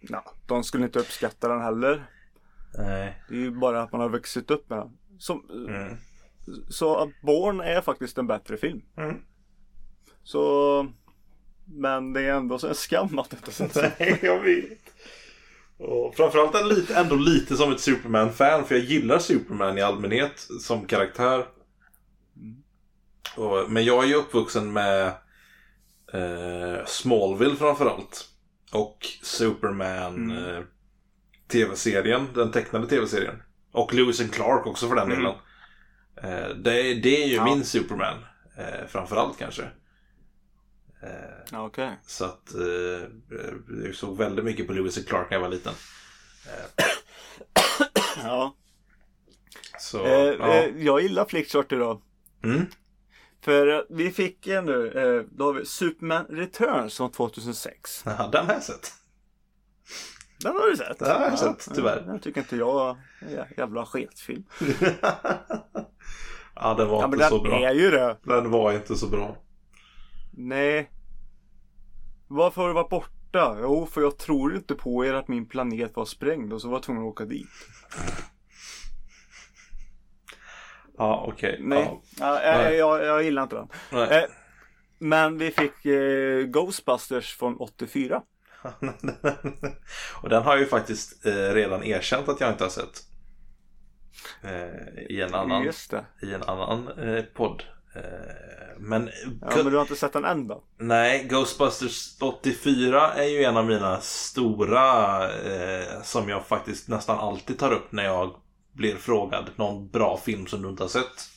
ja, 0.00 0.24
de 0.46 0.64
skulle 0.64 0.84
inte 0.84 0.98
uppskatta 0.98 1.48
den 1.48 1.60
heller. 1.60 2.06
Nej. 2.78 3.22
Det 3.28 3.34
är 3.34 3.38
ju 3.38 3.50
bara 3.50 3.82
att 3.82 3.92
man 3.92 4.00
har 4.00 4.08
vuxit 4.08 4.50
upp 4.50 4.70
med 4.70 4.78
den. 4.78 4.98
Som, 5.18 5.66
Mm. 5.68 5.96
Så 6.68 7.12
Born 7.22 7.60
är 7.60 7.80
faktiskt 7.80 8.18
en 8.18 8.26
bättre 8.26 8.56
film. 8.56 8.82
Mm. 8.96 9.16
Så 10.22 10.86
Men 11.66 12.12
det 12.12 12.20
är 12.22 12.32
ändå 12.32 12.58
så 12.58 12.68
en 12.68 12.74
skam 12.74 13.18
att 13.18 13.30
det 13.30 13.36
inte 13.36 13.52
sett. 13.52 13.74
Nej, 13.98 14.18
jag 14.22 14.40
vet. 14.40 14.78
Och 15.78 16.14
framförallt 16.16 16.54
är 16.54 16.64
lite, 16.64 16.96
ändå 16.96 17.14
lite 17.16 17.56
som 17.56 17.72
ett 17.72 17.80
Superman-fan. 17.80 18.64
För 18.64 18.74
jag 18.74 18.84
gillar 18.84 19.18
Superman 19.18 19.78
i 19.78 19.82
allmänhet 19.82 20.46
som 20.60 20.84
karaktär. 20.86 21.44
Och, 23.36 23.70
men 23.70 23.84
jag 23.84 24.04
är 24.04 24.08
ju 24.08 24.14
uppvuxen 24.14 24.72
med 24.72 25.06
eh, 26.12 26.84
Smallville 26.86 27.56
framförallt. 27.56 28.28
Och 28.72 29.06
Superman 29.22 30.30
eh, 30.30 30.62
tv-serien, 31.48 32.26
den 32.34 32.52
tecknade 32.52 32.86
tv-serien. 32.86 33.42
Och 33.72 33.94
Lewis 33.94 34.20
and 34.20 34.32
Clark 34.32 34.66
också 34.66 34.88
för 34.88 34.94
den 34.96 35.04
Mm. 35.12 35.18
delen. 35.18 35.34
Eh, 36.22 36.48
det, 36.48 36.94
det 36.94 37.22
är 37.22 37.26
ju 37.26 37.34
Ja. 37.34 37.44
min 37.44 37.64
Superman. 37.64 38.24
Eh, 38.56 38.86
framförallt 38.88 39.38
kanske. 39.38 39.62
Eh, 41.02 41.08
Ja, 41.52 41.66
Okej. 41.66 41.98
så 42.06 42.24
att 42.24 42.54
eh, 42.54 43.08
jag 43.84 43.94
såg 43.94 44.16
väldigt 44.18 44.44
mycket 44.44 44.66
på 44.66 44.72
Lewis 44.72 44.96
and 44.98 45.06
Clark 45.08 45.30
när 45.30 45.36
jag 45.36 45.42
var 45.42 45.48
liten. 45.48 45.72
Ja. 48.22 48.54
Så, 49.78 50.04
Eh, 50.06 50.12
ja. 50.12 50.54
eh, 50.54 50.76
jag 50.84 51.00
gillar 51.02 51.24
Flickchart 51.24 51.72
idag. 51.72 52.02
Mm. 52.44 52.66
För 53.40 53.66
eh, 53.66 53.80
vi 53.90 54.10
fick 54.10 54.46
en 54.46 54.64
nu, 54.64 54.86
eh, 54.92 55.24
då 55.36 55.44
har 55.44 55.52
vi 55.52 55.64
Superman 55.66 56.24
Returns 56.28 56.96
från 56.96 57.10
2006. 57.12 58.02
Ja, 58.06 58.28
den 58.32 58.46
har 58.46 58.52
jag 58.54 58.62
sett. 58.62 58.92
Den 60.42 60.52
har 60.56 60.70
du 60.70 60.76
sett? 60.76 60.98
Den 60.98 61.16
har 61.20 61.24
jag 61.30 61.38
sett, 61.38 61.68
tyvärr. 61.74 62.00
Den 62.06 62.20
tycker 62.20 62.40
inte 62.40 62.56
jag 62.56 62.96
är 63.20 63.52
jävla 63.56 63.86
sketfilm. 63.86 64.44
ja, 66.60 66.74
den 66.74 66.88
var 66.88 67.00
Ja 67.00 67.04
inte 67.06 67.24
så 67.28 67.34
den 67.42 67.50
bra. 67.50 67.58
är 67.68 67.74
ju 67.74 67.90
det. 67.90 68.16
Den 68.22 68.50
var 68.50 68.72
inte 68.72 68.96
så 68.96 69.06
bra. 69.08 69.36
Nej. 70.30 70.90
Varför 72.28 72.60
har 72.62 72.68
du 72.68 72.74
varit 72.74 72.88
borta? 72.90 73.56
Jo, 73.60 73.86
för 73.86 74.00
jag 74.00 74.18
tror 74.18 74.56
inte 74.56 74.74
på 74.74 75.04
er 75.06 75.14
att 75.14 75.28
min 75.28 75.48
planet 75.48 75.96
var 75.96 76.04
sprängd 76.04 76.52
och 76.52 76.60
så 76.60 76.68
var 76.68 76.74
jag 76.74 76.82
tvungen 76.82 77.02
att 77.02 77.08
åka 77.08 77.24
dit. 77.24 77.48
Ja, 80.98 81.24
okej. 81.28 81.58
Nej, 81.62 82.00
ja, 82.18 82.42
jag, 82.42 82.74
jag, 82.76 83.04
jag 83.04 83.22
gillar 83.22 83.42
inte 83.42 83.56
den. 83.56 83.68
Nej. 83.92 84.18
Eh, 84.18 84.24
men 84.98 85.38
vi 85.38 85.50
fick 85.50 85.84
eh, 85.86 86.42
Ghostbusters 86.44 87.36
från 87.36 87.56
84. 87.56 88.22
Och 90.22 90.28
den 90.28 90.42
har 90.42 90.52
jag 90.52 90.60
ju 90.60 90.66
faktiskt 90.66 91.26
eh, 91.26 91.32
redan 91.32 91.82
erkänt 91.84 92.28
att 92.28 92.40
jag 92.40 92.50
inte 92.50 92.64
har 92.64 92.70
sett. 92.70 93.02
Eh, 94.42 95.02
I 95.08 95.20
en 95.22 95.34
annan, 95.34 95.72
i 96.22 96.34
en 96.34 96.42
annan 96.42 96.88
eh, 96.98 97.22
podd. 97.24 97.62
Eh, 97.94 98.02
men, 98.78 99.10
Ja, 99.40 99.56
men 99.56 99.64
du 99.66 99.74
har 99.74 99.82
inte 99.82 99.96
sett 99.96 100.12
den 100.12 100.24
än 100.24 100.46
då? 100.48 100.64
nej, 100.78 101.24
Ghostbusters 101.24 102.16
84 102.20 103.12
är 103.14 103.24
ju 103.24 103.44
en 103.44 103.56
av 103.56 103.66
mina 103.66 104.00
stora 104.00 105.24
eh, 105.30 106.02
som 106.02 106.28
jag 106.28 106.46
faktiskt 106.46 106.88
nästan 106.88 107.18
alltid 107.18 107.58
tar 107.58 107.72
upp 107.72 107.92
när 107.92 108.04
jag 108.04 108.34
blir 108.72 108.96
frågad 108.96 109.50
någon 109.56 109.88
bra 109.90 110.16
film 110.16 110.46
som 110.46 110.62
du 110.62 110.68
inte 110.68 110.82
har 110.82 110.88
sett. 110.88 111.28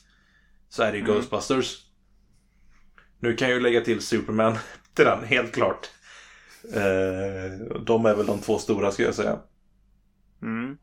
Så 0.70 0.84
är 0.84 0.92
det 0.92 0.98
ju 0.98 1.04
Mm. 1.04 1.16
Ghostbusters. 1.16 1.86
Nu 3.20 3.36
kan 3.36 3.48
jag 3.50 3.56
ju 3.56 3.64
lägga 3.64 3.82
till 3.82 4.02
Superman 4.02 4.58
till 4.94 5.06
den, 5.06 5.24
helt 5.24 5.52
klart. 5.54 5.90
Eh, 6.74 7.80
de 7.86 8.06
är 8.06 8.16
väl 8.16 8.26
de 8.26 8.40
två 8.40 8.58
stora 8.58 8.92
ska 8.92 9.04
jag 9.04 9.16
säga. 9.16 9.40
Mm. 10.42 10.78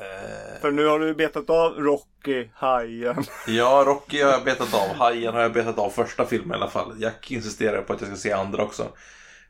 Eh, 0.00 0.49
För 0.60 0.70
nu 0.70 0.86
har 0.86 0.98
du 0.98 1.14
betat 1.14 1.50
av 1.50 1.72
Rocky, 1.74 2.48
Hajen. 2.54 3.24
ja, 3.46 3.82
Rocky 3.86 4.22
har 4.22 4.30
jag 4.30 4.44
betat 4.44 4.74
av. 4.74 4.96
Hajen 4.96 5.34
har 5.34 5.40
jag 5.40 5.52
betat 5.52 5.78
av 5.78 5.90
första 5.90 6.26
filmen 6.26 6.50
i 6.50 6.54
alla 6.54 6.70
fall. 6.70 6.94
Jack 7.02 7.30
insisterar 7.30 7.82
på 7.82 7.92
att 7.92 8.00
jag 8.00 8.08
ska 8.10 8.16
se 8.16 8.32
andra 8.32 8.62
också. 8.62 8.88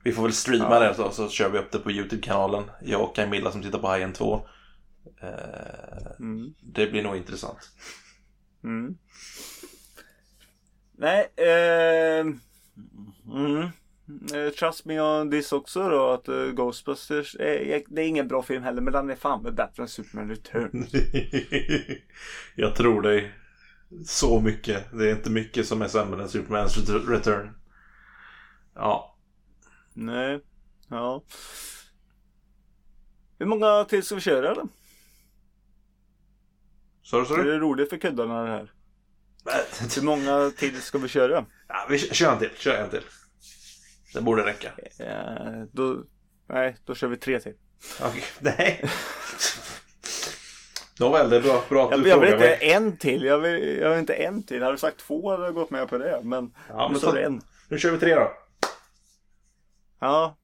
Vi 0.02 0.12
får 0.12 0.22
väl 0.22 0.32
streama 0.32 0.74
Ja. 0.74 0.80
det 0.80 0.94
så, 0.94 1.10
så 1.10 1.28
kör 1.28 1.48
vi 1.50 1.58
upp 1.58 1.72
det 1.72 1.78
på 1.78 1.90
YouTube-kanalen. 1.90 2.64
Jag 2.82 3.00
och 3.00 3.16
Camilla 3.16 3.52
som 3.52 3.62
tittar 3.62 3.78
på 3.78 3.86
Hajen 3.86 4.12
2. 4.12 4.46
Eh, 5.22 5.28
Mm. 6.20 6.54
det 6.62 6.86
blir 6.86 7.02
nog 7.02 7.16
intressant. 7.16 7.58
Mm. 8.64 8.96
Nej, 10.98 11.28
eh, 11.36 12.20
mm. 13.34 13.68
Eh, 14.34 14.50
Trust 14.52 14.84
me 14.84 15.00
on 15.00 15.30
this 15.30 15.52
också 15.52 15.88
då 15.88 16.10
att 16.10 16.28
eh, 16.28 16.44
Ghostbusters, 16.44 17.34
eh, 17.36 17.80
det 17.88 18.02
är 18.02 18.06
ingen 18.08 18.28
bra 18.28 18.42
film 18.42 18.62
heller 18.62 18.82
men 18.82 18.92
den 18.92 19.10
är 19.10 19.14
fan 19.16 19.42
med 19.42 19.54
bättre 19.54 19.82
än 19.82 19.88
Superman 19.88 20.28
Return. 20.28 20.86
jag 22.54 22.76
tror 22.76 23.02
dig 23.02 23.34
så 24.06 24.40
mycket. 24.40 24.84
Det 24.98 25.10
är 25.10 25.16
inte 25.16 25.30
mycket 25.30 25.66
som 25.66 25.82
är 25.82 25.88
sämre 25.88 26.22
än 26.22 26.28
Supermans 26.28 26.76
Ret- 26.78 27.08
Return. 27.08 27.50
Ja, 28.74 29.16
Nej, 29.94 30.40
ja. 30.88 31.22
Hur 33.38 33.46
många 33.46 33.84
till 33.84 34.02
ska 34.02 34.14
vi 34.14 34.20
köra 34.20 34.54
då? 34.54 34.68
så 37.02 37.20
du? 37.20 37.26
Så 37.26 37.36
Det 37.36 37.54
är 37.54 37.58
roligt 37.58 37.90
för 37.90 37.96
kuddarna 37.96 38.42
det 38.42 38.48
här. 38.50 38.72
Hur 39.96 40.02
många 40.02 40.50
till 40.50 40.80
ska 40.82 40.98
vi 40.98 41.08
köra? 41.08 41.44
Ja, 41.68 41.86
vi 41.90 41.98
kör 41.98 42.32
en 42.32 42.38
till. 42.38 42.50
Kör 42.56 42.74
en 42.84 42.90
till. 42.90 43.02
Det 44.14 44.20
borde 44.20 44.46
räcka. 44.46 44.72
Eh, 44.98 45.62
då, 45.72 46.02
nej, 46.46 46.76
då 46.84 46.94
kör 46.94 47.08
vi 47.08 47.16
tre 47.16 47.40
till. 47.40 47.54
Okej, 48.02 48.22
nej. 48.40 48.84
Nåväl, 51.00 51.30
det 51.30 51.36
är 51.36 51.40
bra, 51.42 51.62
bra 51.68 51.84
att 51.84 51.90
Jag, 51.90 52.02
du 52.02 52.08
jag 52.08 52.20
vill 52.20 52.28
inte 52.32 52.38
mig. 52.44 52.58
en 52.72 52.96
till. 52.96 53.24
Jag 53.24 53.38
vill, 53.38 53.78
jag 53.78 53.90
vill 53.90 53.98
inte 53.98 54.14
en 54.14 54.42
till. 54.42 54.62
Hade 54.62 54.74
du 54.74 54.78
sagt 54.78 54.98
två 55.00 55.30
hade 55.30 55.44
jag 55.44 55.54
gått 55.54 55.70
med 55.70 55.88
på 55.88 55.98
det. 55.98 56.20
Men 56.22 56.54
Ja, 56.68 56.88
nu 56.92 56.98
men 57.02 57.14
det 57.14 57.22
en. 57.24 57.40
nu 57.68 57.78
kör 57.78 57.90
vi 57.90 57.98
tre 57.98 58.14
då. 58.14 58.32
Ja. 60.00 60.36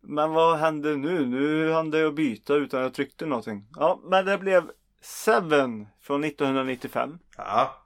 Men 0.00 0.32
vad 0.32 0.58
hände 0.58 0.96
nu? 0.96 1.26
Nu 1.26 1.72
hann 1.72 1.90
det 1.90 1.98
jag 1.98 2.14
byta 2.14 2.54
utan 2.54 2.80
jag 2.82 2.94
tryckte 2.94 3.26
någonting. 3.26 3.66
Ja, 3.76 4.00
men 4.04 4.24
det 4.24 4.38
blev 4.38 4.70
Seven 5.00 5.86
från 6.02 6.24
1995 6.24 7.18
Ja, 7.36 7.83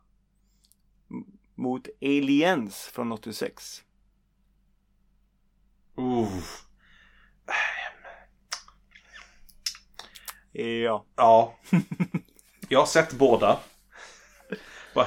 mot 1.59 1.89
Aliens 2.03 2.77
från 2.85 3.13
86. 3.13 3.83
uh. 5.99 6.29
Ja. 10.53 11.05
ja. 11.17 11.59
Jag 12.69 12.79
har 12.79 12.87
sett 12.87 13.13
båda. 13.13 13.59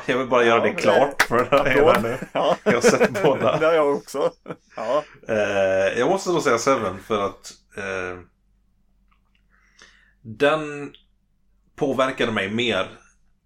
Jag 0.06 0.18
vill 0.18 0.28
bara 0.28 0.44
göra 0.46 0.68
Ja, 0.68 0.74
det 0.74 0.82
klart 0.82 1.22
för 1.22 1.38
den 1.50 1.66
här 1.66 2.02
nu. 2.02 2.18
ja. 2.34 2.58
Jag 2.64 2.74
har 2.74 2.82
sett 2.82 3.24
båda. 3.24 3.58
det 3.60 3.66
har 3.66 3.74
jag 3.74 3.96
också. 3.96 4.32
Ja. 4.76 5.04
Eh, 5.28 6.00
jag 6.00 6.10
måste 6.10 6.30
då 6.30 6.42
säga 6.42 6.58
Seven 6.58 7.00
för 7.00 7.26
att 7.26 7.52
eh, 7.78 8.20
den 10.22 10.94
påverkade 11.76 12.32
mig 12.32 12.50
mer 12.50 12.82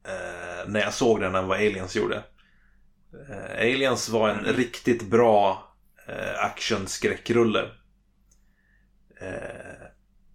eh, 0.08 0.68
när 0.68 0.80
jag 0.80 0.94
såg 0.94 1.20
den 1.22 1.36
än 1.36 1.48
vad 1.48 1.58
Aliens 1.58 1.96
gjorde. 1.96 2.24
Eh, 3.30 3.60
Aliens 3.60 4.10
var 4.10 4.30
en 4.30 4.46
riktigt 4.46 5.04
bra 5.04 5.74
eh, 6.08 6.44
actionskräckrulle. 6.46 7.62
Eh, 9.22 9.88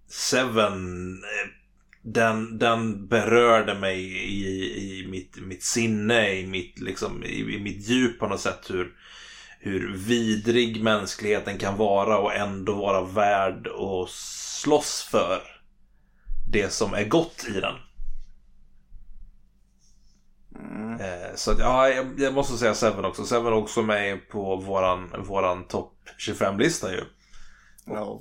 Seven, 0.09 1.12
eh, 1.14 1.49
den, 2.03 2.59
den 2.59 3.09
berörde 3.09 3.74
mig 3.74 4.01
i, 4.12 5.03
i 5.03 5.07
mitt, 5.09 5.37
mitt 5.37 5.62
sinne, 5.62 6.31
i 6.31 6.47
mitt, 6.47 6.78
liksom, 6.78 7.24
i, 7.24 7.55
i 7.55 7.61
mitt 7.61 7.89
djup 7.89 8.18
på 8.18 8.26
något 8.26 8.41
sätt. 8.41 8.70
Hur, 8.70 8.93
hur 9.61 9.95
vidrig 9.97 10.83
mänskligheten 10.83 11.59
kan 11.59 11.76
vara 11.76 12.18
och 12.18 12.35
ändå 12.35 12.74
vara 12.74 13.03
värd 13.03 13.66
att 13.66 14.11
slåss 14.11 15.09
för 15.11 15.43
det 16.49 16.72
som 16.72 16.95
är 16.95 17.05
gott 17.05 17.47
i 17.49 17.61
den. 17.61 17.74
Mm. 20.61 21.01
Eh, 21.01 21.35
Så 21.35 21.55
ja, 21.59 21.89
jag, 21.89 22.21
jag 22.21 22.35
måste 22.35 22.57
säga 22.59 22.75
Seven 22.75 23.05
också. 23.05 23.25
Seven 23.25 23.53
också 23.53 23.83
med 23.83 24.29
på 24.29 24.57
våran, 24.57 25.11
våran 25.27 25.65
topp 25.65 25.93
25-lista 26.29 26.93
ju. 26.93 27.01
Ja. 27.87 28.21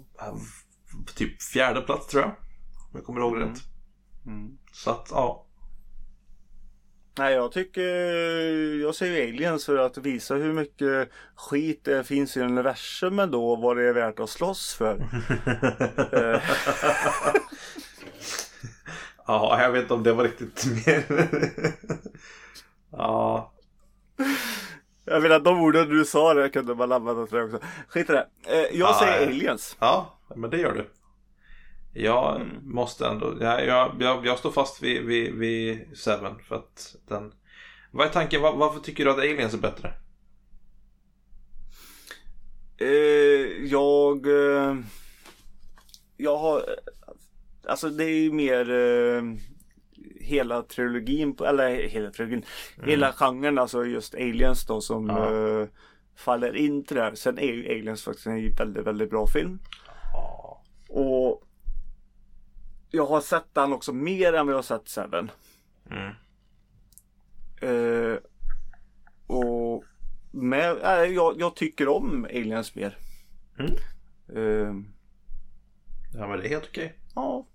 På 1.08 1.14
typ 1.16 1.42
fjärde 1.42 1.82
plats 1.82 2.08
tror 2.08 2.24
jag. 2.24 2.30
Om 2.32 2.92
jag 2.94 3.06
kommer 3.06 3.20
ihåg 3.22 3.36
Mm. 3.36 3.50
rätt. 3.50 3.60
Mm. 4.26 4.58
Så 4.72 4.92
att, 4.92 5.08
ja. 5.12 5.46
Nej, 7.18 7.34
jag 7.34 7.52
tycker 7.52 7.82
jag 8.82 8.96
säger 8.96 9.28
aliens 9.28 9.66
för 9.66 9.78
att 9.78 9.98
visa 9.98 10.36
hur 10.36 10.54
mycket 10.54 11.10
skit 11.36 11.82
det 11.86 12.04
finns 12.04 12.38
i 12.38 12.42
universumen 12.42 13.32
då 13.32 13.52
och 13.52 13.62
vad 13.62 13.78
det 13.78 13.90
är 13.90 13.94
värt 13.94 14.20
att 14.20 14.30
slåss 14.30 14.74
för. 14.74 14.98
Ja, 19.28 19.62
jag 19.62 19.72
vet 19.72 19.82
inte 19.82 19.94
om 19.94 20.04
det 20.04 20.14
var 20.14 20.24
riktigt 20.24 20.66
mer. 20.86 21.04
ja, 22.92 23.54
att 25.40 25.46
de 25.46 25.62
orden 25.62 25.90
du 25.90 26.06
sa 26.06 26.34
det 26.34 26.50
kunde 26.50 26.76
man 26.76 26.92
använda 26.92 27.26
till 27.28 27.38
det 27.38 27.44
också. 27.44 27.60
Skit 27.88 28.10
i 28.10 28.14
det. 28.14 28.28
Eh, 28.48 28.58
jag 28.58 28.74
Ja, 28.74 28.98
säger 29.00 29.22
ja. 29.22 29.28
aliens. 29.28 29.78
ja, 29.80 30.20
men 30.36 30.50
det 30.50 30.58
gör 30.58 30.74
du. 30.74 30.90
Jag 31.94 32.36
Mm. 32.42 32.48
måste 32.64 33.08
ändå, 33.08 33.38
jag, 33.42 33.66
jag, 33.66 33.92
jag, 34.00 34.26
jag 34.26 34.40
står 34.40 34.52
fast 34.52 34.84
vid, 34.84 35.02
vid, 35.06 35.34
vid 35.34 35.98
Seven 35.98 36.36
för 36.48 36.56
att 36.56 36.96
den... 37.08 37.34
Vad 37.92 38.08
är 38.08 38.12
tanken, 38.12 38.42
Var, 38.42 38.56
varför 38.56 38.80
tycker 38.80 39.06
du 39.06 39.12
att 39.12 39.18
Aliens 39.18 39.54
är 39.54 39.58
bättre? 39.58 39.94
Eh, 42.78 43.66
jag... 43.66 44.28
Eh, 44.28 44.76
jag 46.18 46.38
har... 46.38 46.66
Alltså 47.68 47.90
det 47.90 48.04
är 48.04 48.20
ju 48.20 48.32
mer 48.32 48.72
eh, 48.72 49.24
hela 50.30 50.62
trilogin, 50.64 51.38
eller 51.48 51.88
hela 51.88 52.12
trilogin, 52.12 52.46
hela 52.84 53.14
genren, 53.14 53.58
alltså 53.60 53.86
just 53.86 54.16
Aliens 54.16 54.66
då 54.66 54.82
som 54.82 55.08
Ja. 55.08 55.60
eh, 55.62 55.68
faller 56.16 56.56
in 56.56 56.84
till 56.84 56.96
det 56.98 57.04
här. 57.04 57.16
Sen 57.16 57.40
är 57.40 57.54
ju 57.54 57.66
Aliens 57.66 58.04
faktiskt 58.04 58.28
en 58.28 58.56
väldigt, 58.56 58.88
väldigt 58.88 59.10
bra 59.10 59.28
film. 59.28 59.60
Ja. 60.14 60.64
Och 60.90 61.44
jag 62.92 63.06
har 63.06 63.22
sett 63.22 63.54
den 63.54 63.74
också 63.74 63.94
mer 63.94 64.34
än 64.34 64.46
vad 64.46 64.54
jag 64.54 64.58
har 64.58 64.62
sett 64.64 64.88
Seven. 64.90 65.32
Mm. 65.92 66.14
Eh, 67.62 68.18
och 69.28 69.84
med, 70.32 70.78
äh, 70.84 71.14
jag, 71.14 71.40
jag 71.40 71.56
tycker 71.56 71.88
om 71.88 72.26
Aliens 72.26 72.76
mer. 72.76 72.98
Mm. 73.60 73.72
Eh, 74.36 74.74
ja, 76.14 76.28
men 76.28 76.40
det 76.40 76.46
är 76.46 76.50
helt 76.50 76.68
okej. 76.70 76.94
ja. 77.16 77.46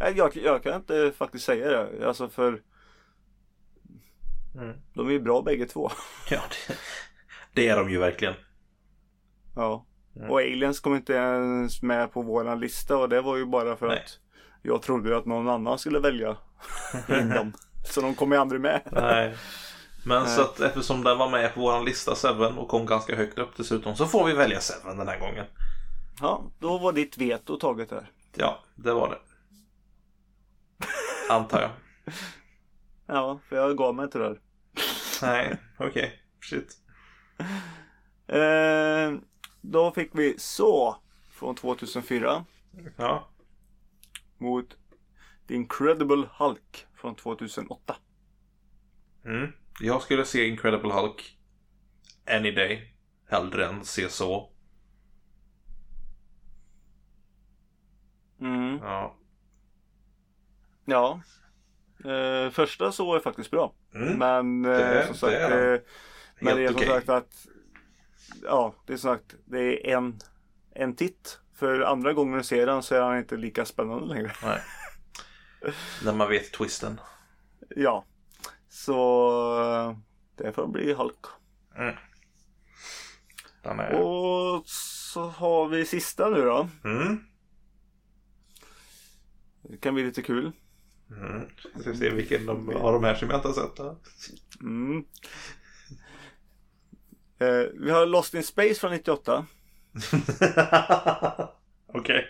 Jag, 0.00 0.36
jag 0.36 0.62
kan 0.62 0.74
inte 0.74 1.12
faktiskt 1.18 1.44
säga 1.44 1.68
det. 1.70 2.06
Alltså 2.06 2.28
för 2.28 2.62
Mm. 4.54 4.76
de 4.94 5.06
är 5.08 5.12
ju 5.12 5.20
bra 5.20 5.42
bägge 5.42 5.66
två. 5.66 5.90
Ja, 6.30 6.40
det, 6.68 6.74
det 7.54 7.68
är 7.68 7.76
de 7.76 7.90
ju 7.90 7.98
verkligen. 7.98 8.34
Ja. 9.56 9.86
Mm. 10.16 10.30
Och 10.30 10.38
Aliens 10.40 10.80
kom 10.80 10.94
inte 10.96 11.12
ens 11.12 11.82
med 11.82 12.12
på 12.12 12.22
våran 12.22 12.60
lista 12.60 12.96
och 12.96 13.08
det 13.08 13.20
var 13.20 13.36
ju 13.36 13.46
bara 13.46 13.76
för 13.76 13.88
Nej. 13.88 13.96
att 14.04 14.18
jag 14.62 14.82
trodde 14.82 15.16
att 15.16 15.26
någon 15.26 15.48
annan 15.48 15.78
skulle 15.78 16.00
välja 16.00 16.36
in 17.08 17.28
dem. 17.28 17.52
Så 17.84 18.00
de 18.00 18.14
kom 18.14 18.32
ju 18.32 18.38
aldrig 18.38 18.60
med. 18.60 18.80
Nej. 18.92 19.36
Men 20.06 20.22
Nej. 20.22 20.36
så 20.36 20.42
att 20.42 20.60
eftersom 20.60 21.04
den 21.04 21.18
var 21.18 21.30
med 21.30 21.54
på 21.54 21.60
våran 21.60 21.84
lista 21.84 22.14
Seven 22.14 22.58
och 22.58 22.68
kom 22.68 22.86
ganska 22.86 23.16
högt 23.16 23.38
upp 23.38 23.56
dessutom 23.56 23.96
så 23.96 24.06
får 24.06 24.24
vi 24.26 24.32
välja 24.32 24.60
Seven 24.60 24.96
den 24.98 25.08
här 25.08 25.18
gången. 25.20 25.44
Ja, 26.20 26.50
då 26.58 26.78
var 26.78 26.92
ditt 26.92 27.18
veto 27.18 27.56
taget 27.56 27.90
här. 27.90 28.10
Ja, 28.34 28.58
det 28.74 28.92
var 28.92 29.08
det. 29.08 29.18
Antar 31.30 31.60
jag. 31.62 31.70
Ja, 33.06 33.40
för 33.48 33.56
jag 33.56 33.76
gav 33.76 33.94
mig 33.94 34.10
tyvärr. 34.10 34.40
Nej, 35.22 35.56
okej. 35.78 36.22
Shit. 36.40 36.76
Eh, 38.26 39.12
då 39.60 39.92
fick 39.92 40.10
vi 40.12 40.34
Så 40.38 40.96
från 41.30 41.54
2004 41.54 42.44
Ja. 42.96 43.28
mot 44.38 44.76
The 45.48 45.54
Incredible 45.54 46.28
Hulk 46.38 46.86
från 46.94 47.14
2008. 47.14 47.96
Mm. 49.24 49.52
Jag 49.80 50.02
skulle 50.02 50.24
se 50.24 50.46
Incredible 50.48 50.92
Hulk 50.92 51.38
any 52.30 52.50
day. 52.50 52.94
Hellre 53.28 53.66
än 53.66 53.84
se 53.84 54.08
så. 54.08 54.52
Mm. 58.40 58.78
Ja. 58.82 59.16
Ja. 60.86 61.20
Eh, 62.04 62.50
första 62.50 62.92
Så 62.92 63.14
är 63.14 63.20
faktiskt 63.20 63.50
bra. 63.50 63.72
Mm. 63.94 64.18
Men 64.18 64.64
eh, 64.64 64.78
Det 64.78 65.06
som 65.06 65.14
sagt. 65.14 65.32
det 65.32 65.38
är 65.38 65.74
eh, 65.74 65.80
men 66.40 66.56
det 66.56 66.62
är 66.62 66.66
som 66.68 66.76
okej. 66.76 66.88
sagt 66.88 67.08
att. 67.08 67.46
Ja, 68.42 68.74
det 68.86 68.92
är 68.92 68.96
som 68.96 69.14
sagt. 69.16 69.34
Det 69.44 69.90
är 69.90 69.96
en, 69.96 70.18
en 70.74 70.96
titt. 70.96 71.40
För 71.54 71.80
andra 71.80 72.12
gången 72.12 72.38
du 72.38 72.44
ser 72.44 72.66
den 72.66 72.82
så 72.82 72.94
är 72.94 73.00
han 73.00 73.18
inte 73.18 73.36
lika 73.36 73.64
spännande 73.64 74.14
längre. 74.14 74.32
Nej. 74.42 74.60
När 76.04 76.12
man 76.12 76.28
vet 76.28 76.52
twisten. 76.52 77.00
Ja. 77.68 78.04
Så 78.68 79.60
eh, 79.62 79.96
det 80.34 80.52
får 80.52 80.66
bli 80.66 80.92
Hulk. 80.92 81.24
Mm. 81.76 81.94
Är... 83.62 83.92
Och 83.92 84.62
så 84.66 85.28
har 85.28 85.68
vi 85.68 85.86
sista 85.86 86.28
nu 86.28 86.42
då. 86.42 86.68
Mm. 86.84 87.20
Det 89.62 89.76
kan 89.76 89.94
bli 89.94 90.04
lite 90.04 90.22
kul. 90.22 90.52
Mm. 91.10 91.48
Ska 91.80 91.94
se 91.94 92.10
vilken 92.10 92.46
de, 92.46 92.76
av 92.76 92.92
de 92.92 93.04
här 93.04 93.14
som 93.14 93.30
jag 93.30 93.38
inte 93.38 93.48
har 93.48 93.54
sett. 93.54 93.78
Mm. 94.60 95.04
Eh, 97.38 97.66
vi 97.74 97.90
har 97.90 98.06
Lost 98.06 98.34
in 98.34 98.42
Space 98.42 98.74
från 98.74 98.90
98. 98.92 99.46
Okej. 101.86 102.26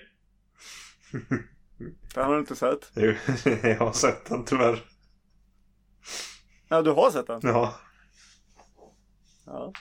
Den 2.14 2.24
har 2.24 2.34
du 2.34 2.40
inte 2.40 2.56
sett. 2.56 2.90
Jo, 2.94 3.14
Jag 3.62 3.78
har 3.78 3.92
sett 3.92 4.24
den 4.26 4.44
tyvärr. 4.44 4.84
Ja, 6.68 6.82
du 6.82 6.90
har 6.90 7.10
sett 7.10 7.26
den? 7.26 7.40
Ja. 7.42 7.74
Ja. 9.44 9.72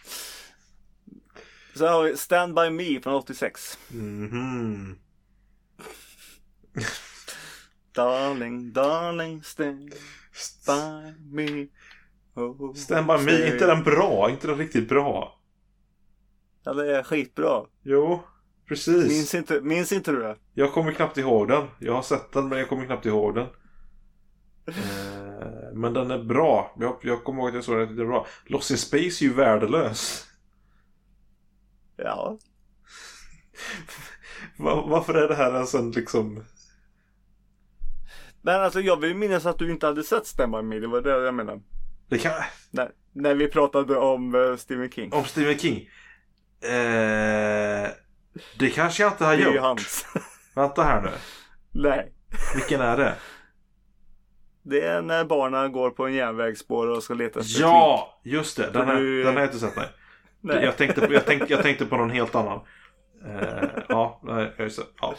Sen 1.75 1.87
har 1.87 2.03
vi 2.03 2.17
Stand 2.17 2.55
By 2.55 2.69
Me 2.69 3.01
från 3.01 3.13
86. 3.13 3.79
Mhm. 3.89 4.99
Darling, 7.95 8.73
darling, 8.73 9.43
stand 9.43 9.93
by 10.65 11.13
me. 11.31 11.67
Oh, 12.35 12.73
Stand 12.73 13.07
by 13.07 13.17
me, 13.25 13.47
inte 13.53 13.67
den 13.67 13.83
bra? 13.83 14.29
Inte 14.29 14.47
den 14.47 14.57
riktigt 14.57 14.89
bra? 14.89 15.39
Ja, 16.63 16.73
det 16.73 16.97
är 16.97 17.03
skitbra. 17.03 17.65
Jo, 17.83 18.23
precis. 18.67 19.07
Minns 19.07 19.35
inte, 19.35 19.61
minns 19.61 19.91
inte 19.91 20.11
du 20.11 20.19
det? 20.19 20.37
Jag 20.53 20.73
kommer 20.73 20.91
knappt 20.91 21.17
ihåg 21.17 21.47
den. 21.47 21.67
Jag 21.79 21.93
har 21.93 22.01
sett 22.01 22.31
den 22.31 22.49
men 22.49 22.59
jag 22.59 22.69
kommer 22.69 22.85
knappt 22.85 23.05
ihåg 23.05 23.35
den. 23.35 23.47
Eh, 24.67 25.73
men 25.73 25.93
den 25.93 26.11
är 26.11 26.23
bra. 26.23 26.75
Jag, 26.79 26.97
jag 27.03 27.23
kommer 27.23 27.39
ihåg 27.39 27.49
att 27.49 27.55
jag 27.55 27.63
såg 27.63 27.77
den. 27.79 27.95
Det 27.95 28.01
är 28.01 28.07
bra. 28.07 28.27
Lost 28.45 28.71
in 28.71 28.77
Space 28.77 29.23
är 29.25 29.27
ju 29.27 29.33
värdelös. 29.33 30.27
Ja. 31.95 32.37
Va- 34.57 34.85
varför 34.87 35.13
är 35.13 35.27
det 35.27 35.35
här 35.35 35.53
en 35.53 35.67
sån 35.67 35.91
liksom... 35.91 36.43
Men 38.45 38.61
alltså 38.61 38.81
jag 38.81 38.99
vill 39.01 39.15
minnas 39.15 39.45
att 39.45 39.59
du 39.59 39.71
inte 39.71 39.85
hade 39.87 40.03
sett 40.03 40.37
By 40.37 40.45
Me. 40.47 40.79
Det 40.79 40.87
var 40.87 41.01
det 41.01 41.09
jag 41.09 41.33
menade. 41.33 41.61
Det 42.09 42.17
kan... 42.17 42.31
När, 42.71 42.91
när 43.13 43.35
vi 43.35 43.47
pratade 43.47 43.97
om 43.97 44.35
eh, 44.35 44.55
Stephen 44.55 44.89
King. 44.91 45.13
Om 45.13 45.23
Stephen 45.25 45.57
King. 45.57 45.89
Eh, 46.61 47.89
det 48.59 48.69
kanske 48.73 49.03
jag 49.03 49.11
inte 49.11 49.25
har 49.25 49.37
det 49.37 49.43
är 49.43 49.47
ju 49.47 49.53
gjort. 49.55 49.61
hans. 49.61 50.05
Vänta 50.55 50.83
här 50.83 51.01
nu. 51.01 51.09
Nej. 51.71 52.11
Vilken 52.55 52.81
är 52.81 52.97
det? 52.97 53.15
Det 54.63 54.81
är 54.81 55.01
när 55.01 55.25
barnen 55.25 55.71
går 55.71 55.89
på 55.89 56.05
en 56.07 56.13
järnvägsspår 56.13 56.87
och 56.87 57.03
ska 57.03 57.13
leta 57.13 57.39
efter. 57.39 57.61
Ja, 57.61 58.19
just 58.23 58.57
det. 58.57 58.69
Den, 58.73 58.87
här, 58.87 58.95
du- 58.95 59.23
den 59.23 59.33
har 59.33 59.41
jag 59.41 59.47
inte 59.47 59.59
sett. 59.59 59.75
Nej. 59.75 59.89
Nej. 60.41 60.63
Jag, 60.63 60.77
tänkte 60.77 61.07
på, 61.07 61.13
jag, 61.13 61.25
tänkte, 61.25 61.53
jag 61.53 61.61
tänkte 61.63 61.85
på 61.85 61.97
någon 61.97 62.09
helt 62.09 62.35
annan. 62.35 62.59
Eh, 63.25 63.69
ja, 63.89 64.19
nej, 64.23 64.53
just 64.59 64.77
det. 64.77 64.85
Ja. 65.01 65.15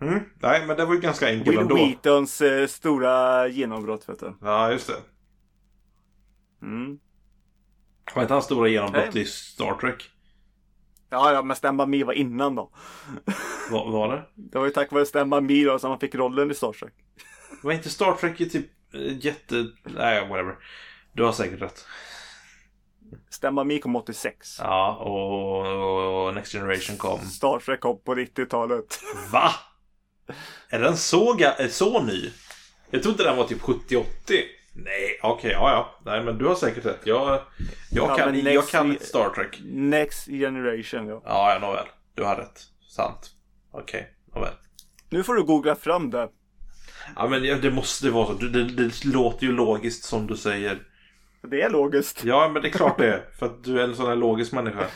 Mm, 0.00 0.20
nej, 0.42 0.66
men 0.66 0.76
det 0.76 0.84
var 0.84 0.94
ju 0.94 1.00
ganska 1.00 1.28
enkelt 1.28 1.48
Will 1.48 1.58
ändå. 1.58 1.74
Wheatons 1.74 2.40
eh, 2.40 2.66
stora 2.66 3.48
genombrott 3.48 4.08
vet 4.08 4.20
du. 4.20 4.34
Ja, 4.40 4.72
just 4.72 4.86
det. 4.86 4.96
Mm. 6.62 6.98
Var 8.14 8.22
inte 8.22 8.34
hans 8.34 8.44
stora 8.44 8.68
genombrott 8.68 9.14
Nej. 9.14 9.22
i 9.22 9.26
Star 9.26 9.74
Trek? 9.74 10.10
Ja, 11.10 11.32
ja, 11.32 11.42
men 11.42 11.76
By 11.76 11.86
Me 11.86 12.04
var 12.04 12.12
innan 12.12 12.54
då. 12.54 12.70
Vad 13.70 13.92
var 13.92 14.08
det? 14.08 14.22
Det 14.34 14.58
var 14.58 14.66
ju 14.66 14.72
tack 14.72 14.92
vare 14.92 15.24
By 15.24 15.40
Me 15.40 15.64
då 15.64 15.78
som 15.78 15.90
han 15.90 16.00
fick 16.00 16.14
rollen 16.14 16.50
i 16.50 16.54
Star 16.54 16.72
Trek. 16.72 16.94
Var 17.62 17.72
inte 17.72 17.90
Star 17.90 18.12
Trek 18.12 18.40
ju 18.40 18.46
typ 18.46 18.66
eh, 18.94 19.24
jätte... 19.24 19.66
Nej, 19.84 20.28
whatever. 20.28 20.56
Du 21.12 21.22
har 21.22 21.32
säkert 21.32 21.62
rätt. 21.62 21.86
By 23.42 23.64
Me 23.64 23.78
kom 23.78 23.96
86. 23.96 24.58
Ja, 24.58 24.96
och, 24.96 26.26
och 26.26 26.34
Next 26.34 26.52
Generation 26.52 26.96
kom. 26.96 27.20
Star 27.20 27.58
Trek 27.58 27.80
kom 27.80 28.00
på 28.04 28.14
90-talet. 28.14 29.00
Va? 29.32 29.50
Är 30.68 30.80
den 30.80 30.96
så, 30.96 31.38
eh, 31.38 31.68
så 31.68 32.02
ny? 32.02 32.30
Jag 32.90 33.02
trodde 33.02 33.24
den 33.24 33.36
var 33.36 33.44
typ 33.44 33.60
70-80. 33.60 34.04
Nej, 34.72 35.18
okej, 35.22 35.50
ja, 35.50 35.70
ja. 35.70 36.10
Nej, 36.10 36.24
men 36.24 36.38
du 36.38 36.46
har 36.46 36.54
säkert 36.54 36.84
rätt. 36.86 37.00
Jag, 37.04 37.28
jag, 37.28 37.40
Ja, 37.90 38.16
kan, 38.16 38.40
jag 38.52 38.68
kan 38.68 38.98
Star 39.00 39.30
Trek. 39.30 39.60
Next 39.64 40.26
Generation 40.26 41.08
ja. 41.08 41.22
Ja, 41.24 41.52
ja, 41.52 41.58
nåväl. 41.58 41.86
Du 42.14 42.22
har 42.22 42.36
rätt. 42.36 42.62
Sant. 42.88 43.30
Okej, 43.72 44.08
nåväl. 44.34 44.52
Nu 45.10 45.22
får 45.22 45.34
du 45.34 45.42
googla 45.44 45.74
fram 45.74 46.10
det. 46.10 46.28
Ja, 47.16 47.28
men 47.28 47.42
det 47.42 47.70
måste 47.70 48.10
vara 48.10 48.26
så. 48.26 48.32
Det, 48.32 48.48
det, 48.48 48.64
det 48.64 49.04
låter 49.04 49.46
ju 49.46 49.52
logiskt 49.52 50.04
som 50.04 50.26
du 50.26 50.36
säger. 50.36 50.78
Det 51.42 51.62
är 51.62 51.70
logiskt. 51.70 52.24
Ja, 52.24 52.48
men 52.48 52.62
det 52.62 52.68
är 52.68 52.72
klart 52.72 52.98
det 52.98 53.06
är. 53.06 53.24
För 53.38 53.46
att 53.46 53.64
du 53.64 53.80
är 53.80 53.84
en 53.84 53.96
sån 53.96 54.06
här 54.06 54.16
logisk 54.16 54.52
människa. 54.52 54.86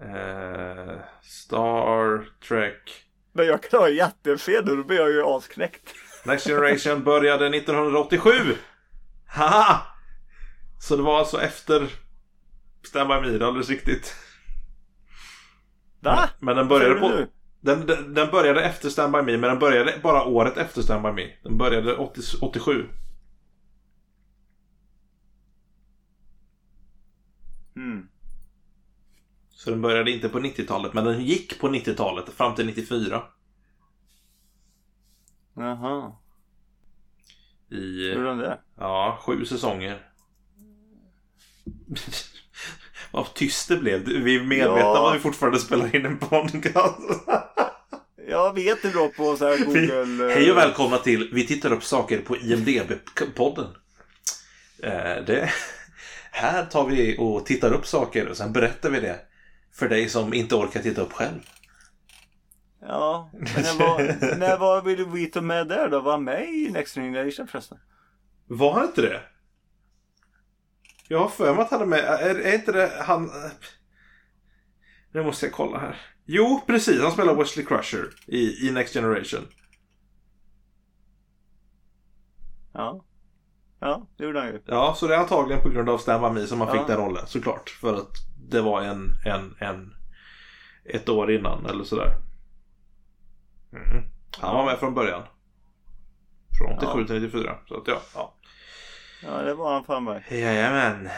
Eh, 0.00 0.94
Star 1.22 2.24
Trek. 2.48 3.01
Men 3.32 3.46
jag 3.46 3.62
kan 3.62 3.80
ha 3.80 3.88
jättefel 3.88 4.66
då 4.66 4.84
blir 4.84 4.98
jag 4.98 5.10
ju 5.10 5.22
asknäckt. 5.22 5.94
Next 6.24 6.46
Generation 6.46 7.04
började 7.04 7.56
1987. 7.56 8.30
Haha! 9.26 9.82
Så 10.80 10.96
det 10.96 11.02
var 11.02 11.18
alltså 11.18 11.40
efter 11.40 11.88
Stand 12.82 13.08
By 13.08 13.14
Me, 13.14 13.38
det 13.38 13.44
är 13.44 13.48
alldeles 13.48 13.68
riktigt. 13.68 14.14
Va? 16.00 16.28
Men 16.38 16.56
den 16.56 16.68
började 16.68 16.94
på... 16.94 17.26
Den, 17.60 17.86
den, 17.86 18.14
den 18.14 18.30
började 18.30 18.64
efter 18.64 18.88
Stand 18.88 19.12
By 19.12 19.22
Me, 19.22 19.36
men 19.36 19.50
den 19.50 19.58
började 19.58 20.00
bara 20.02 20.24
året 20.24 20.56
efter 20.56 20.82
Stand 20.82 21.02
By 21.02 21.12
Me. 21.12 21.30
Den 21.42 21.58
började 21.58 21.96
80, 21.96 22.20
87. 22.40 22.88
Mm. 27.76 28.08
Så 29.64 29.70
den 29.70 29.82
började 29.82 30.10
inte 30.10 30.28
på 30.28 30.38
90-talet, 30.40 30.92
men 30.94 31.04
den 31.04 31.24
gick 31.24 31.58
på 31.60 31.68
90-talet 31.68 32.28
fram 32.28 32.54
till 32.54 32.66
94. 32.66 33.22
Jaha. 35.56 36.12
I, 37.70 38.12
Hur 38.14 38.24
den 38.24 38.38
det? 38.38 38.58
ja, 38.78 39.18
sju 39.22 39.44
säsonger. 39.44 40.02
Vad 43.12 43.34
tyst 43.34 43.68
det 43.68 43.76
blev. 43.76 44.04
Vi 44.04 44.36
är 44.36 44.42
medvetna 44.44 44.78
Ja. 44.80 45.00
om 45.00 45.06
att 45.08 45.16
vi 45.16 45.20
fortfarande 45.20 45.58
spelar 45.58 45.96
in 45.96 46.06
en 46.06 46.18
podcast. 46.18 46.98
Jag 48.28 48.54
vet 48.54 48.84
inte 48.84 48.96
bra 48.96 49.08
på 49.08 49.36
så 49.36 49.44
här 49.48 49.64
Google... 49.64 50.24
eh, 50.30 50.34
Hej 50.34 50.50
och 50.50 50.56
välkomna 50.56 50.98
till 50.98 51.30
Vi 51.32 51.46
tittar 51.46 51.72
upp 51.72 51.84
saker 51.84 52.18
på 52.18 52.36
IMDB-podden. 52.36 53.66
Eh, 54.82 55.24
det, 55.26 55.50
här 56.32 56.64
tar 56.66 56.86
vi 56.88 57.16
och 57.18 57.46
tittar 57.46 57.72
upp 57.72 57.86
saker 57.86 58.28
och 58.28 58.36
sen 58.36 58.52
berättar 58.52 58.90
vi 58.90 59.00
det 59.00 59.20
för 59.72 59.88
dig 59.88 60.08
som 60.08 60.34
inte 60.34 60.54
orkar 60.54 60.82
titta 60.82 61.02
upp 61.02 61.12
själv. 61.12 61.40
Ja, 62.80 63.30
men 63.32 63.62
när 63.62 63.78
var, 63.78 64.36
när 64.36 64.58
var 64.58 64.82
Willy 64.82 65.04
Wheaton 65.04 65.46
med 65.46 65.68
där 65.68 65.88
då? 65.88 66.00
Var 66.00 66.12
han 66.12 66.24
med 66.24 66.48
i 66.48 66.70
Next 66.70 66.94
Generation 66.94 67.48
förresten? 67.48 67.78
Var 68.46 68.72
han 68.72 68.84
inte 68.84 69.02
det? 69.02 69.20
Jag 71.08 71.18
har 71.18 71.28
för 71.28 71.54
mig 71.54 71.62
att 71.62 71.70
han 71.70 71.80
är 71.82 71.86
med. 71.86 71.98
Är, 71.98 72.34
är 72.34 72.54
inte 72.54 72.72
det 72.72 72.92
han... 73.04 73.30
Nu 75.12 75.22
måste 75.22 75.46
jag 75.46 75.52
kolla 75.52 75.78
här. 75.78 76.00
Jo, 76.24 76.60
precis. 76.66 77.00
Han 77.00 77.12
spelar 77.12 77.34
Wesley 77.34 77.66
Crusher 77.66 78.10
i, 78.26 78.68
i 78.68 78.72
Next 78.72 78.94
Generation. 78.94 79.48
Ja. 82.72 83.04
Ja, 83.80 84.06
det 84.16 84.24
gjorde 84.24 84.40
han 84.40 84.48
ju. 84.48 84.62
Ja, 84.66 84.94
så 84.96 85.06
det 85.06 85.14
är 85.14 85.18
antagligen 85.18 85.62
på 85.62 85.68
grund 85.68 85.88
av 85.88 85.98
Stan 85.98 86.34
Me 86.34 86.46
som 86.46 86.60
han 86.60 86.68
Ja. 86.68 86.78
fick 86.78 86.86
den 86.86 86.96
rollen, 86.96 87.26
såklart. 87.26 87.70
För 87.70 87.94
att 87.94 88.16
det 88.48 88.60
var 88.60 88.82
en, 88.82 89.14
en, 89.24 89.56
en 89.58 89.94
ett 90.84 91.08
år 91.08 91.32
innan 91.32 91.66
eller 91.66 91.84
sådär. 91.84 92.16
Mm. 93.72 94.04
Han 94.38 94.56
var 94.56 94.64
med 94.64 94.78
från 94.78 94.94
början. 94.94 95.22
Från 96.58 96.78
87 96.78 97.06
till 97.06 97.22
94. 97.22 97.56
Så 97.68 97.76
att 97.76 97.88
ja. 97.88 98.02
ja. 98.14 98.34
Ja, 99.22 99.42
det 99.42 99.54
var 99.54 99.72
han 99.72 99.84
fan 99.84 100.04
med. 100.04 100.22
Jajamän. 100.30 101.08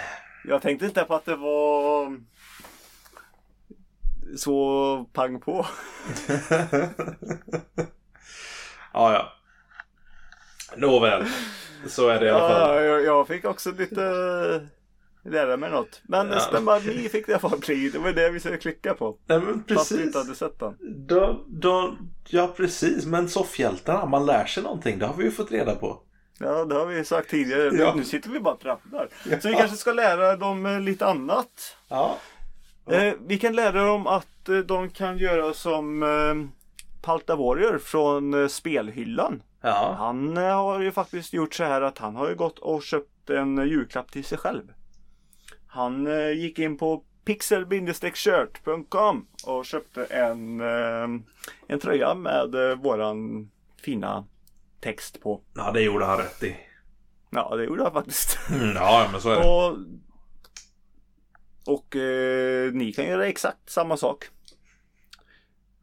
Jag 0.44 0.62
tänkte 0.62 0.86
inte 0.86 1.04
på 1.04 1.14
att 1.14 1.24
det 1.24 1.36
var 1.36 2.16
så 4.36 5.06
pang 5.12 5.40
på. 5.40 5.66
ja, 8.92 9.12
ja. 9.12 9.32
Nåväl. 10.76 11.26
Så 11.86 12.08
är 12.08 12.20
det 12.20 12.26
i 12.26 12.30
alla 12.30 12.48
fall. 12.48 12.74
Ja, 12.74 12.80
jag, 12.80 13.04
jag 13.04 13.26
fick 13.26 13.44
också 13.44 13.72
lite 13.72 14.68
lära 15.24 15.56
mig 15.56 15.70
något. 15.70 16.02
Men 16.04 16.26
Ja. 16.28 16.34
ja. 16.34 16.40
Stämma 16.40 16.78
ni 16.78 17.08
fick 17.08 17.26
det 17.26 17.38
fall 17.38 17.58
bli. 17.66 17.88
Det 17.90 17.98
var 17.98 18.12
det 18.12 18.30
vi 18.30 18.40
skulle 18.40 18.56
klicka 18.56 18.94
på. 18.94 19.16
Nej 19.26 19.40
men 19.40 19.54
Fast 19.54 19.70
vi 19.70 19.74
precis. 19.74 20.00
inte 20.00 20.18
hade 20.18 20.34
sett 20.34 20.58
den. 20.58 20.76
Då, 21.06 21.44
då, 21.48 21.96
ja 22.28 22.52
precis. 22.56 23.06
Men 23.06 23.28
soffhjältarna, 23.28 24.06
man 24.06 24.26
lär 24.26 24.44
sig 24.46 24.62
någonting. 24.62 24.98
Det 24.98 25.06
har 25.06 25.14
vi 25.14 25.24
ju 25.24 25.30
fått 25.30 25.52
reda 25.52 25.74
på. 25.74 26.00
Ja, 26.38 26.64
det 26.64 26.74
har 26.74 26.86
vi 26.86 27.04
sagt 27.04 27.30
tidigare. 27.30 27.70
Nu- 27.70 27.78
Ja. 27.78 27.94
Nu 27.96 28.04
sitter 28.04 28.30
vi 28.30 28.40
bara 28.40 28.54
och 28.54 28.60
pratar. 28.60 29.08
Så 29.40 29.48
vi 29.48 29.54
kanske 29.54 29.76
ska 29.76 29.92
lära 29.92 30.36
dem 30.36 30.66
eh, 30.66 30.80
lite 30.80 31.06
annat. 31.06 31.76
Ja. 31.88 32.16
Eh, 32.90 33.14
vi 33.26 33.38
kan 33.38 33.56
lära 33.56 33.84
dem 33.86 34.06
att 34.06 34.48
eh, 34.48 34.56
de 34.58 34.90
kan 34.90 35.18
göra 35.18 35.52
som 35.54 36.02
eh, 36.02 36.34
Palta 37.02 37.36
Warrior 37.36 37.78
från 37.78 38.34
eh, 38.42 38.48
spelhyllan. 38.48 39.42
Ja. 39.62 39.94
Han 39.98 40.36
eh, 40.36 40.42
har 40.62 40.80
ju 40.80 40.92
faktiskt 40.92 41.32
gjort 41.32 41.54
så 41.54 41.64
här 41.64 41.82
att 41.82 41.98
han 41.98 42.16
har 42.16 42.28
ju 42.28 42.34
gått 42.34 42.58
och 42.58 42.82
köpt 42.82 43.30
en 43.30 43.68
julklapp 43.68 44.10
till 44.12 44.24
sig 44.24 44.38
själv. 44.38 44.62
Han 45.74 46.06
eh, 46.06 46.30
gick 46.30 46.58
in 46.58 46.76
på 46.76 47.04
pixel-shirt.com 47.24 49.26
och 49.46 49.66
köpte 49.66 50.04
en, 50.04 50.60
eh, 50.60 51.08
en 51.66 51.80
tröja 51.80 52.14
med 52.14 52.54
eh, 52.54 52.76
våran 52.76 53.50
fina 53.80 54.26
text 54.80 55.20
på. 55.20 55.40
ja, 55.54 55.72
det 55.72 55.82
gjorde 55.82 56.04
han 56.04 56.18
rätt 56.18 56.42
i. 56.42 56.56
Ja, 57.30 57.56
det 57.56 57.64
gjorde 57.64 57.82
han 57.82 57.92
faktiskt. 57.92 58.38
Mm, 58.50 58.76
ja, 58.76 59.08
men 59.12 59.20
så 59.20 59.30
är 59.30 59.36
det. 59.36 59.48
Och, 59.48 59.78
och 61.76 61.96
eh, 61.96 62.72
ni 62.72 62.92
kan 62.92 63.04
göra 63.04 63.26
exakt 63.26 63.70
samma 63.70 63.96
sak. 63.96 64.24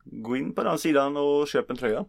Gå 0.03 0.37
in 0.37 0.55
på 0.55 0.63
den 0.63 0.77
sidan 0.77 1.17
och 1.17 1.47
köp 1.47 1.69
en 1.69 1.77
tröja. 1.77 2.05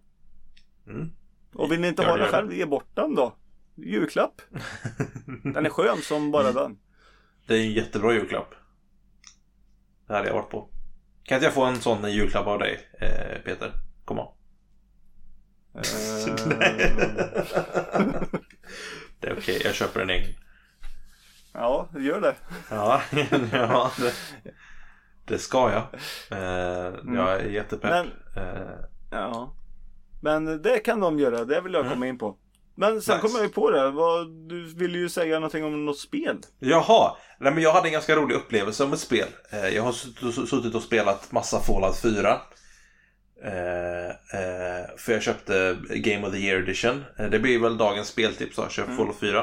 Mm. 0.86 1.10
Och 1.54 1.72
vill 1.72 1.80
ni 1.80 1.88
inte 1.88 2.04
ha 2.04 2.16
den 2.16 2.28
själv, 2.28 2.52
ge 2.52 2.66
bort 2.66 2.88
den 2.94 3.14
då. 3.14 3.36
Julklapp. 3.74 4.40
Den 5.42 5.66
är 5.66 5.70
skön 5.70 6.02
som 6.02 6.30
bara 6.30 6.52
den. 6.52 6.78
Det 7.52 7.58
är 7.58 7.64
en 7.66 7.72
jättebra 7.72 8.12
julklapp. 8.12 8.54
Det 10.06 10.14
hade 10.14 10.26
jag 10.28 10.34
varit 10.34 10.50
på. 10.50 10.68
Kan 11.24 11.36
inte 11.36 11.46
jag 11.46 11.54
få 11.54 11.64
en 11.64 11.80
sån 11.80 12.12
julklapp 12.12 12.46
av 12.46 12.58
dig, 12.58 12.80
eh, 13.00 13.42
Peter? 13.44 13.72
Kom 14.04 14.18
on. 14.18 14.34
Eh, 15.74 15.82
det 19.20 19.28
är 19.28 19.38
okej, 19.38 19.62
jag 19.64 19.74
köper 19.74 20.00
en 20.00 20.10
egen. 20.10 20.34
ja, 21.52 21.88
gör 21.98 22.20
det. 22.20 22.34
Ja, 22.70 23.02
ja 23.52 23.90
det, 23.98 24.14
det 25.24 25.38
ska 25.38 25.72
jag. 25.72 25.82
Eh, 26.38 26.94
Jag 27.14 27.40
är 27.40 27.44
jättepepp. 27.50 27.90
Men- 27.90 28.12
Eh, 28.44 28.78
Ja. 29.10 29.54
Men 30.22 30.62
det 30.62 30.78
kan 30.78 31.00
de 31.00 31.18
göra, 31.18 31.44
det 31.44 31.60
vill 31.60 31.72
jag 31.72 31.88
komma 31.90 32.06
in 32.06 32.18
på. 32.18 32.38
Men 32.74 33.02
sen 33.02 33.16
Nice. 33.16 33.26
kom 33.28 33.36
jag 33.36 33.42
ju 33.46 33.52
på 33.52 33.70
det, 33.70 33.90
vad, 33.90 34.30
du 34.48 34.74
ville 34.74 34.98
ju 34.98 35.08
säga 35.08 35.34
någonting 35.34 35.64
om 35.64 35.84
något 35.84 35.98
spel. 35.98 36.36
Jaha, 36.58 37.16
Nej, 37.40 37.52
men 37.54 37.62
jag 37.62 37.72
hade 37.72 37.88
en 37.88 37.92
ganska 37.92 38.16
rolig 38.16 38.34
upplevelse 38.34 38.84
om 38.84 38.92
ett 38.92 39.00
spel. 39.00 39.28
Eh, 39.50 39.68
Jag 39.68 39.82
har 39.82 39.92
suttit- 40.46 40.74
och 40.74 40.82
spelat 40.82 41.32
massa 41.32 41.60
Fallout 41.60 41.96
4. 42.00 42.40
Eh, 43.44 44.08
eh, 44.10 44.86
för 44.96 45.12
jag 45.12 45.22
köpte 45.22 45.76
Game 45.90 46.26
of 46.26 46.32
the 46.32 46.38
Year 46.38 46.62
Edition. 46.62 47.04
Det 47.30 47.38
blir 47.38 47.58
väl 47.58 47.76
dagens 47.76 48.08
speltips 48.08 48.58
jag 48.58 48.70
köpte 48.70 48.92
Fallout 48.96 49.20
4. 49.20 49.38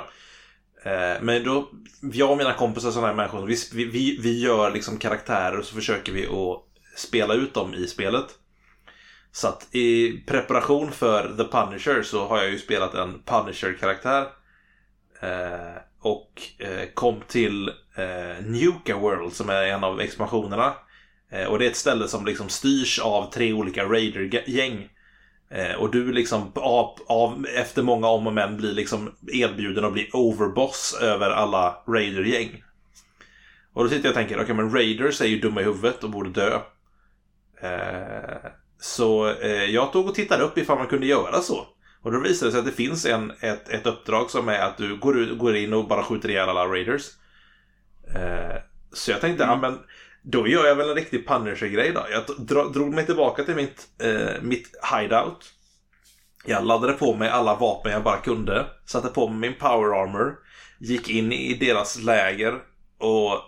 Eh, 0.84 1.22
men 1.22 1.44
då, 1.44 1.70
jag 2.14 2.32
och 2.32 2.38
mina 2.38 2.54
kompisar 2.54 2.92
sådana 2.92 3.08
här 3.08 3.16
människor, 3.16 3.46
vi, 3.48 3.86
vi, 3.92 4.18
vi 4.22 4.40
gör 4.40 4.72
liksom 4.72 4.98
karaktärer 4.98 5.58
och 5.60 5.66
så 5.66 5.76
försöker 5.76 6.12
vi 6.12 6.28
att 6.28 6.64
spela 7.00 7.34
ut 7.34 7.54
dem 7.54 7.74
i 7.74 7.88
spelet. 7.88 8.26
Så 9.32 9.48
att 9.48 9.76
i 9.76 10.18
preparation 10.28 10.92
för 10.92 11.36
The 11.38 11.44
Punisher 11.44 12.04
så 12.04 12.28
har 12.28 12.38
jag 12.38 12.50
ju 12.50 12.60
spelat 12.60 12.94
en 12.94 13.22
Punisher-karaktär. 13.26 14.28
Eh, 15.22 15.82
och 16.00 16.42
eh, 16.58 16.90
kom 16.94 17.22
till 17.28 17.70
eh, 17.96 18.46
Nuka 18.46 18.98
World 18.98 19.34
som 19.34 19.50
är 19.50 19.64
en 19.64 19.84
av 19.84 20.02
expansionerna. 20.02 20.74
Eh, 21.32 21.46
och 21.46 21.60
det 21.60 21.66
är 21.66 21.70
ett 21.70 21.76
ställe 21.76 22.08
som 22.08 22.26
liksom 22.26 22.50
styrs 22.50 23.00
av 23.00 23.32
tre 23.32 23.54
olika 23.54 23.84
Raider-gäng. 23.84 24.90
Eh, 25.50 25.76
och 25.76 25.92
du 25.92 26.12
liksom 26.12 26.52
av, 26.56 26.98
av, 27.08 27.46
efter 27.56 27.84
många 27.84 28.08
om 28.08 28.28
och 28.28 28.34
men 28.34 28.58
blir 28.58 28.74
liksom 28.74 29.16
erbjuden 29.28 29.86
att 29.86 29.94
bli 29.94 30.10
overboss 30.14 30.98
över 31.02 31.30
alla 31.30 31.84
Raider-gäng. 31.88 32.64
Och 33.74 33.84
då 33.84 33.90
sitter 33.90 34.06
jag 34.06 34.12
och 34.12 34.16
tänker, 34.16 34.42
okej 34.42 34.56
men 34.56 34.74
Raiders 34.74 35.22
är 35.22 35.26
ju 35.26 35.40
dumma 35.40 35.62
i 35.62 35.64
huvudet 35.64 36.04
och 36.04 36.10
borde 36.10 36.30
dö. 36.30 36.60
Eh, 37.62 38.52
så 38.80 39.28
eh, 39.30 39.66
jag 39.66 39.94
tog 39.94 40.08
och 40.08 40.16
tittade 40.16 40.44
upp 40.44 40.58
ifall 40.58 40.78
man 40.78 40.88
kunde 40.88 41.08
göra 41.08 41.42
så. 41.42 41.68
Och 42.02 42.12
då 42.12 42.20
visade 42.20 42.48
det 42.48 42.52
sig 42.52 42.60
att 42.60 42.66
det 42.66 42.72
finns 42.72 43.06
en, 43.06 43.32
ett, 43.40 43.70
ett 43.70 43.86
uppdrag 43.86 44.30
som 44.32 44.50
är 44.50 44.60
att 44.60 44.78
du 44.78 44.98
går, 44.98 45.36
går 45.36 45.56
in 45.56 45.74
och 45.74 45.88
bara 45.88 46.04
skjuter 46.04 46.30
ihjäl 46.30 46.50
alla 46.50 46.66
Raiders. 46.66 47.08
Eh, 48.16 48.62
så 48.94 49.12
jag 49.12 49.22
tänkte, 49.22 49.44
ja 49.44 49.56
men 49.56 49.80
då 50.22 50.48
gör 50.48 50.66
jag 50.66 50.76
väl 50.76 50.90
en 50.90 50.96
riktig 50.96 51.28
Punisher-grej 51.28 51.92
då. 51.92 52.06
Jag 52.12 52.24
dro- 52.48 52.74
drog 52.74 52.94
mig 52.94 53.06
tillbaka 53.06 53.44
till 53.44 53.56
mitt, 53.56 53.88
eh, 54.04 54.42
mitt 54.42 54.70
hideout. 54.96 55.54
Jag 56.46 56.66
laddade 56.66 56.94
på 56.94 57.16
mig 57.16 57.30
alla 57.30 57.56
vapen 57.56 57.92
jag 57.92 58.04
bara 58.04 58.18
kunde. 58.18 58.66
Satte 58.86 59.08
på 59.08 59.28
mig 59.28 59.50
min 59.50 59.60
power 59.60 60.02
armor. 60.04 60.36
Gick 60.80 61.10
in 61.10 61.32
i 61.32 61.54
deras 61.54 62.00
läger. 62.00 62.54
Och 62.98 63.42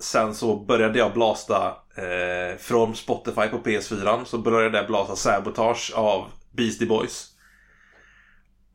sen 0.00 0.34
så 0.34 0.56
började 0.56 0.98
jag 0.98 1.12
blasta 1.12 1.76
eh, 1.96 2.58
från 2.58 2.96
Spotify 2.96 3.48
på 3.48 3.58
PS4. 3.58 4.24
Så 4.24 4.38
började 4.38 4.78
jag 4.78 4.86
blasta 4.86 5.16
Sabotage 5.16 5.92
av 5.94 6.30
Beastie 6.50 6.88
Boys. 6.88 7.30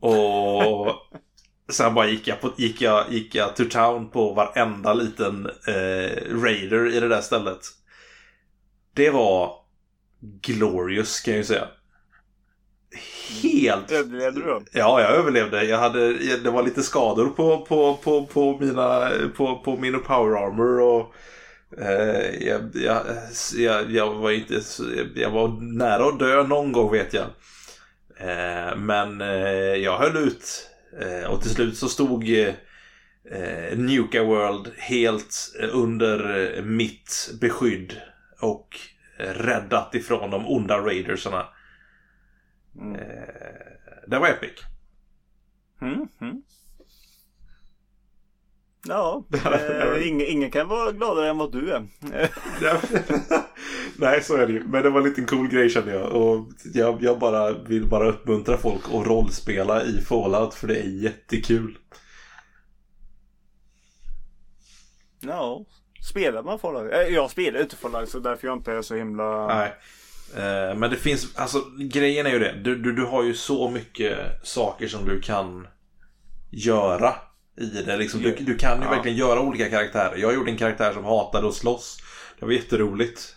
Och 0.00 0.94
sen 1.72 1.94
bara 1.94 2.08
gick 2.08 2.28
jag, 2.28 2.40
på, 2.40 2.52
gick 2.56 2.80
jag, 2.80 3.12
gick 3.12 3.34
jag 3.34 3.56
to 3.56 3.64
town 3.64 4.10
på 4.10 4.32
varenda 4.32 4.94
liten 4.94 5.46
eh, 5.46 6.40
raider 6.42 6.96
i 6.96 7.00
det 7.00 7.08
där 7.08 7.20
stället. 7.20 7.60
Det 8.94 9.10
var 9.10 9.54
glorious 10.20 11.20
kan 11.20 11.34
jag 11.34 11.38
ju 11.38 11.44
säga. 11.44 11.68
Helt 13.42 13.92
Överlevde 13.92 14.40
du? 14.40 14.60
Ja, 14.72 15.00
jag 15.00 15.10
överlevde. 15.10 15.64
Jag 15.64 15.78
hade, 15.78 16.12
det 16.36 16.50
var 16.50 16.62
lite 16.62 16.82
skador 16.82 17.26
på, 17.26 17.66
på, 17.68 17.96
på, 17.96 18.26
på, 18.26 18.58
mina, 18.60 19.10
på, 19.36 19.58
på 19.64 19.76
min 19.76 20.00
power 20.02 20.46
armor 20.46 20.80
och, 20.80 21.14
Eh, 21.78 22.46
jag, 22.46 22.70
jag, 22.74 23.02
jag, 23.56 23.90
jag, 23.90 24.14
var 24.14 24.30
inte, 24.30 24.60
jag 25.14 25.30
var 25.30 25.48
nära 25.60 26.08
att 26.08 26.18
dö 26.18 26.42
någon 26.42 26.72
gång 26.72 26.92
vet 26.92 27.14
jag. 27.14 27.26
Eh, 28.16 28.76
men 28.76 29.20
eh, 29.20 29.74
jag 29.74 29.98
höll 29.98 30.16
ut. 30.16 30.68
Eh, 31.00 31.30
och 31.30 31.42
till 31.42 31.50
slut 31.50 31.76
så 31.76 31.88
stod 31.88 32.30
eh, 32.30 32.54
Nuka 33.76 34.22
World 34.24 34.72
helt 34.76 35.54
under 35.72 36.52
mitt 36.62 37.30
beskydd. 37.40 38.00
Och 38.40 38.68
räddat 39.18 39.94
ifrån 39.94 40.30
de 40.30 40.46
onda 40.46 40.78
raidersarna. 40.78 41.46
Mm. 42.78 43.00
det 44.06 44.18
var 44.18 44.28
epic. 44.28 44.52
Mm, 45.80 46.08
mm. 46.20 46.42
Ja, 48.86 49.24
eh, 49.44 50.08
ingen, 50.08 50.26
ingen, 50.26 50.50
kan 50.50 50.68
vara 50.68 50.92
gladare 50.92 51.28
än 51.28 51.38
vad 51.38 51.52
du 51.52 51.72
är. 51.72 51.86
Nej, 54.00 54.22
så 54.22 54.36
är 54.36 54.46
det 54.46 54.52
ju. 54.52 54.64
Men 54.64 54.82
det 54.82 54.90
var 54.90 55.00
en 55.00 55.06
liten 55.06 55.26
cool 55.26 55.48
grej 55.48 55.68
kände 55.68 55.94
jag. 55.94 56.12
Och 56.12 56.46
jag, 56.74 57.02
jag 57.02 57.18
bara 57.18 57.52
vill 57.52 57.86
bara 57.86 58.08
uppmuntra 58.08 58.56
folk 58.56 58.84
att 58.84 59.06
rollspela 59.06 59.84
i 59.84 60.00
Fallout 60.00 60.54
för 60.54 60.68
det 60.68 60.80
är 60.80 60.88
jättekul. 60.88 61.78
Ja, 65.20 65.64
spelar 66.10 66.42
man 66.42 66.58
Fallout? 66.58 66.92
Eh, 66.92 67.00
jag 67.00 67.30
spelar 67.30 67.60
inte 67.60 67.76
Fallout 67.76 68.08
så 68.08 68.18
därför 68.18 68.46
jag 68.46 68.56
inte 68.56 68.72
är 68.72 68.82
så 68.82 68.94
himla... 68.94 69.46
Nej. 69.46 69.72
Eh, 70.36 70.76
men 70.76 70.90
det 70.90 70.96
finns, 70.96 71.36
alltså 71.36 71.64
grejen 71.78 72.26
är 72.26 72.30
ju 72.30 72.38
det. 72.38 72.52
Du, 72.64 72.76
du, 72.76 72.92
du 72.92 73.04
har 73.04 73.24
ju 73.24 73.34
så 73.34 73.70
mycket 73.70 74.18
saker 74.42 74.88
som 74.88 75.04
du 75.04 75.20
kan 75.20 75.66
göra 76.50 77.14
i 77.60 77.82
det. 77.82 77.96
Liksom, 77.96 78.22
du, 78.22 78.36
du 78.40 78.56
kan 78.56 78.78
ju 78.78 78.84
ja. 78.84 78.90
verkligen 78.90 79.16
göra 79.16 79.40
olika 79.40 79.70
karaktärer. 79.70 80.16
Jag 80.16 80.34
gjorde 80.34 80.50
en 80.50 80.56
karaktär 80.56 80.92
som 80.92 81.04
hatade 81.04 81.48
att 81.48 81.54
slåss. 81.54 81.98
Det 82.38 82.46
var 82.46 82.52
jätteroligt. 82.52 83.36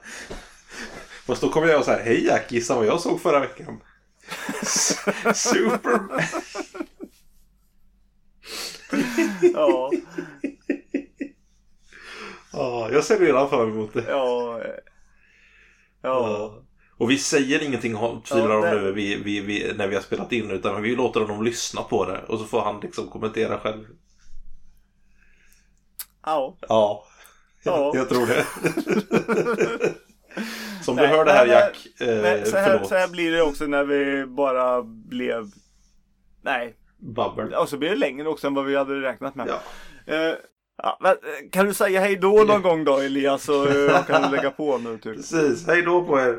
Fast 1.27 1.41
då 1.43 1.49
kommer 1.49 1.69
jag 1.69 1.85
säga 1.85 2.05
Hej 2.05 2.27
Jack, 2.27 2.53
gissa 2.53 2.77
vad 2.77 2.87
jag 2.87 3.01
såg 3.01 3.21
förra 3.21 3.41
veckan. 3.41 3.81
Superman. 5.35 6.21
ja. 9.55 9.91
Ja, 12.53 12.91
jag 12.93 13.05
ser 13.05 13.19
redan 13.19 13.51
fram 13.51 13.71
emot 13.71 13.95
det. 13.95 14.05
Ja. 14.09 14.61
Ja. 14.65 14.79
ja. 16.03 16.64
Och 16.99 17.11
vi 17.11 17.19
säger 17.19 17.63
ingenting 17.63 17.97
tvivlar 18.29 18.67
ja, 18.67 18.75
nu 18.75 18.93
vi, 18.93 19.17
vi, 19.17 19.41
vi, 19.41 19.73
när 19.77 19.89
vi 19.89 19.95
har 19.95 20.03
spelat 20.03 20.33
in 20.33 20.51
utan 20.51 20.83
vi 20.83 20.97
låter 20.97 21.21
honom 21.21 21.45
lyssna 21.45 21.83
på 21.83 22.05
det 22.05 22.23
och 22.29 22.39
så 22.39 22.45
får 22.45 22.61
han 22.61 22.81
liksom 22.81 23.09
kommentera 23.09 23.59
själv. 23.59 23.85
Ja. 26.27 26.57
Ja, 26.69 27.05
jag, 27.63 27.97
jag 27.97 28.09
tror 28.09 28.27
det. 28.27 28.45
Som 30.83 30.97
nej, 30.97 31.09
du 31.09 31.17
hör 31.17 31.25
det 31.25 31.33
här 31.33 31.47
Jack, 31.47 31.87
nej, 32.01 32.39
eh, 32.39 32.45
så, 32.45 32.57
här, 32.57 32.85
så 32.85 32.95
här 32.95 33.09
blir 33.09 33.33
det 33.33 33.43
också 33.43 33.65
när 33.67 33.85
vi 33.85 34.27
bara 34.27 34.83
blev... 34.83 35.51
Nej. 36.43 36.77
Babbel. 36.99 37.55
Och 37.55 37.69
så 37.69 37.77
blir 37.77 37.91
det 37.91 37.97
längre 37.97 38.29
också 38.29 38.47
än 38.47 38.55
vad 38.55 38.65
vi 38.65 38.77
hade 38.77 39.01
räknat 39.01 39.35
med. 39.35 39.49
Ja. 40.07 40.31
Uh, 40.31 40.35
Ja, 40.77 40.99
men, 41.01 41.11
eh, 41.11 41.51
kan 41.51 41.67
du 41.67 41.75
säga 41.75 42.01
hej 42.01 42.17
då 42.17 42.45
någon 42.47 42.63
gång 42.69 42.85
då 42.85 42.97
Elias 42.99 43.45
så 43.45 43.67
jag 43.89 44.07
kan 44.07 44.31
lägga 44.31 44.51
på 44.51 44.79
nu 44.79 44.99
typ. 44.99 45.17
Precis, 45.17 45.67
hej 45.67 45.83
då 45.83 46.05
på 46.05 46.21
er. 46.21 46.39